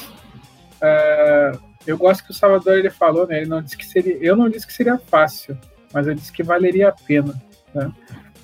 [0.81, 3.41] uh, eu gosto que o Salvador ele falou, né?
[3.41, 5.57] Ele não disse que seria, eu não disse que seria fácil,
[5.93, 7.34] mas eu disse que valeria a pena.
[7.76, 7.91] Né?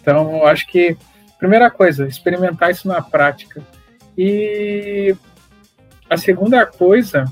[0.01, 0.97] Então, eu acho que
[1.39, 3.61] primeira coisa, experimentar isso na prática.
[4.17, 5.15] E
[6.09, 7.23] a segunda coisa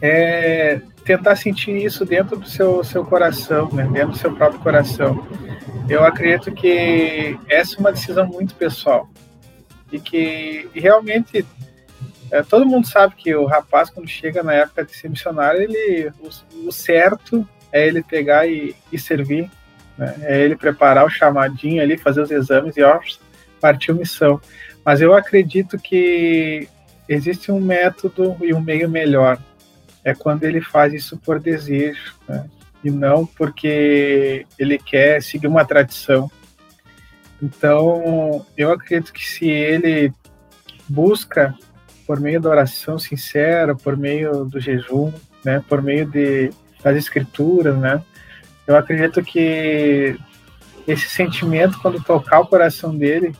[0.00, 3.84] é tentar sentir isso dentro do seu, seu coração, né?
[3.92, 5.26] dentro do seu próprio coração.
[5.88, 9.08] Eu acredito que essa é uma decisão muito pessoal
[9.92, 11.46] e que realmente
[12.30, 16.10] é, todo mundo sabe que o rapaz quando chega na época de ser missionário, ele
[16.20, 19.50] o, o certo é ele pegar e, e servir,
[19.98, 20.14] né?
[20.22, 22.98] é ele preparar o chamadinho ali, fazer os exames e ó,
[23.60, 24.40] partiu missão.
[24.82, 26.66] Mas eu acredito que
[27.06, 29.38] existe um método e um meio melhor
[30.04, 32.44] é quando ele faz isso por desejo, né?
[32.84, 36.30] e não porque ele quer seguir uma tradição.
[37.42, 40.12] Então, eu acredito que se ele
[40.86, 41.54] busca
[42.06, 45.10] por meio da oração sincera, por meio do jejum,
[45.42, 46.50] né, por meio de,
[46.82, 48.02] das escrituras, né,
[48.66, 50.18] eu acredito que
[50.86, 53.34] esse sentimento, quando tocar o coração dele,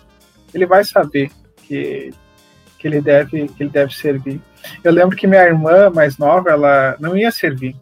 [0.53, 1.31] ele vai saber
[1.63, 2.13] que,
[2.79, 4.41] que ele deve que ele deve servir.
[4.83, 7.77] Eu lembro que minha irmã mais nova, ela não ia servir.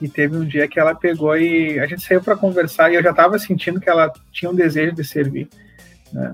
[0.00, 3.02] E teve um dia que ela pegou e a gente saiu para conversar e eu
[3.02, 5.48] já estava sentindo que ela tinha um desejo de servir.
[6.12, 6.30] Né?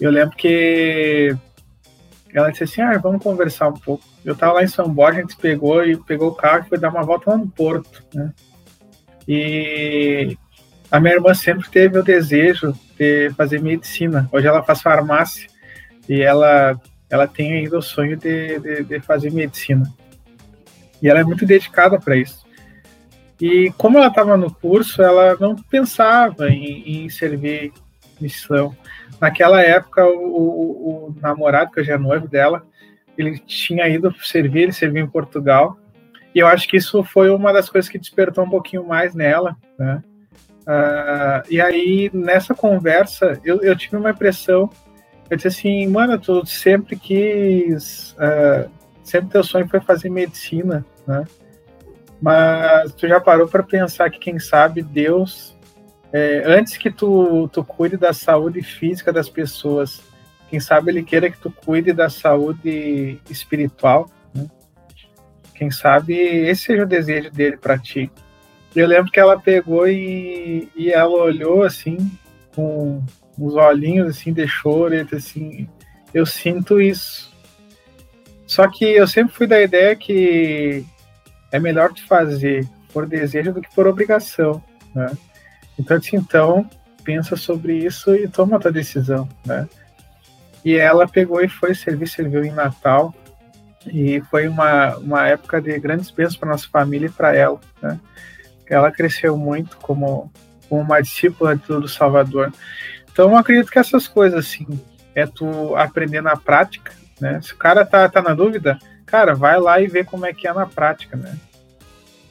[0.00, 1.34] Eu lembro que
[2.32, 4.04] ela disse assim: ah, vamos conversar um pouco.
[4.24, 6.78] Eu estava lá em São Borja, a gente pegou e pegou o carro e foi
[6.78, 8.04] dar uma volta lá no Porto.
[8.14, 8.32] Né?
[9.26, 10.36] E
[10.90, 14.28] a minha irmã sempre teve o desejo de fazer medicina.
[14.30, 15.48] Hoje ela faz farmácia
[16.08, 16.80] e ela
[17.12, 19.84] ela tem ainda o sonho de, de, de fazer medicina.
[21.02, 22.42] E ela é muito dedicada para isso.
[23.38, 27.70] E como ela estava no curso, ela não pensava em, em servir
[28.20, 28.74] missão.
[29.20, 32.64] Naquela época, o, o, o, namorado, que hoje é noivo dela,
[33.18, 35.76] ele tinha ido servir, ele serviu em Portugal.
[36.34, 39.56] E eu acho que isso foi uma das coisas que despertou um pouquinho mais nela,
[39.78, 40.02] né?
[40.62, 44.70] Uh, e aí, nessa conversa, eu, eu, tive uma impressão,
[45.32, 48.70] eu disse assim, mano, tu sempre quis, uh,
[49.02, 51.24] sempre teu sonho foi fazer medicina, né?
[52.20, 55.56] Mas tu já parou para pensar que, quem sabe, Deus,
[56.12, 60.02] é, antes que tu, tu cuide da saúde física das pessoas,
[60.50, 64.46] quem sabe Ele queira que tu cuide da saúde espiritual, né?
[65.54, 68.12] Quem sabe esse seja o desejo dele para ti.
[68.76, 71.96] Eu lembro que ela pegou e, e ela olhou assim,
[72.54, 73.02] com
[73.38, 75.68] os olhinhos assim de disse assim:
[76.12, 77.32] Eu sinto isso.
[78.46, 80.84] Só que eu sempre fui da ideia que
[81.50, 84.62] é melhor te fazer por desejo do que por obrigação,
[84.94, 85.10] né?
[85.78, 86.68] Então, assim, então
[87.02, 89.68] pensa sobre isso e toma a tua decisão, né?
[90.64, 93.12] E ela pegou e foi servir, serviu em Natal
[93.86, 97.98] e foi uma, uma época de grandes bênçãos para nossa família e para ela, né?
[98.66, 100.32] Ela cresceu muito como,
[100.68, 102.52] como uma discípula do Salvador.
[103.12, 104.66] Então, eu acredito que essas coisas, assim,
[105.14, 107.40] é tu aprender na prática, né?
[107.42, 110.48] Se o cara tá, tá na dúvida, cara, vai lá e vê como é que
[110.48, 111.36] é na prática, né?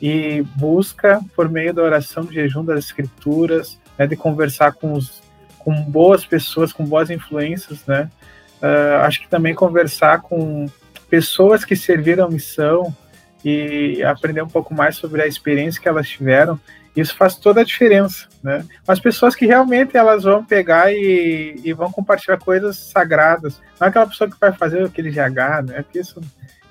[0.02, 5.22] E busca, por meio da oração, do jejum das escrituras, né, de conversar com, os,
[5.60, 8.10] com boas pessoas, com boas influências, né?
[8.62, 10.68] Uh, acho que também conversar com
[11.10, 12.96] pessoas que serviram a missão
[13.44, 16.60] e aprender um pouco mais sobre a experiência que elas tiveram.
[16.96, 18.66] Isso faz toda a diferença, né?
[18.86, 23.62] As pessoas que realmente elas vão pegar e, e vão compartilhar coisas sagradas.
[23.80, 25.82] Não é aquela pessoa que vai fazer aquele GH, né?
[25.84, 26.20] Porque isso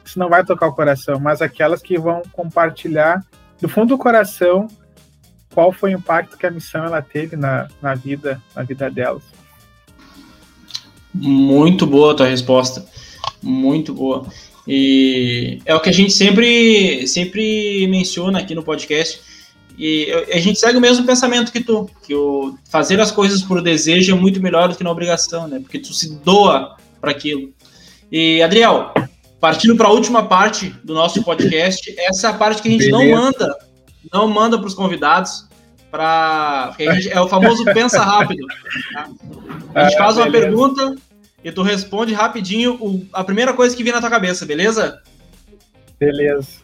[0.04, 3.24] isso não vai tocar o coração, mas aquelas que vão compartilhar
[3.60, 4.66] do fundo do coração
[5.54, 9.22] qual foi o impacto que a missão ela teve na, na vida na vida delas.
[11.14, 12.84] Muito boa a tua resposta,
[13.42, 14.26] muito boa.
[14.66, 19.20] E é o que a gente sempre sempre menciona aqui no podcast.
[19.82, 23.62] E a gente segue o mesmo pensamento que tu, que o fazer as coisas por
[23.62, 25.58] desejo é muito melhor do que na obrigação, né?
[25.58, 27.50] Porque tu se doa para aquilo.
[28.12, 28.92] E Adriel,
[29.40, 32.90] Partindo para a última parte do nosso podcast, essa é a parte que a gente
[32.90, 33.10] Beleza.
[33.10, 33.56] não manda,
[34.12, 35.48] não manda para os convidados,
[35.90, 38.46] para é o famoso pensa rápido.
[38.92, 39.08] Tá?
[39.74, 40.94] A gente é, faz uma pergunta
[41.42, 45.00] e tu responde rapidinho o, a primeira coisa que vem na tua cabeça, beleza?
[45.98, 46.60] Beleza.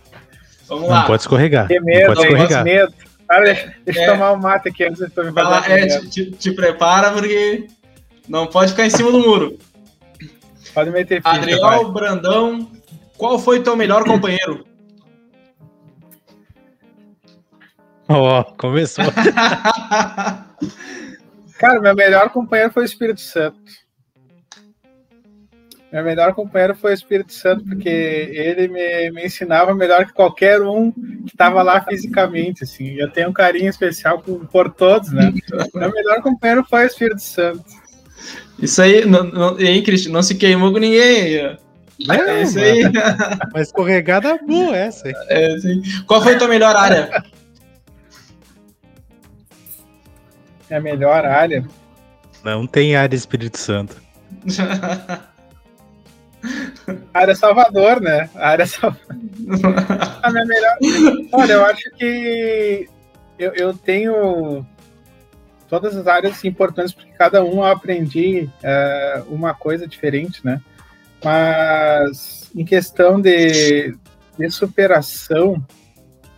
[0.69, 1.01] Vamos lá.
[1.01, 1.69] Não pode escorregar.
[1.69, 2.63] Que medo, não pode escorregar.
[2.63, 2.95] medo.
[3.28, 5.69] Cara, deixa, deixa é, eu tomar um mate aqui antes de tu me falar.
[5.70, 7.66] É, te, te, prepara porque
[8.28, 9.59] não pode ficar em cima do muro.
[10.73, 11.85] Pode meter ficha, Adriel pai.
[11.86, 12.70] Brandão,
[13.16, 14.65] qual foi teu melhor companheiro?
[18.09, 19.05] Ó, oh, começou.
[21.59, 23.59] Cara, meu melhor companheiro foi o Espírito Santo.
[25.97, 30.60] Meu melhor companheiro foi o Espírito Santo, porque ele me, me ensinava melhor que qualquer
[30.60, 32.97] um que estava lá fisicamente, assim.
[32.98, 35.32] Eu tenho um carinho especial por, por todos, né?
[35.74, 37.64] Meu melhor companheiro foi o Espírito Santo.
[38.59, 41.36] Isso aí, não, não, aí, Cristian, não se queimou com ninguém.
[41.36, 41.56] É,
[42.10, 42.82] é isso aí.
[43.51, 45.09] Uma escorregada boa essa.
[45.31, 45.81] É, sim.
[46.06, 47.24] Qual foi a tua melhor área?
[50.68, 51.66] É a melhor área?
[52.44, 53.97] Não tem área Espírito Santo.
[57.12, 58.28] área Salvador, né?
[58.35, 59.16] A área Salvador.
[60.23, 60.77] a minha melhor.
[61.32, 62.89] Olha, eu acho que
[63.39, 64.64] eu, eu tenho
[65.68, 70.60] todas as áreas importantes, porque cada um aprendi é, uma coisa diferente, né?
[71.24, 73.97] Mas em questão de,
[74.39, 75.64] de superação,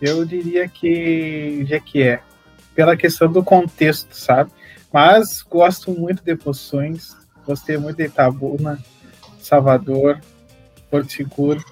[0.00, 2.20] eu diria que já que é,
[2.74, 4.50] pela questão do contexto, sabe?
[4.92, 8.78] Mas gosto muito de Poções, gostei muito de Itabuna,
[9.48, 10.20] Salvador,
[10.90, 11.64] Porto Seguro.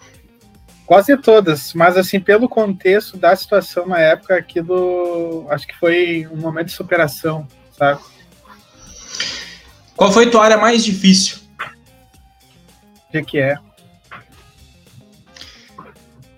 [1.05, 6.37] De todas, mas assim, pelo contexto da situação na época, aquilo acho que foi um
[6.37, 7.47] momento de superação,
[7.77, 8.01] sabe?
[9.97, 11.39] Qual foi a tua área mais difícil?
[13.13, 13.59] O que é?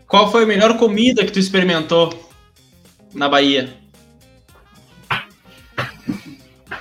[0.06, 2.30] Qual foi a melhor comida que tu experimentou
[3.12, 3.76] na Bahia?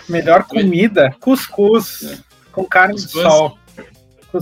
[0.07, 1.13] Melhor comida?
[1.19, 2.23] Cuscuz
[2.53, 3.11] com carne Cuscuz?
[3.11, 3.56] de sol.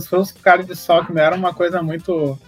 [0.00, 2.38] Com carne de sol, que não era uma coisa muito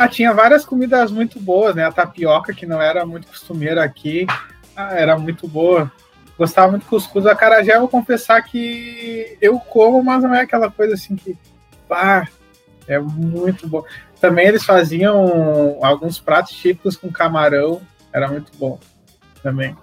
[0.00, 1.84] ah, tinha várias comidas muito boas, né?
[1.84, 4.26] A tapioca, que não era muito costumeira aqui,
[4.74, 5.92] ah, era muito boa.
[6.38, 7.26] Gostava muito de cuscuz.
[7.26, 11.36] A carajé, eu vou confessar que eu como, mas não é aquela coisa assim que,
[11.86, 12.26] pá,
[12.88, 13.84] É muito bom.
[14.18, 18.80] Também eles faziam alguns pratos típicos com camarão, era muito bom
[19.42, 19.76] também.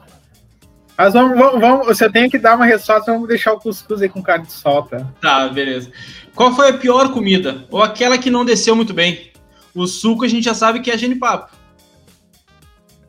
[0.97, 4.09] Mas vamos, vamos, vamos, você tem que dar uma resposta, vamos deixar o cuscuz aí
[4.09, 5.07] com carne de solta.
[5.21, 5.91] Tá, beleza.
[6.33, 7.65] Qual foi a pior comida?
[7.69, 9.31] Ou aquela que não desceu muito bem?
[9.75, 11.55] O suco a gente já sabe que é genipapo.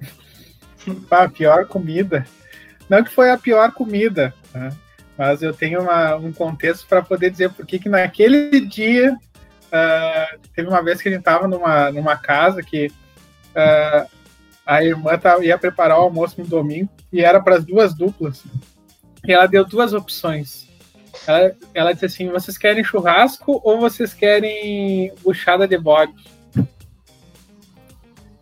[1.10, 2.27] a pior comida.
[2.90, 4.70] Não que foi a pior comida, né?
[5.16, 10.69] mas eu tenho uma, um contexto para poder dizer por que naquele dia uh, teve
[10.69, 14.18] uma vez que a gente estava numa, numa casa que uh,
[14.69, 18.45] a irmã tava, ia preparar o almoço no domingo e era para as duas duplas.
[19.27, 20.69] E ela deu duas opções.
[21.27, 26.12] Ela, ela disse assim: vocês querem churrasco ou vocês querem buchada de bode?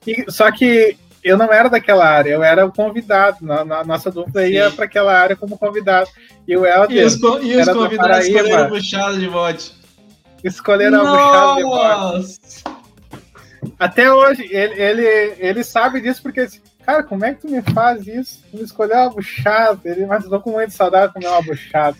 [0.04, 3.38] E, só que eu não era daquela área, eu era o convidado.
[3.40, 6.10] Na, na nossa dupla ia para aquela área como convidado.
[6.46, 6.98] E o Helder.
[6.98, 9.72] E os, co e os convidados escolheram buchada de bode.
[10.42, 12.75] Escolheram a buchada de bode.
[13.78, 16.46] Até hoje, ele, ele, ele sabe disso porque,
[16.84, 18.42] cara, como é que tu me faz isso?
[18.50, 19.80] Tu me escolheu uma buchada.
[19.84, 21.96] Ele, mas eu tô com muito saudade de comer uma buchada.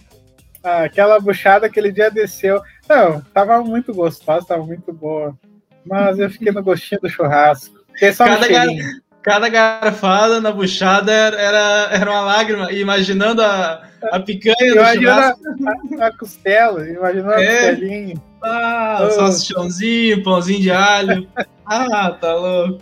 [0.63, 2.61] Ah, aquela buchada aquele dia desceu.
[2.89, 5.37] Não, tava muito gostosa, tava muito boa.
[5.85, 7.77] Mas eu fiquei no gostinho do churrasco.
[8.27, 8.67] Cada, gar
[9.27, 13.83] cada garrafada na buchada era, era uma lágrima, imaginando a,
[14.13, 17.59] a picanha imagina do A, a, costela, imaginando é.
[17.59, 18.23] a costelinha.
[18.41, 19.11] Ah, oh.
[19.11, 21.29] salsichãozinho, pãozinho de alho.
[21.67, 22.81] ah, tá louco.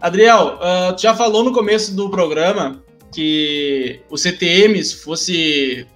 [0.00, 2.82] Adriel, uh, tu já falou no começo do programa
[3.14, 5.86] que o CTM, se fosse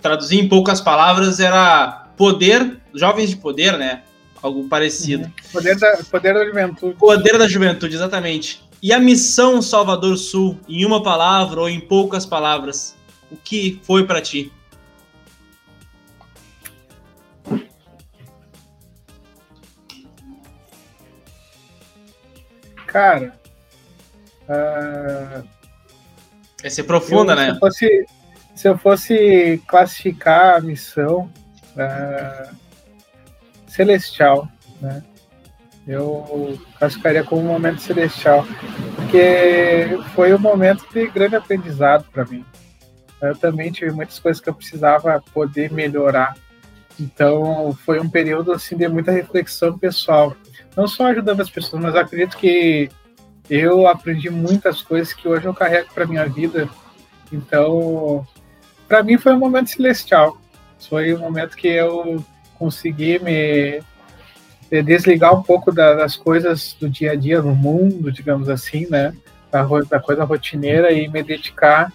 [0.00, 4.02] traduzir em poucas palavras, era poder, jovens de poder, né?
[4.42, 5.32] Algo parecido.
[5.52, 6.96] Poder da, poder da juventude.
[6.96, 8.71] Poder da juventude, exatamente.
[8.82, 12.96] E a missão Salvador Sul, em uma palavra ou em poucas palavras,
[13.30, 14.52] o que foi para ti?
[22.88, 23.32] Cara,
[24.48, 25.48] uh...
[26.60, 27.44] vai ser profunda, eu, né?
[27.44, 28.06] Se eu, fosse,
[28.56, 31.32] se eu fosse classificar a missão
[31.76, 32.56] uh...
[33.68, 34.48] celestial,
[34.80, 35.04] né?
[35.86, 38.46] Eu classificaria como um momento celestial,
[38.96, 42.44] porque foi um momento de grande aprendizado para mim.
[43.20, 46.36] Eu também tive muitas coisas que eu precisava poder melhorar.
[46.98, 50.36] Então, foi um período assim de muita reflexão pessoal.
[50.76, 52.90] Não só ajudando as pessoas, mas acredito que
[53.48, 56.68] eu aprendi muitas coisas que hoje eu carrego para minha vida.
[57.32, 58.26] Então,
[58.88, 60.38] para mim foi um momento celestial.
[60.88, 62.24] Foi um momento que eu
[62.58, 63.82] consegui me
[64.80, 69.12] desligar um pouco da, das coisas do dia a dia no mundo, digamos assim, né?
[69.50, 71.92] Da, da coisa rotineira e me dedicar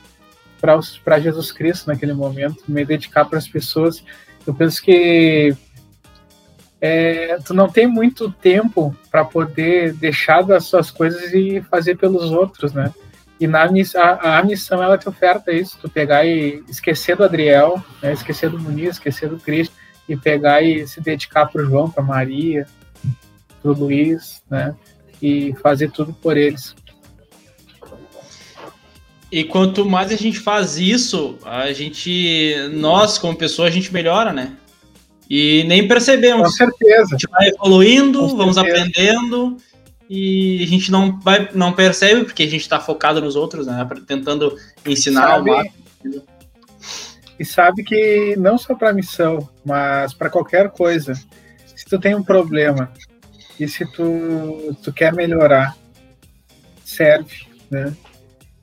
[0.59, 4.03] para Jesus Cristo naquele momento, me dedicar para as pessoas.
[4.45, 5.55] Eu penso que
[6.79, 12.31] é, tu não tem muito tempo para poder deixar das suas coisas e fazer pelos
[12.31, 12.93] outros, né?
[13.39, 17.83] E na a, a missão ela te oferta isso, tu pegar e esquecer do Adriel,
[18.01, 18.11] né?
[18.11, 19.75] esquecer do Muniz, esquecer do Cristo
[20.07, 22.65] e pegar e se dedicar para o João, para Maria,
[23.61, 24.75] para o Luiz, né?
[25.21, 26.75] E fazer tudo por eles.
[29.31, 34.31] E quanto mais a gente faz isso, a gente, nós como pessoa, a gente melhora,
[34.31, 34.53] né?
[35.29, 36.47] E nem percebemos.
[36.47, 37.15] Com certeza.
[37.15, 39.57] A gente vai evoluindo, vamos aprendendo
[40.09, 43.85] e a gente não vai, não percebe porque a gente está focado nos outros, né?
[44.07, 44.55] Tentando
[44.85, 46.21] ensinar sabe, o
[47.39, 52.23] E sabe que não só para missão, mas para qualquer coisa, se tu tem um
[52.23, 52.91] problema
[53.59, 55.75] e se tu, tu quer melhorar,
[56.83, 57.93] serve, né?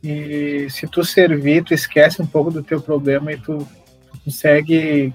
[0.02, 3.66] E se tu servir, tu esquece um pouco do teu problema e tu,
[4.10, 5.14] tu consegue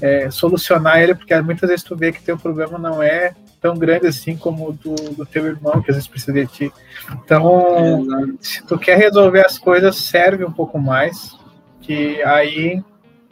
[0.00, 4.06] é, solucionar ele, porque muitas vezes tu vê que teu problema não é tão grande
[4.06, 6.72] assim como o do, do teu irmão, que às vezes precisa de ti.
[7.12, 11.36] Então, é, se tu quer resolver as coisas, serve um pouco mais,
[11.90, 12.80] que aí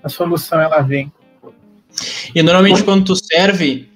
[0.03, 1.13] a solução ela vem.
[2.35, 3.89] E normalmente quando tu serve,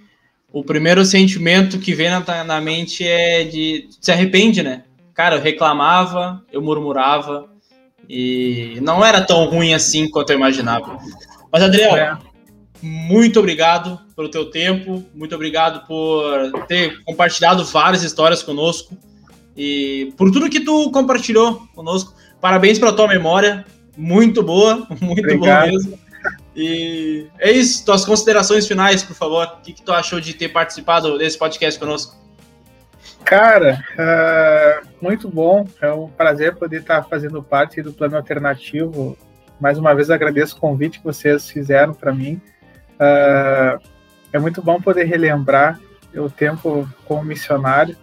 [0.52, 4.84] o primeiro sentimento que vem na, na mente é de se arrepende, né?
[5.14, 7.48] Cara, eu reclamava, eu murmurava
[8.08, 10.96] e não era tão ruim assim quanto eu imaginava.
[11.50, 12.16] Mas Adriel, é.
[12.80, 18.96] muito obrigado pelo teu tempo, muito obrigado por ter compartilhado várias histórias conosco
[19.56, 22.14] e por tudo que tu compartilhou conosco.
[22.40, 25.70] Parabéns pela tua memória, muito boa, muito obrigado.
[25.70, 25.98] boa mesmo.
[26.54, 29.46] E é isso, tuas considerações finais, por favor.
[29.46, 32.16] O que, que tu achou de ter participado desse podcast conosco?
[33.24, 35.66] Cara, uh, muito bom.
[35.80, 39.16] É um prazer poder estar fazendo parte do plano alternativo.
[39.60, 42.40] Mais uma vez agradeço o convite que vocês fizeram para mim.
[42.94, 43.80] Uh,
[44.32, 45.80] é muito bom poder relembrar
[46.14, 47.96] o tempo como missionário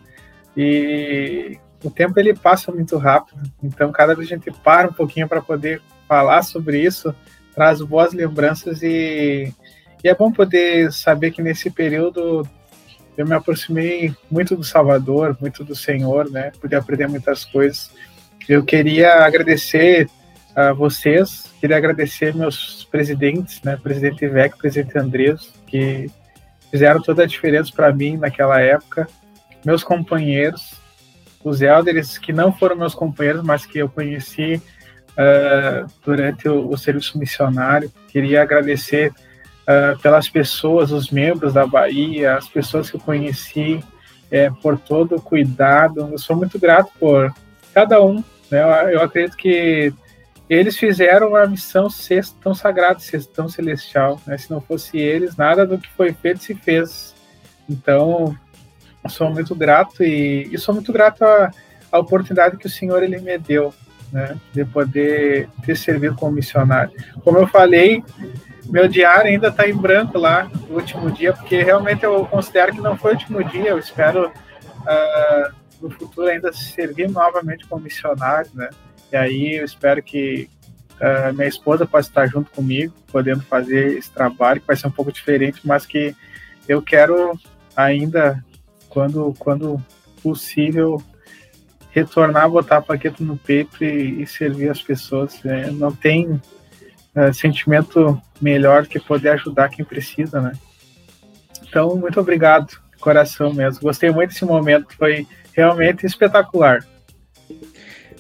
[0.58, 3.42] e o tempo ele passa muito rápido.
[3.64, 7.14] Então, cada vez a gente para um pouquinho para poder falar sobre isso,
[7.54, 9.54] traz boas lembranças e,
[10.04, 12.48] e é bom poder saber que nesse período
[13.18, 16.52] eu me aproximei muito do Salvador, muito do Senhor, né?
[16.60, 17.92] Pude aprender muitas coisas.
[18.48, 20.10] Eu queria agradecer
[20.56, 23.78] a vocês, queria agradecer meus presidentes, né?
[23.82, 26.10] Presidente Ivec, presidente Andrés, que
[26.72, 29.08] fizeram toda a diferença para mim naquela época.
[29.66, 30.79] Meus companheiros,
[31.44, 34.62] os elders que não foram meus companheiros, mas que eu conheci
[35.12, 37.92] uh, durante o, o, serviço missionário.
[38.10, 43.84] Queria agradecer uh, pelas pessoas, os membros da Bahia, as pessoas que eu conheci,
[44.32, 46.10] é, por todo o cuidado.
[46.12, 47.34] Eu sou muito grato por
[47.74, 48.24] cada um.
[48.52, 48.62] Né?
[48.62, 49.94] Eu, eu acredito que
[50.50, 54.20] eles fizeram a missão ser tão sagrada, ser tão celestial.
[54.26, 54.38] Né?
[54.38, 57.16] Se não fosse eles, nada do que foi feito se fez.
[57.70, 58.36] Então,
[59.08, 61.52] sou muito grato e, e sou muito grato à,
[61.94, 63.74] oportunidade que o Senhor ele me deu,
[64.12, 64.38] né?
[64.54, 66.92] De poder ter servido como missionário.
[67.24, 68.04] Como eu falei,
[68.66, 72.82] meu diário ainda está em branco lá, no último dia, porque realmente eu considero que
[72.82, 73.70] não foi o último dia.
[73.70, 78.70] Eu espero uh, no futuro ainda servir novamente como missionário, né?
[79.12, 80.48] E aí eu espero que
[81.00, 84.92] uh, minha esposa possa estar junto comigo, podendo fazer esse trabalho, que vai ser um
[84.92, 86.16] pouco diferente, mas que
[86.68, 87.40] eu quero
[87.76, 88.44] ainda,
[88.90, 89.82] quando, quando
[90.22, 91.02] possível,
[91.92, 95.42] retornar, botar a paqueta no peito e, e servir as pessoas.
[95.44, 95.72] Né?
[95.72, 100.54] Não tem uh, sentimento melhor que poder ajudar quem precisa, né?
[101.68, 103.82] Então, muito obrigado, coração mesmo.
[103.82, 106.84] Gostei muito desse momento, foi realmente espetacular.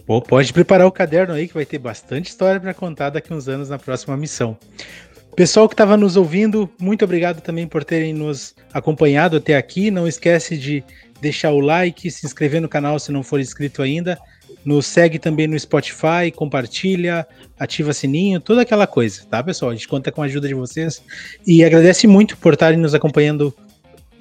[0.05, 3.47] Pô, pode preparar o caderno aí que vai ter bastante história para contar daqui uns
[3.47, 4.57] anos na próxima missão.
[5.40, 9.90] Pessoal que estava nos ouvindo, muito obrigado também por terem nos acompanhado até aqui.
[9.90, 10.84] Não esquece de
[11.22, 14.20] deixar o like, se inscrever no canal se não for inscrito ainda.
[14.66, 17.26] Nos segue também no Spotify, compartilha,
[17.57, 19.72] ativa sininho, toda aquela coisa, tá, pessoal?
[19.72, 21.02] A gente conta com a ajuda de vocês
[21.48, 23.56] e agradece muito por estarem nos acompanhando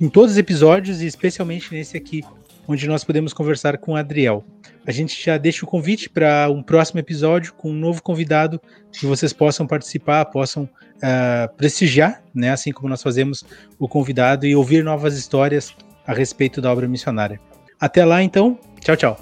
[0.01, 2.23] em todos os episódios e especialmente nesse aqui,
[2.69, 4.45] onde nós podemos conversar com Adriel.
[4.89, 8.59] A gente já deixa o convite para um próximo episódio com um novo convidado
[8.91, 13.45] que vocês possam participar, possam uh, prestigiar, né, assim como nós fazemos
[13.79, 15.75] o convidado e ouvir novas histórias
[16.07, 17.39] a respeito da obra missionária.
[17.79, 18.59] Até lá, então.
[18.81, 19.21] Tchau, tchau.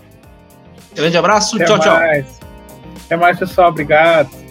[0.95, 1.57] Grande abraço.
[1.57, 2.39] Até tchau, mais.
[2.39, 2.49] tchau.
[3.05, 3.71] Até mais, pessoal.
[3.71, 4.46] Obrigado.